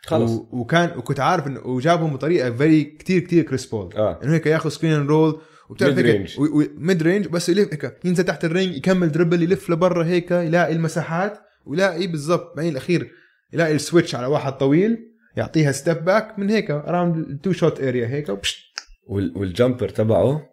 خلص 0.07 0.31
و... 0.31 0.47
وكان 0.53 0.99
وكنت 0.99 1.20
عارف 1.20 1.47
انه 1.47 1.61
وجابهم 1.66 2.12
بطريقة 2.12 2.51
فيري 2.51 2.85
كثير 2.85 3.20
كثير 3.20 3.43
كريس 3.45 3.66
بول 3.66 3.95
آه 3.97 4.20
إنه 4.25 4.35
هيك 4.35 4.47
ياخذ 4.47 4.68
سكرين 4.70 4.93
اند 4.95 5.09
رول 5.09 5.41
وبتعرف 5.68 5.95
Mid 5.95 5.99
هيك 5.99 6.27
range. 6.29 6.41
ميد 6.79 7.03
رينج 7.03 7.27
بس 7.29 7.49
يلف 7.49 7.73
هيك 7.73 7.99
ينزل 8.05 8.25
تحت 8.25 8.45
الرينج 8.45 8.77
يكمل 8.77 9.12
دربل 9.12 9.43
يلف 9.43 9.70
لبرا 9.70 10.05
هيك 10.05 10.31
يلاقي 10.31 10.73
المساحات 10.73 11.39
ويلاقي 11.66 12.07
بالضبط 12.07 12.57
بعدين 12.57 12.73
الأخير 12.73 13.11
يلاقي 13.53 13.75
السويتش 13.75 14.14
على 14.14 14.27
واحد 14.27 14.53
طويل 14.53 15.12
يعطيها 15.37 15.73
ستيب 15.73 16.05
باك 16.05 16.39
من 16.39 16.51
هيك 16.51 16.70
اراوند 16.70 17.39
تو 17.43 17.53
شوت 17.53 17.81
اريا 17.81 18.07
هيك 18.07 18.29
وبشت. 18.29 18.59
وال- 19.07 19.33
والجمبر 19.39 19.89
تبعه 19.89 20.51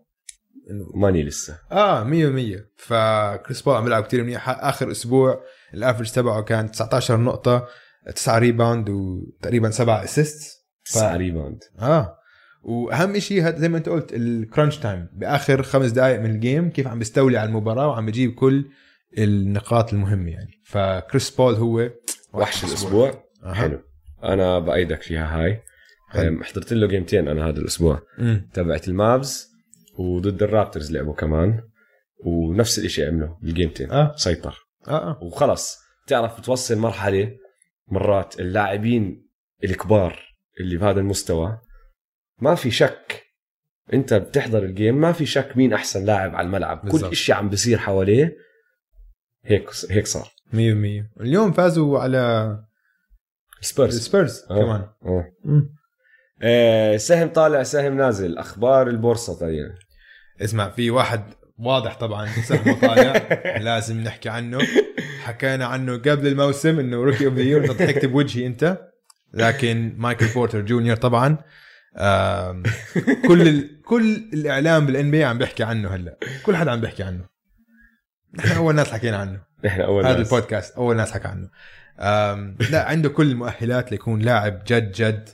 ماني 0.95 1.23
لسه. 1.23 1.59
آه 1.71 2.03
100% 2.03 2.07
فكريس 2.77 3.61
بول 3.61 3.75
عم 3.75 3.83
بيلعب 3.83 4.03
كثير 4.03 4.23
منيح. 4.23 4.49
آخر 4.49 4.91
أسبوع 4.91 5.43
ال 5.73 5.78
average 5.78 6.11
تبعه 6.11 6.41
كان 6.41 6.71
19 6.71 7.17
نقطة 7.17 7.67
9 8.15 8.37
rebound 8.37 8.89
وتقريبا 8.89 9.69
7 9.69 10.03
assist 10.03 10.59
تسعة 10.85 11.17
rebound 11.17 11.59
آه. 11.79 12.15
وأهم 12.63 13.19
شيء 13.19 13.55
زي 13.55 13.69
ما 13.69 13.77
أنت 13.77 13.89
قلت 13.89 14.13
ال 14.13 14.22
crunch 14.22 14.77
time 14.77 15.07
بآخر 15.13 15.63
خمس 15.63 15.91
دقائق 15.91 16.19
من 16.19 16.29
ال 16.31 16.39
game 16.39 16.69
كيف 16.69 16.87
عم 16.87 16.99
بيستولي 16.99 17.37
على 17.37 17.49
المباراة 17.49 17.87
وعم 17.87 18.05
بيجيب 18.05 18.33
كل 18.33 18.65
النقاط 19.17 19.93
المهمة 19.93 20.31
يعني. 20.31 20.51
فكريس 20.65 21.29
بول 21.29 21.53
هو 21.53 21.89
وحش 22.33 22.63
الأسبوع. 22.63 23.23
أها. 23.43 23.53
حلو. 23.53 23.79
أنا 24.23 24.59
بايدك 24.59 25.01
فيها 25.01 25.43
هاي. 25.43 25.61
حلو. 26.09 26.43
حضرت 26.43 26.73
له 26.73 26.87
جيمتين 26.87 27.27
أنا 27.27 27.49
هذا 27.49 27.59
الأسبوع. 27.59 28.01
تبعت 28.53 28.87
المافز 28.87 29.49
وضد 29.99 30.43
الرابترز 30.43 30.91
لعبوا 30.91 31.13
كمان 31.13 31.61
ونفس 32.25 32.79
الإشي 32.79 33.05
عملوا 33.05 33.35
بالجيمتين 33.41 33.91
آه. 33.91 34.15
سيطر. 34.15 34.57
آه 34.87 34.91
آه. 34.91 35.23
وخلص 35.23 35.77
تعرف 36.07 36.39
توصل 36.39 36.77
مرحلة 36.77 37.37
مرات 37.87 38.39
اللاعبين 38.39 39.29
الكبار 39.63 40.19
اللي 40.59 40.77
بهذا 40.77 40.99
المستوى 40.99 41.61
ما 42.41 42.55
في 42.55 42.71
شك 42.71 43.23
أنت 43.93 44.13
بتحضر 44.13 44.63
ال 44.63 44.71
game 44.71 45.01
ما 45.01 45.11
في 45.11 45.25
شك 45.25 45.57
مين 45.57 45.73
أحسن 45.73 46.05
لاعب 46.05 46.35
على 46.35 46.45
الملعب. 46.45 46.81
بالضبط. 46.85 47.09
كل 47.09 47.15
شيء 47.15 47.35
عم 47.35 47.49
بيصير 47.49 47.77
حواليه 47.77 48.37
هيك 49.45 49.69
هيك 49.89 50.07
صار. 50.07 50.31
100% 50.53 50.55
اليوم 51.21 51.51
فازوا 51.51 51.99
على 51.99 52.55
سبيرز. 53.61 53.95
السبيرز 53.95 54.43
آه. 54.51 54.55
كمان. 54.55 54.89
آه. 55.05 55.31
آه 56.41 56.97
سهم 56.97 57.29
طالع 57.29 57.63
سهم 57.63 57.97
نازل. 57.97 58.37
أخبار 58.37 58.87
البورصة 58.87 59.39
طيب. 59.39 59.71
اسمع 60.41 60.69
في 60.69 60.91
واحد 60.91 61.23
واضح 61.59 61.97
طبعا 61.97 62.27
سهمه 62.27 62.79
طالع 62.79 63.13
لازم 63.67 63.99
نحكي 63.99 64.29
عنه. 64.29 64.59
حكينا 65.23 65.65
عنه 65.65 65.93
قبل 65.93 66.27
الموسم 66.27 66.79
إنه 66.79 66.97
rookie 66.97 67.25
of 67.25 67.33
the 67.33 67.41
year 67.41 67.71
ضحكت 67.71 68.05
بوجهي 68.05 68.47
أنت. 68.47 68.77
لكن 69.33 69.93
مايكل 69.97 70.27
بورتر 70.27 70.61
جونيور 70.61 70.95
طبعا. 70.95 71.37
كل 73.27 73.47
ال... 73.47 73.81
كل 73.81 74.29
الإعلام 74.33 74.85
بال 74.85 75.11
NBA 75.11 75.23
عم 75.23 75.37
بيحكي 75.37 75.63
عنه 75.63 75.89
هلأ. 75.89 76.17
كل 76.43 76.55
حدا 76.55 76.71
عم 76.71 76.81
بيحكي 76.81 77.03
عنه. 77.03 77.25
نحن 78.35 78.57
أول 78.57 78.75
ناس 78.75 78.91
حكينا 78.91 79.17
عنه. 79.17 79.41
نحن 79.65 79.81
أول 79.81 80.05
هذا 80.05 80.17
ناس. 80.17 80.33
البودكاست 80.33 80.75
أول 80.75 80.95
ناس 80.95 81.11
حكى 81.11 81.27
عنه. 81.27 81.49
لا 82.69 82.85
عنده 82.89 83.09
كل 83.09 83.31
المؤهلات 83.31 83.91
ليكون 83.91 84.19
لاعب 84.21 84.63
جد 84.67 84.91
جد 84.91 85.29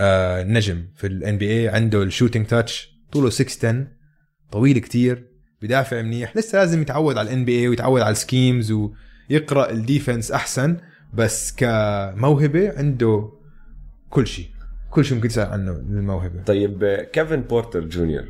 آه، 0.00 0.42
نجم 0.42 0.86
في 0.96 1.06
ال 1.06 1.38
NBA 1.38 1.68
عنده 1.68 2.02
ال 2.02 2.07
shooting 2.07 2.46
touch 2.46 2.98
طوله 3.12 3.30
6 3.30 3.68
10 3.68 3.86
طويل 4.52 4.78
كتير 4.78 5.28
بدافع 5.62 6.02
منيح. 6.02 6.36
لسه 6.36 6.58
لازم 6.58 6.82
يتعود 6.82 7.18
على 7.18 7.28
ال 7.28 7.44
NBA 7.44 7.68
ويتعود 7.68 8.00
على 8.00 8.12
ال 8.12 8.20
schemes 8.20 8.72
ويقرأ 8.72 9.70
ال 9.70 9.78
defense 9.78 10.32
أحسن 10.32 10.76
بس 11.14 11.52
كموهبة 11.56 12.78
عنده 12.78 13.32
كل 14.10 14.26
شيء. 14.26 14.48
كل 14.90 15.04
شيء 15.04 15.16
ممكن 15.16 15.28
تسال 15.28 15.46
عنه 15.46 15.70
الموهبه 15.72 16.42
طيب 16.42 16.84
كيفن 17.12 17.40
بورتر 17.40 17.80
جونيور 17.80 18.24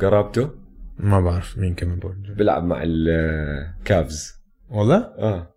قرابته 0.00 0.50
ما 0.98 1.20
بعرف 1.20 1.58
مين 1.58 1.74
كمان 1.74 1.98
بورتر 1.98 2.34
بيلعب 2.38 2.64
مع 2.64 2.82
الكافز 2.84 4.32
والله؟ 4.70 4.96
آه. 4.96 5.54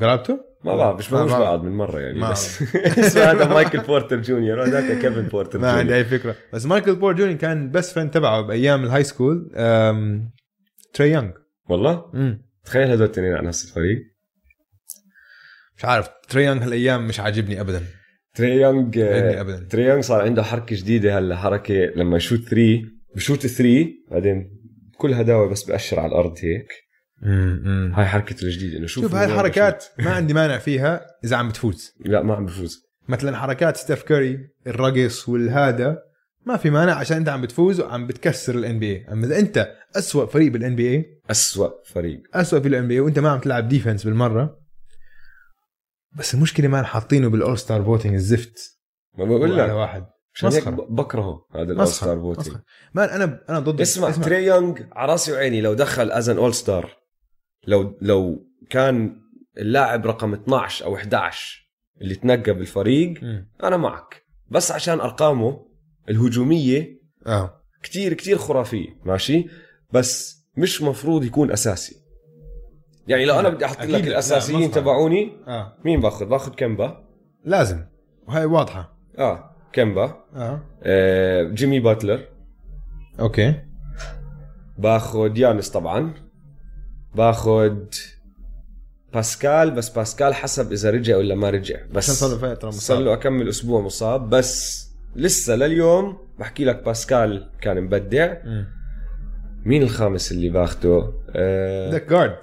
قرابته 0.00 0.40
ما 0.64 0.76
بعرف 0.76 0.98
مش. 0.98 1.10
بعض 1.30 1.64
من 1.64 1.72
مرة 1.72 2.00
يعني 2.00 2.18
ما 2.18 2.30
بس. 2.30 2.62
اسمه 2.76 3.22
هذا 3.30 3.48
مايكل 3.48 3.80
بورتر 3.80 4.16
جونيور 4.22 4.58
وهذاك 4.58 4.98
كيفن 4.98 5.22
بورتر 5.22 5.58
ما 5.58 5.70
عندي 5.70 5.94
أي 5.94 6.04
فكرة. 6.04 6.34
بس 6.52 6.66
مايكل 6.66 6.94
بورتر 6.94 7.12
جونيور 7.12 7.36
كان 7.36 7.70
best 7.70 7.92
friend 7.92 8.10
تبعه 8.10 8.40
بأيام 8.40 8.84
ال 8.84 9.04
high 9.04 9.22
school 9.22 9.50
أم... 9.54 10.30
تري 10.94 11.10
يونغ. 11.10 11.30
والله؟ 11.68 12.10
مم. 12.12 12.42
تخيل 12.64 12.88
هذول 12.88 13.04
الاثنين 13.06 13.32
على 13.34 13.46
نفس 13.46 13.64
الفريق. 13.64 13.98
مش 15.76 15.84
عارف 15.84 16.08
تري 16.28 16.44
يونغ 16.44 16.64
هالأيام 16.64 17.08
مش 17.08 17.20
عاجبني 17.20 17.60
ابدا. 17.60 17.82
تري 18.34 18.60
يونغ 18.60 18.90
ابدا. 19.40 19.66
تري 19.70 19.84
يونغ 19.84 20.00
صار 20.00 20.22
عنده 20.22 20.42
حركة 20.42 20.76
جديدة 20.76 21.18
هلأ 21.18 21.36
حركة 21.36 21.74
لما 21.74 22.16
يشوت 22.16 22.40
three 22.40 22.84
بشوت 23.16 23.46
three 23.46 24.04
بعدين 24.10 24.50
كل 24.96 25.14
هداوة 25.14 25.48
بس 25.48 25.62
بأشر 25.64 26.00
على 26.00 26.08
الأرض 26.08 26.34
هيك. 26.42 26.68
مم. 27.22 27.92
هاي 27.94 28.06
حركته 28.06 28.44
الجديده 28.44 28.78
إنه 28.78 28.86
شوف 28.86 29.04
شوف 29.04 29.14
هاي 29.14 29.24
الحركات 29.24 29.84
ما 29.98 30.10
عندي 30.10 30.34
مانع 30.34 30.58
فيها 30.58 31.06
إذا 31.24 31.36
عم 31.36 31.48
بتفوز. 31.48 31.92
لا 32.00 32.22
ما 32.22 32.34
عم 32.34 32.46
بفوز. 32.46 32.82
مثلا 33.08 33.36
حركات 33.36 33.76
ستيف 33.76 34.02
كاري 34.02 34.48
الرقص 34.66 35.28
والهذا 35.28 35.98
ما 36.46 36.56
في 36.56 36.70
مانع 36.70 36.94
عشان 36.94 37.16
أنت 37.16 37.28
عم 37.28 37.42
بتفوز 37.42 37.80
وعم 37.80 38.06
بتكسر 38.06 38.54
ال 38.54 38.78
NBA 38.78 39.06
أما 39.12 39.26
إذا 39.26 39.38
أنت 39.38 39.74
اسوء 39.96 40.26
فريق 40.26 40.52
بال 40.52 40.76
NBA 40.76 41.20
أسوأ 41.30 41.70
فريق. 41.84 42.22
اسوء 42.34 42.60
في 42.60 42.68
ال 42.68 42.88
NBA 42.88 43.00
وأنت 43.00 43.18
ما 43.18 43.30
عم 43.30 43.38
تلعب 43.38 43.68
defense 43.68 44.04
بالمرة 44.04 44.58
بس 46.18 46.34
المشكلة 46.34 46.68
ما 46.68 46.82
حاطينه 46.82 47.28
بال 47.28 47.58
All-Star 47.58 47.84
voting 47.84 48.14
الزفت. 48.14 48.78
ما 49.18 49.24
بقول 49.24 49.58
لك. 49.58 49.70
واحد. 49.70 50.06
عشان 50.34 50.52
هيك 50.52 50.68
بكرهه 50.68 51.46
هذا 51.54 51.72
ال 51.72 51.88
All-Star 51.88 52.18
voting. 52.18 52.56
man 52.94 53.08
أنا 53.08 53.44
أنا 53.48 53.58
ضد 53.58 53.80
اسمع, 53.80 54.08
اسمع. 54.08 54.24
تري 54.24 54.44
يونغ 54.44 54.78
على 54.92 55.12
راسي 55.12 55.32
وعيني 55.32 55.60
لو 55.60 55.74
دخل 55.74 56.10
as 56.10 56.28
an 56.28 56.36
All-Star 56.36 57.01
لو 57.66 57.98
لو 58.00 58.46
كان 58.70 59.20
اللاعب 59.58 60.06
رقم 60.06 60.32
12 60.34 60.84
أو 60.84 60.96
11 60.96 61.68
اللي 62.00 62.14
تنقى 62.14 62.52
بالفريق 62.54 63.22
مم. 63.22 63.48
أنا 63.64 63.76
معك. 63.76 64.22
بس 64.50 64.72
عشان 64.72 65.00
أرقامه 65.00 65.66
الهجومية 66.08 67.00
آه. 67.26 67.60
كتير 67.82 68.12
كتير 68.14 68.38
خرافية 68.38 68.88
ماشي؟ 69.04 69.46
بس 69.92 70.42
مش 70.56 70.82
مفروض 70.82 71.24
يكون 71.24 71.50
أساسي. 71.50 71.96
يعني 73.06 73.24
لو 73.24 73.40
أنا 73.40 73.48
بدي 73.48 73.64
أحط 73.64 73.80
لك 73.82 73.88
لا، 73.90 74.08
الأساسيين. 74.08 74.70
تبعوني 74.70 75.32
آه. 75.46 75.76
مين 75.84 76.00
باخذ؟ 76.00 76.26
باخذ 76.26 76.52
كيمبا 76.52 76.90
لازم. 77.44 77.84
وهي 78.28 78.44
واضحة. 78.44 78.96
آه 79.18 79.56
كيمبا 79.76 80.10
آه. 80.36 80.62
آه 80.82 81.42
جيمي 81.44 81.80
باتلر. 81.80 82.28
okay. 83.20 83.54
باخذ 84.78 85.38
يانس 85.38 85.70
طبعا. 85.70 86.14
باخذ 87.14 87.76
باسكال 89.12 89.70
بس 89.70 89.88
باسكال 89.88 90.34
حسب 90.34 90.72
إذا 90.72 90.90
رجع 90.90 91.16
ولا 91.16 91.34
ما 91.34 91.50
رجع. 91.50 91.86
بس 91.86 92.04
عشان 92.04 92.14
صار 92.14 92.30
له 92.30 92.54
فتره 92.54 92.70
صار 92.70 92.98
له 92.98 93.12
أكمل 93.14 93.48
أسبوع 93.48 93.80
مصاب. 93.80 94.30
بس 94.30 94.82
لسه 95.16 95.56
لليوم 95.56 96.18
بحكي 96.38 96.64
لك 96.64 96.82
باسكال 96.84 97.50
كان 97.60 97.80
مبدع. 97.80 98.36
مم. 98.44 98.66
مين 99.64 99.82
الخامس 99.82 100.32
اللي 100.32 100.48
باخده؟ 100.48 101.12
آه 101.30 101.90
بدك 101.90 102.08
guard 102.08 102.38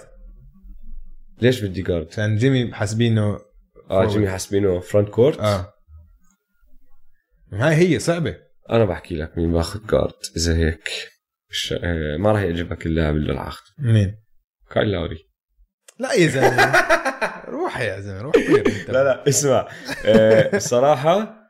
ليش 1.42 1.64
بدي 1.64 1.82
guard 1.82 2.06
عشان 2.10 2.36
جيمي 2.36 2.74
حاسبينه 2.74 3.38
آه. 3.90 4.06
جيمي 4.06 4.28
حاسبينه 4.28 4.80
front 4.80 5.08
court 5.08 5.40
آه. 5.40 5.72
هاي 7.52 7.74
هي 7.74 7.98
صعبة. 7.98 8.36
أنا 8.70 8.84
بحكي 8.84 9.16
لك 9.16 9.38
مين 9.38 9.52
باخذ 9.52 9.86
guard 9.86 10.14
إذا 10.36 10.56
هيك 10.56 10.88
مش 11.50 11.74
آه 11.82 12.16
ما 12.16 12.32
راح 12.32 12.40
يعجبك 12.40 12.86
اللاعب 12.86 13.16
اللي 13.16 13.32
راح 13.32 13.46
اخذه 13.46 13.72
مين؟ 13.78 14.16
كايل 14.70 14.90
لاوري. 14.90 15.26
لا 15.98 16.12
يا 16.12 16.26
زلمة. 16.28 16.72
روح 17.60 17.80
يا 17.80 18.00
زلمة 18.00 18.20
روح 18.20 18.36
لا 18.88 19.04
لا 19.04 19.28
اسمع. 19.28 19.68
آه 20.06 20.56
الصراحه 20.56 21.40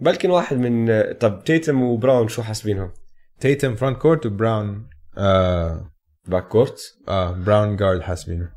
بلكن 0.00 0.30
واحد 0.30 0.56
من 0.56 0.90
آه، 0.90 1.12
طب 1.12 1.42
تيتوم 1.44 1.82
وبراون 1.82 2.28
شو 2.28 2.42
حاسبينهم؟ 2.42 2.92
تيتوم 3.40 3.74
front 3.74 3.98
court 3.98 4.26
وبراون 4.26 4.88
آه 5.18 5.90
back 6.26 6.48
court 6.48 6.80
آه 7.08 7.32
براون 7.32 7.76
guard 7.76 8.00
حاسبينه. 8.00 8.50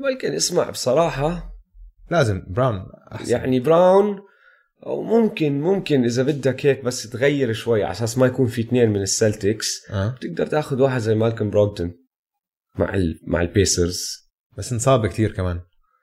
بلكن 0.00 0.34
اسمع 0.34 0.70
بصراحة 0.70 1.52
لازم 2.10 2.42
براون 2.48 2.86
أحسن. 3.12 3.32
يعني 3.32 3.60
براون 3.60 4.20
أو 4.86 5.02
ممكن 5.02 5.60
ممكن 5.60 6.04
إذا 6.04 6.22
بدك 6.22 6.66
هيك 6.66 6.84
بس 6.84 7.10
تغير 7.10 7.52
شوي 7.52 7.84
على 7.84 7.92
أساس 7.92 8.18
ما 8.18 8.26
يكون 8.26 8.46
في 8.46 8.60
اثنين 8.60 8.90
من 8.90 9.02
السلتكس 9.02 9.90
آه. 9.90 10.08
بتقدر 10.08 10.46
تاخذ 10.46 10.82
واحد 10.82 11.00
زي 11.00 11.14
مالكم 11.14 11.50
بروغدون 11.50 11.94
مع 12.78 12.94
ال 12.94 13.20
مع 13.22 13.40
البيسرز 13.40 14.30
بس 14.58 14.72
انصاب 14.72 15.06
كثير 15.06 15.32
كمان 15.32 15.60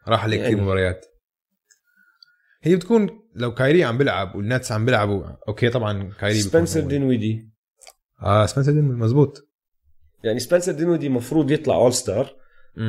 راح 0.08 0.24
عليه 0.24 0.38
كثير 0.38 0.50
يعني. 0.50 0.62
مباريات 0.62 1.06
هي 2.62 2.76
بتكون 2.76 3.10
لو 3.36 3.54
كايري 3.54 3.84
عم 3.84 3.98
بيلعب 3.98 4.36
والنتس 4.36 4.72
عم 4.72 4.86
بيلعبوا 4.86 5.24
okay 5.48 5.70
طبعا 5.70 6.14
كايري. 6.20 6.40
سبنسر. 6.40 6.82
دينويدي 6.82 7.50
آه 8.22 8.46
سبنسر 8.46 8.72
دينويدي 8.72 8.84
مزبوط 8.84 9.48
يعني 10.24 10.40
سبنسر 10.40 10.72
دينويدي 10.72 11.08
المفروض 11.08 11.52
يطلع 11.52 11.76
All-Star. 11.76 12.36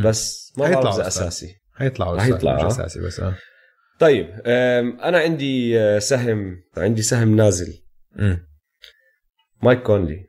بس 0.04 0.52
ما 0.56 0.66
حيطلع 0.66 0.82
بعرف 0.82 0.98
إذا. 0.98 1.06
أساسي 1.06 1.56
حيطلع 1.72 2.26
يطلع، 2.26 2.54
مش 2.56 2.62
آه. 2.62 2.66
أساسي 2.66 3.00
بس 3.00 3.20
آه 3.20 3.36
طيب 3.98 4.26
أنا 5.00 5.18
عندي 5.18 5.80
آه، 5.80 5.98
سهم 5.98 6.62
عندي 6.76 7.02
سهم 7.02 7.36
نازل 7.36 7.82
مم. 8.16 8.46
مايك 9.62 9.82
كونلي 9.82 10.26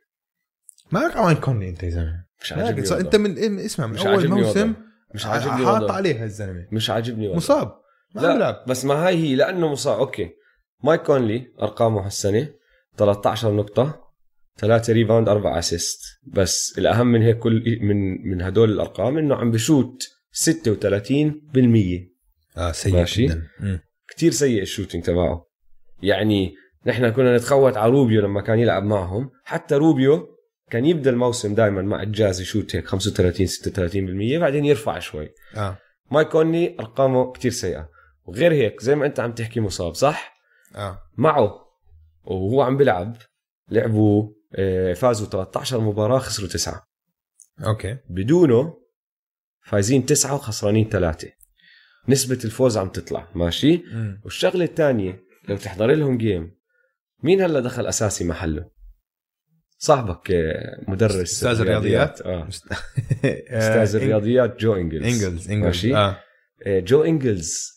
ما 0.92 1.08
كمان 1.08 1.36
كونلي 1.36 1.68
أنت 1.68 1.82
يا 1.82 1.90
زلمة 1.90 2.23
مش 2.44 2.52
عاجبني. 2.52 3.00
انت 3.00 3.16
من 3.16 3.30
من- 3.52 3.58
اسمع 3.58 3.86
من 3.86 3.94
مش 3.94 4.06
أول 4.06 4.28
موسم. 4.28 4.74
مش 5.14 5.26
عاجبني 5.26 5.66
حاط 5.66 5.82
وضعه. 5.82 5.94
عليه 5.96 6.22
هالزلمة 6.24 6.66
مش 6.72 6.90
عاجبني 6.90 7.26
وضعه. 7.26 7.36
مصاب 7.36 7.72
ما 8.14 8.20
لا 8.20 8.32
بيلعب 8.32 8.64
بس 8.68 8.84
ما 8.84 8.94
هاي 9.06 9.16
هي 9.16 9.34
لأنه 9.34 9.68
مصاب 9.68 9.98
okay 9.98 10.30
مايك 10.84 11.02
كونلي 11.02 11.46
أرقامه 11.62 12.06
هالسنة 12.06 12.48
13 12.96 13.52
نقطة 13.52 14.04
3 14.58 14.92
rebound 14.92 15.28
4 15.28 15.58
assist 15.58 16.00
بس 16.26 16.74
الأهم 16.78 17.06
من 17.06 17.22
هيك 17.22 17.38
كل 17.38 17.78
من 17.82 18.28
من 18.28 18.42
هدول 18.42 18.72
الأرقام 18.72 19.18
إنه 19.18 19.34
عم 19.34 19.50
بشوت 19.50 20.02
36% 20.32 22.10
آه 22.56 22.72
سيء 22.72 22.92
ماشي. 22.94 23.26
جدا 23.26 23.42
مم. 23.60 23.80
كتير 24.08 24.32
سيء 24.32 24.62
ال 24.62 24.67
shooting 24.67 25.04
تبعه 25.04 25.46
يعني 26.02 26.54
نحن 26.86 27.08
كنا 27.08 27.36
نتخوت 27.36 27.76
على 27.76 27.92
روبيو 27.92 28.20
لما 28.22 28.40
كان 28.40 28.58
يلعب 28.58 28.82
معهم 28.82 29.30
حتى 29.44 29.74
روبيو 29.74 30.28
كان 30.74 30.84
يبدأ 30.84 31.10
الموسم 31.10 31.54
دائما 31.54 31.82
مع 31.82 32.02
الجاز 32.02 32.40
يشوت 32.40 32.76
هيك 32.76 32.86
35 32.86 33.46
36% 34.36 34.40
بعدين 34.40 34.64
يرفع 34.64 34.98
شوي. 34.98 35.28
آه. 35.56 35.78
مايك 36.10 36.28
كونلي 36.28 36.76
أرقامه 36.80 37.32
كتير 37.32 37.50
سيئة. 37.50 37.88
وغير 38.24 38.52
هيك 38.52 38.80
زي 38.80 38.94
ما 38.94 39.06
أنت 39.06 39.20
عم 39.20 39.32
تحكي 39.32 39.60
مصاب 39.60 39.94
صح؟ 39.94 40.34
آه. 40.76 40.98
معه. 41.16 41.54
وهو 42.24 42.62
عم 42.62 42.76
بيلعب 42.76 43.16
لعبوا 43.70 44.30
آه، 44.54 44.92
فازوا 44.92 45.26
13 45.26 45.80
مباراة 45.80 46.18
خسروا 46.18 46.48
تسعة. 46.48 46.82
okay. 47.66 47.96
بدونه 48.10 48.74
فايزين 49.64 50.06
تسعة 50.06 50.34
وخسرانين 50.34 50.88
ثلاثة 50.88 51.28
نسبة 52.08 52.38
الفوز 52.44 52.78
عم 52.78 52.88
تطلع 52.88 53.28
ماشي؟ 53.34 53.76
مم. 53.76 54.20
والشغلة 54.24 54.64
الثانية 54.64 55.20
لو 55.48 55.56
تحضري 55.56 55.94
لهم 55.94 56.18
game 56.18 56.56
مين 57.22 57.42
هلا 57.42 57.60
دخل 57.60 57.86
أساسي 57.86 58.24
محله؟ 58.24 58.73
صاحبك 59.78 60.30
آه، 60.30 60.84
مدرس 60.88 61.32
أستاذ 61.32 61.60
الرياضيات؟ 61.60 62.20
آه. 62.20 62.48
أستاذ 62.48 63.96
آه، 63.96 64.02
الرياضيات 64.02 64.60
جو 64.60 64.74
إنجلز. 64.74 65.04
إنجلز 65.04 65.50
إنجلز 65.50 65.64
ماشي. 65.64 65.96
آه، 65.96 66.20
جو 66.66 67.02
إنجلز 67.02 67.74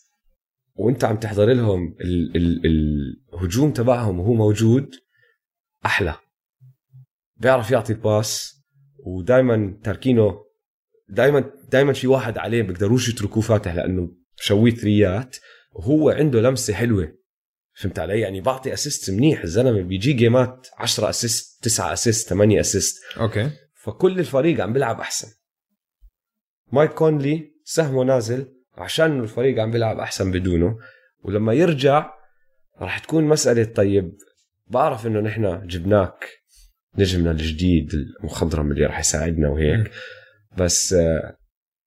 وأنت 0.74 1.04
عم 1.04 1.16
تحضر 1.16 1.46
لهم 1.46 1.96
ال 2.00 2.36
ال 2.36 2.66
الهجوم 3.34 3.72
تبعهم 3.72 4.20
وهو 4.20 4.34
موجود 4.34 4.94
أحلى. 5.86 6.14
بيعرف 7.36 7.70
يعطي 7.70 7.94
pass 7.94 8.62
ودائما 9.06 9.78
تاركينه 9.84 10.44
دائما 11.08 11.52
دائما 11.68 11.92
في 11.92 12.06
واحد 12.06 12.38
عليه 12.38 12.62
بيقدروش 12.62 13.08
يتركوه 13.08 13.42
فاتح 13.42 13.74
لأنه 13.74 14.12
شوية 14.36 14.74
three 14.74 15.26
ات 15.26 15.36
وهو 15.72 16.10
عنده 16.10 16.40
لمسة 16.40 16.74
حلوة. 16.74 17.12
فهمت 17.78 17.98
علي؟ 17.98 18.20
يعني 18.20 18.40
بعطي 18.40 18.72
assist 18.72 19.10
منيح 19.10 19.42
الزلمة 19.42 19.82
بيجي 19.82 20.12
game 20.12 20.57
ات 20.57 20.68
10 20.78 21.08
assist 21.08 21.64
9 21.64 21.92
assist 21.92 22.28
8 22.28 22.60
assist 22.60 23.02
okay. 23.16 23.50
فكل 23.74 24.18
الفريق 24.18 24.60
عم 24.60 24.72
بيلعب 24.72 25.00
أحسن. 25.00 25.28
مايك 26.72 26.90
كونلي 26.90 27.52
سهمه 27.64 28.04
نازل 28.04 28.54
عشان 28.74 29.20
الفريق 29.20 29.62
عم 29.62 29.70
بيلعب 29.70 29.98
أحسن 29.98 30.30
بدونه. 30.30 30.78
ولما 31.22 31.52
يرجع 31.52 32.10
راح 32.80 32.98
تكون 32.98 33.24
مسألة 33.24 33.64
طيب 33.64 34.16
بعرف 34.66 35.06
إنه 35.06 35.20
نحن 35.20 35.66
جبناك 35.66 36.28
نجمنا 36.98 37.30
الجديد 37.30 37.92
المخضرم 38.20 38.72
اللي 38.72 38.86
راح 38.86 39.00
يساعدنا 39.00 39.48
وهيك. 39.48 39.90
بس 40.56 40.92
آه، 40.92 41.36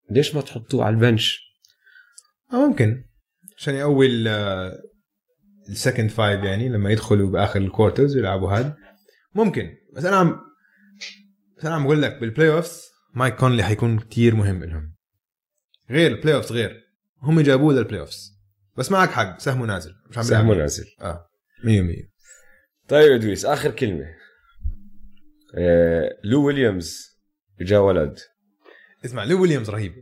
ليش 0.09 0.35
ما 0.35 0.41
تحطوه 0.41 0.85
على 0.85 0.93
ال 0.93 1.00
bench؟ 1.00 1.41
آه، 2.53 2.67
ممكن. 2.67 3.03
عشان 3.57 3.75
يقوي 3.75 4.07
ال 5.71 5.77
second 5.77 6.09
five 6.09 6.43
يعني 6.43 6.69
لما 6.69 6.89
يدخلوا 6.91 7.30
بآخر 7.30 7.59
ال 7.59 7.66
quarters 7.66 8.15
ويلعبوا 8.15 8.51
هاد. 8.51 8.76
ممكن. 9.36 9.69
بس 9.93 10.05
أنا 10.05 10.15
عم 10.15 10.39
بس 11.57 11.65
أنا 11.65 11.76
عم 11.76 11.84
أقول 11.86 12.01
لك 12.01 12.17
بال 12.19 12.51
playoffs 12.51 12.82
مايك 13.13 13.36
كونلي 13.36 13.63
حيكون 13.63 13.99
كتير 13.99 14.36
مهم 14.36 14.63
لهم. 14.63 14.95
غير 15.89 16.11
ال 16.11 16.36
playoffs 16.36 16.51
غير. 16.51 16.82
هم 17.22 17.39
جابوه 17.39 17.74
لل 17.73 17.99
playoffs 17.99 18.32
بس 18.78 18.91
معك 18.91 19.09
حق. 19.09 19.39
سهمه 19.39 19.65
نازل. 19.65 19.91
مش 20.09 20.17
عم 20.17 20.24
سهمه. 20.24 20.55
نازل. 20.55 20.86
آه. 21.01 21.28
100% 21.63 21.67
طيب 22.88 23.11
أدويس 23.11 23.45
آخر 23.45 23.72
كلمة. 23.72 24.05
آه، 25.57 26.09
لو 26.24 26.45
ويليامز 26.45 27.19
اجا 27.61 27.78
ولد. 27.78 28.19
اسمع 29.05 29.24
لو 29.24 29.41
ويليامز 29.41 29.69
رهيب. 29.69 29.93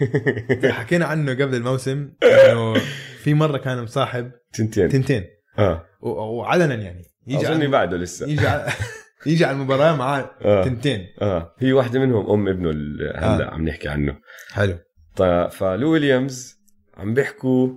حكينا 0.78 1.06
عنه 1.06 1.32
قبل 1.32 1.54
الموسم 1.54 2.12
إنه 2.22 2.74
في 3.22 3.34
مرة 3.34 3.58
كان 3.58 3.82
مصاحب 3.82 4.32
تنتين. 4.52 4.88
تنتين. 4.88 5.24
آه. 5.58 5.86
وعلنا 6.00 6.74
يعني. 6.74 7.02
يجي 7.26 7.48
اظني 7.48 7.66
بعده 7.66 7.96
لسه. 7.96 8.28
يجي 8.28 8.46
على 8.46 8.72
يجي 9.26 9.44
على 9.44 9.56
المباراة 9.56 9.96
معاه 9.96 10.30
آه. 10.42 10.64
تنتين. 10.64 11.06
آه. 11.22 11.54
هي 11.58 11.72
واحدة 11.72 12.00
منهم 12.00 12.30
أم 12.30 12.48
ابنه 12.48 12.70
اللي 12.70 13.12
هلا 13.16 13.48
آه. 13.48 13.50
عم 13.50 13.68
نحكي 13.68 13.88
عنه. 13.88 14.18
حلو. 14.52 14.78
طيب 15.16 15.48
فلو 15.48 15.92
ويليامز 15.92 16.60
عم 16.96 17.14
بيحكوا 17.14 17.68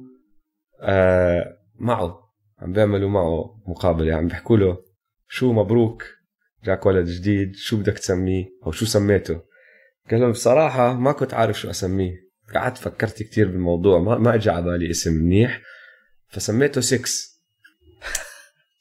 آه 0.82 1.57
معه. 1.80 2.19
عم 2.59 2.74
بيعملوا 2.74 3.09
معه 3.09 3.61
مقابلة. 3.67 4.13
عم 4.13 4.28
بيحكوا 4.28 4.57
له 4.57 4.78
شو 5.28 5.53
مبروك 5.53 6.03
جاك 6.65 6.86
ولد 6.86 7.05
جديد 7.05 7.55
شو 7.55 7.78
بدك 7.78 7.99
تسميه 7.99 8.45
أو 8.65 8.71
شو 8.71 8.86
سميته. 8.86 9.41
قال 10.11 10.19
لهم 10.19 10.32
بصراحة 10.32 10.93
ما 10.93 11.11
كنت 11.11 11.34
عارف 11.34 11.59
شو 11.59 11.69
أسميه. 11.69 12.13
قعدت 12.55 12.78
فكرت 12.78 13.24
كتير 13.24 13.47
بالموضوع 13.47 13.99
ما, 13.99 14.17
ما 14.17 14.36
اجى 14.36 14.49
على 14.49 14.65
بالي 14.65 14.89
اسم 14.89 15.13
منيح. 15.13 15.61
فسميته 16.34 16.81
6 16.81 17.03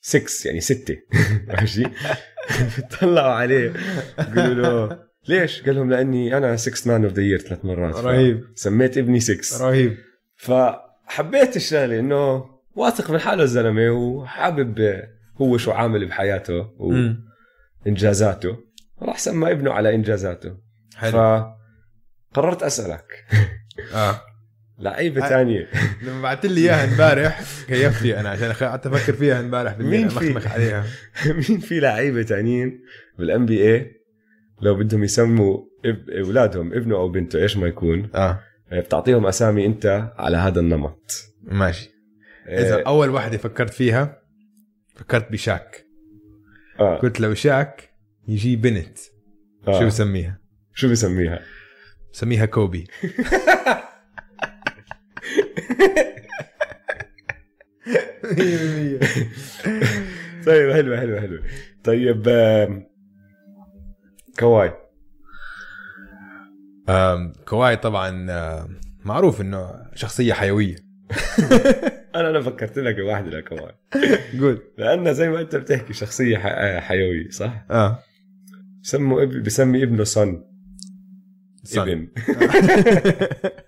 6 0.00 0.46
يعني 0.48 0.61
ستة. 0.61 0.96
ماشي؟ 1.48 1.84
طلعوا 3.00 3.32
عليه. 3.32 3.72
قالوا 4.18 4.55
له 4.88 4.98
ليش؟ 5.28 5.62
قال 5.62 5.74
لهم 5.74 5.90
لأني 5.90 6.36
أنا 6.36 6.57
6 6.57 6.90
man 6.91 7.05
of 7.05 7.12
the 7.12 7.22
year 7.22 7.39
ثلاث 7.38 7.64
مرات. 7.64 7.94
رهيب. 7.94 8.44
سميت 8.55 8.98
ابني 8.98 9.20
6 9.20 9.66
رهيب. 9.66 9.96
فحبيت 10.36 11.57
الشغلة 11.57 11.98
إنه 11.98 12.44
واثق 12.74 13.11
من 13.11 13.18
حاله 13.18 13.42
الزلمة 13.42 13.90
وحابب 13.90 15.03
هو 15.36 15.59
شو 15.59 15.70
عامل 15.70 16.09
بحياته. 16.09 16.70
وإنجازاته. 17.86 18.57
راح 19.03 19.18
سمى 19.18 19.50
ابنه 19.50 19.72
على 19.72 19.94
إنجازاته. 19.94 20.57
حلو. 20.96 21.12
فقررت 22.32 22.62
أسألك. 22.62 23.26
آه. 23.94 24.20
لعيبة 24.83 25.26
آه. 25.26 25.28
تانية 25.28 25.68
لما 26.03 26.22
بعثت 26.22 26.47
لي 26.47 26.61
إياها 26.61 26.85
امبارح 26.93 27.43
كيفتي 27.68 28.20
أنا 28.20 28.28
عشان 28.28 28.53
قعدت 28.53 28.87
أفكر 28.87 29.12
فيها 29.12 29.41
امبارح 29.41 29.78
مين 29.78 30.09
في؟ 30.09 30.49
عليها 30.49 30.85
مين 31.49 31.59
في 31.59 31.80
لعيبة 31.80 32.22
تانيين 32.22 32.80
بالان 33.18 33.47
بي 33.47 33.74
اي 33.74 33.93
لو 34.61 34.74
بدهم 34.74 35.05
يسموا 35.05 35.59
أولادهم 36.18 36.72
ابنه 36.72 36.97
أو 36.97 37.09
بنته 37.09 37.43
إيش 37.43 37.57
ما 37.57 37.66
يكون 37.66 38.11
آه 38.14 38.41
بتعطيهم 38.72 39.26
أسامي 39.26 39.66
أنت 39.66 40.12
على 40.16 40.37
هذا 40.37 40.61
النمط 40.61 41.33
ماشي 41.43 41.91
إذا 42.49 42.76
إيه، 42.76 42.87
أول 42.87 43.11
واحدة 43.11 43.39
فكرت 43.39 43.74
فيها 43.74 44.22
فكرت 44.95 45.33
بشاك 45.33 45.87
آه. 46.80 46.97
قلت 46.97 47.20
لو 47.20 47.35
شاك 47.35 47.91
يجي 48.28 48.57
بنت 48.57 48.99
آه. 49.68 49.80
شو 49.80 49.87
بسميها؟ 49.87 50.39
شو 50.74 50.91
بسميها 50.91 51.41
بسميها 52.12 52.47
كوبي 52.47 52.87
طيب 60.47 60.73
حلوة 60.73 61.01
حلوة 61.01 61.21
حلوة. 61.21 61.43
طيب 61.85 62.29
كواي. 64.39 64.73
كواي 67.49 67.77
طبعا 67.77 68.27
معروف 69.05 69.41
إنه 69.41 69.71
شخصية 69.95 70.33
حيوية. 70.33 70.77
أنا 72.17 72.31
أنا 72.31 72.41
فكرت 72.41 72.79
لك 72.79 72.97
بواحدة 72.97 73.31
لكواي 73.39 73.75
قول. 74.41 74.63
لأنه 74.79 75.13
زي 75.13 75.29
ما 75.29 75.41
أنت 75.41 75.57
بتحكي 75.57 75.93
شخصية 75.93 76.39
ح- 76.39 76.79
حيوية 76.81 77.31
صح؟ 77.31 77.67
آه. 77.71 77.99
بسموا 78.83 79.23
اب... 79.23 79.29
بسمي 79.29 79.83
ابنه 79.83 80.05
son. 80.05 80.45
إبن. 81.77 82.09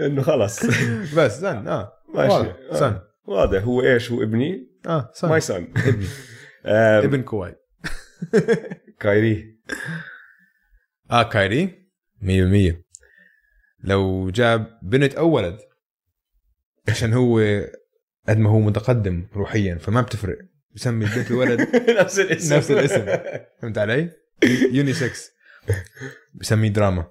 إنه 0.00 0.22
خلص. 0.22 0.66
بس 1.16 1.40
son 1.40 1.68
آه. 1.68 1.92
ماشي. 2.14 2.52
son 2.72 2.84
آه. 2.84 3.08
واضح. 3.24 3.62
هو 3.62 3.82
إيش؟ 3.82 4.10
هو 4.12 4.22
ابني؟ 4.22 4.68
آه 4.86 5.10
son 5.14 5.28
my 5.28 5.40
son 5.40 5.68
ابني. 5.76 6.06
ابن 7.04 7.22
كواي 7.22 7.54
كايري. 9.00 9.58
آه 11.10 11.22
كايري. 11.22 11.84
100% 12.22 12.74
لو 13.84 14.30
جاب 14.30 14.78
بنت 14.82 15.14
أو 15.14 15.30
ولد 15.30 15.58
عشان 16.88 17.12
هو 17.12 17.40
قد 18.28 18.38
ما 18.38 18.50
هو 18.50 18.60
متقدم 18.60 19.26
روحيا 19.34 19.74
فما 19.78 20.00
بتفرق. 20.00 20.38
بسمي 20.74 21.04
البنت 21.04 21.30
الولد 21.30 21.60
نفس 22.00 22.18
الاسم. 22.18 22.56
نفس 22.56 22.70
الاسم. 22.70 23.06
فهمت 23.62 23.78
علي؟ 23.78 24.10
unisex. 24.72 25.30
بسميه 26.34 26.68
دراما. 26.68 27.06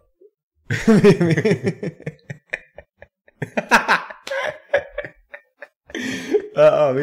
آه 6.58 6.90
آه 6.90 6.94
100% 6.94 6.98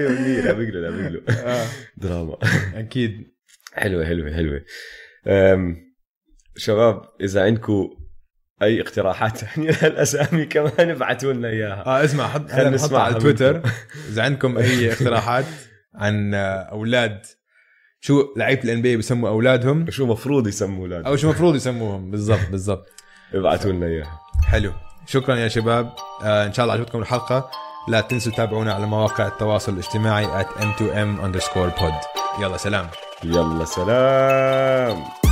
لا 0.45 0.53
بقله 0.53 0.81
لا 0.81 0.91
بقله 0.91 1.23
آه، 1.39 1.67
دراما. 1.97 2.37
أكيد. 2.75 3.35
حلوة 3.75 4.05
حلوة 4.07 4.33
حلوة. 4.35 4.61
شباب 6.57 7.03
إذا 7.21 7.43
عندكم 7.45 7.91
أي 8.63 8.81
اقتراحات 8.81 9.37
ثانية 9.37 9.71
للأسامي 9.85 10.45
كمان 10.47 10.91
ابعتوا 10.91 11.33
لنا 11.33 11.49
إياها. 11.49 11.87
آه 11.87 12.05
اسمع 12.05 12.29
حط 12.29 12.51
خلينا 12.51 12.71
نسمعها 12.71 13.03
على 13.03 13.15
تويتر. 13.15 13.63
إذا 14.09 14.23
عندكم 14.23 14.59
أي 14.59 14.89
اقتراحات 14.93 15.45
عن 15.95 16.35
آه، 16.35 16.39
أولاد 16.61 17.27
شو 18.01 18.35
لعيبة 18.37 18.65
الأن 18.65 18.83
بي 18.83 18.97
بيسموا 18.97 19.29
أولادهم؟ 19.29 19.91
شو 19.91 20.07
مفروض 20.07 20.47
يسموا 20.47 20.81
أولاد 20.83 21.05
أو 21.07 21.17
شو 21.17 21.27
المفروض 21.31 21.55
يسموهم. 21.57 22.11
بالضبط 22.11 22.51
بالضبط. 22.51 22.87
ابعتوا 23.35 23.73
لنا 23.73 23.87
إياها. 23.87 24.21
حلو. 24.47 24.73
شكرا 25.07 25.37
يا 25.37 25.49
شباب. 25.49 25.93
آه 26.25 26.47
إن 26.47 26.53
شاء 26.53 26.65
الله 26.65 26.75
عجبتكم 26.75 26.99
الحلقة. 26.99 27.51
لا 27.89 28.01
تنسوا 28.01 28.33
تتابعونا 28.33 28.75
على 28.75 28.87
مواقع 28.87 29.27
التواصل 29.27 29.73
الاجتماعي 29.73 30.45
at 30.45 30.47
m2m 30.47 31.23
underscore 31.25 31.81
pod. 31.81 32.21
يلا 32.41 32.57
سلام. 32.57 32.87
يلا 33.25 33.65
سلام. 33.65 35.30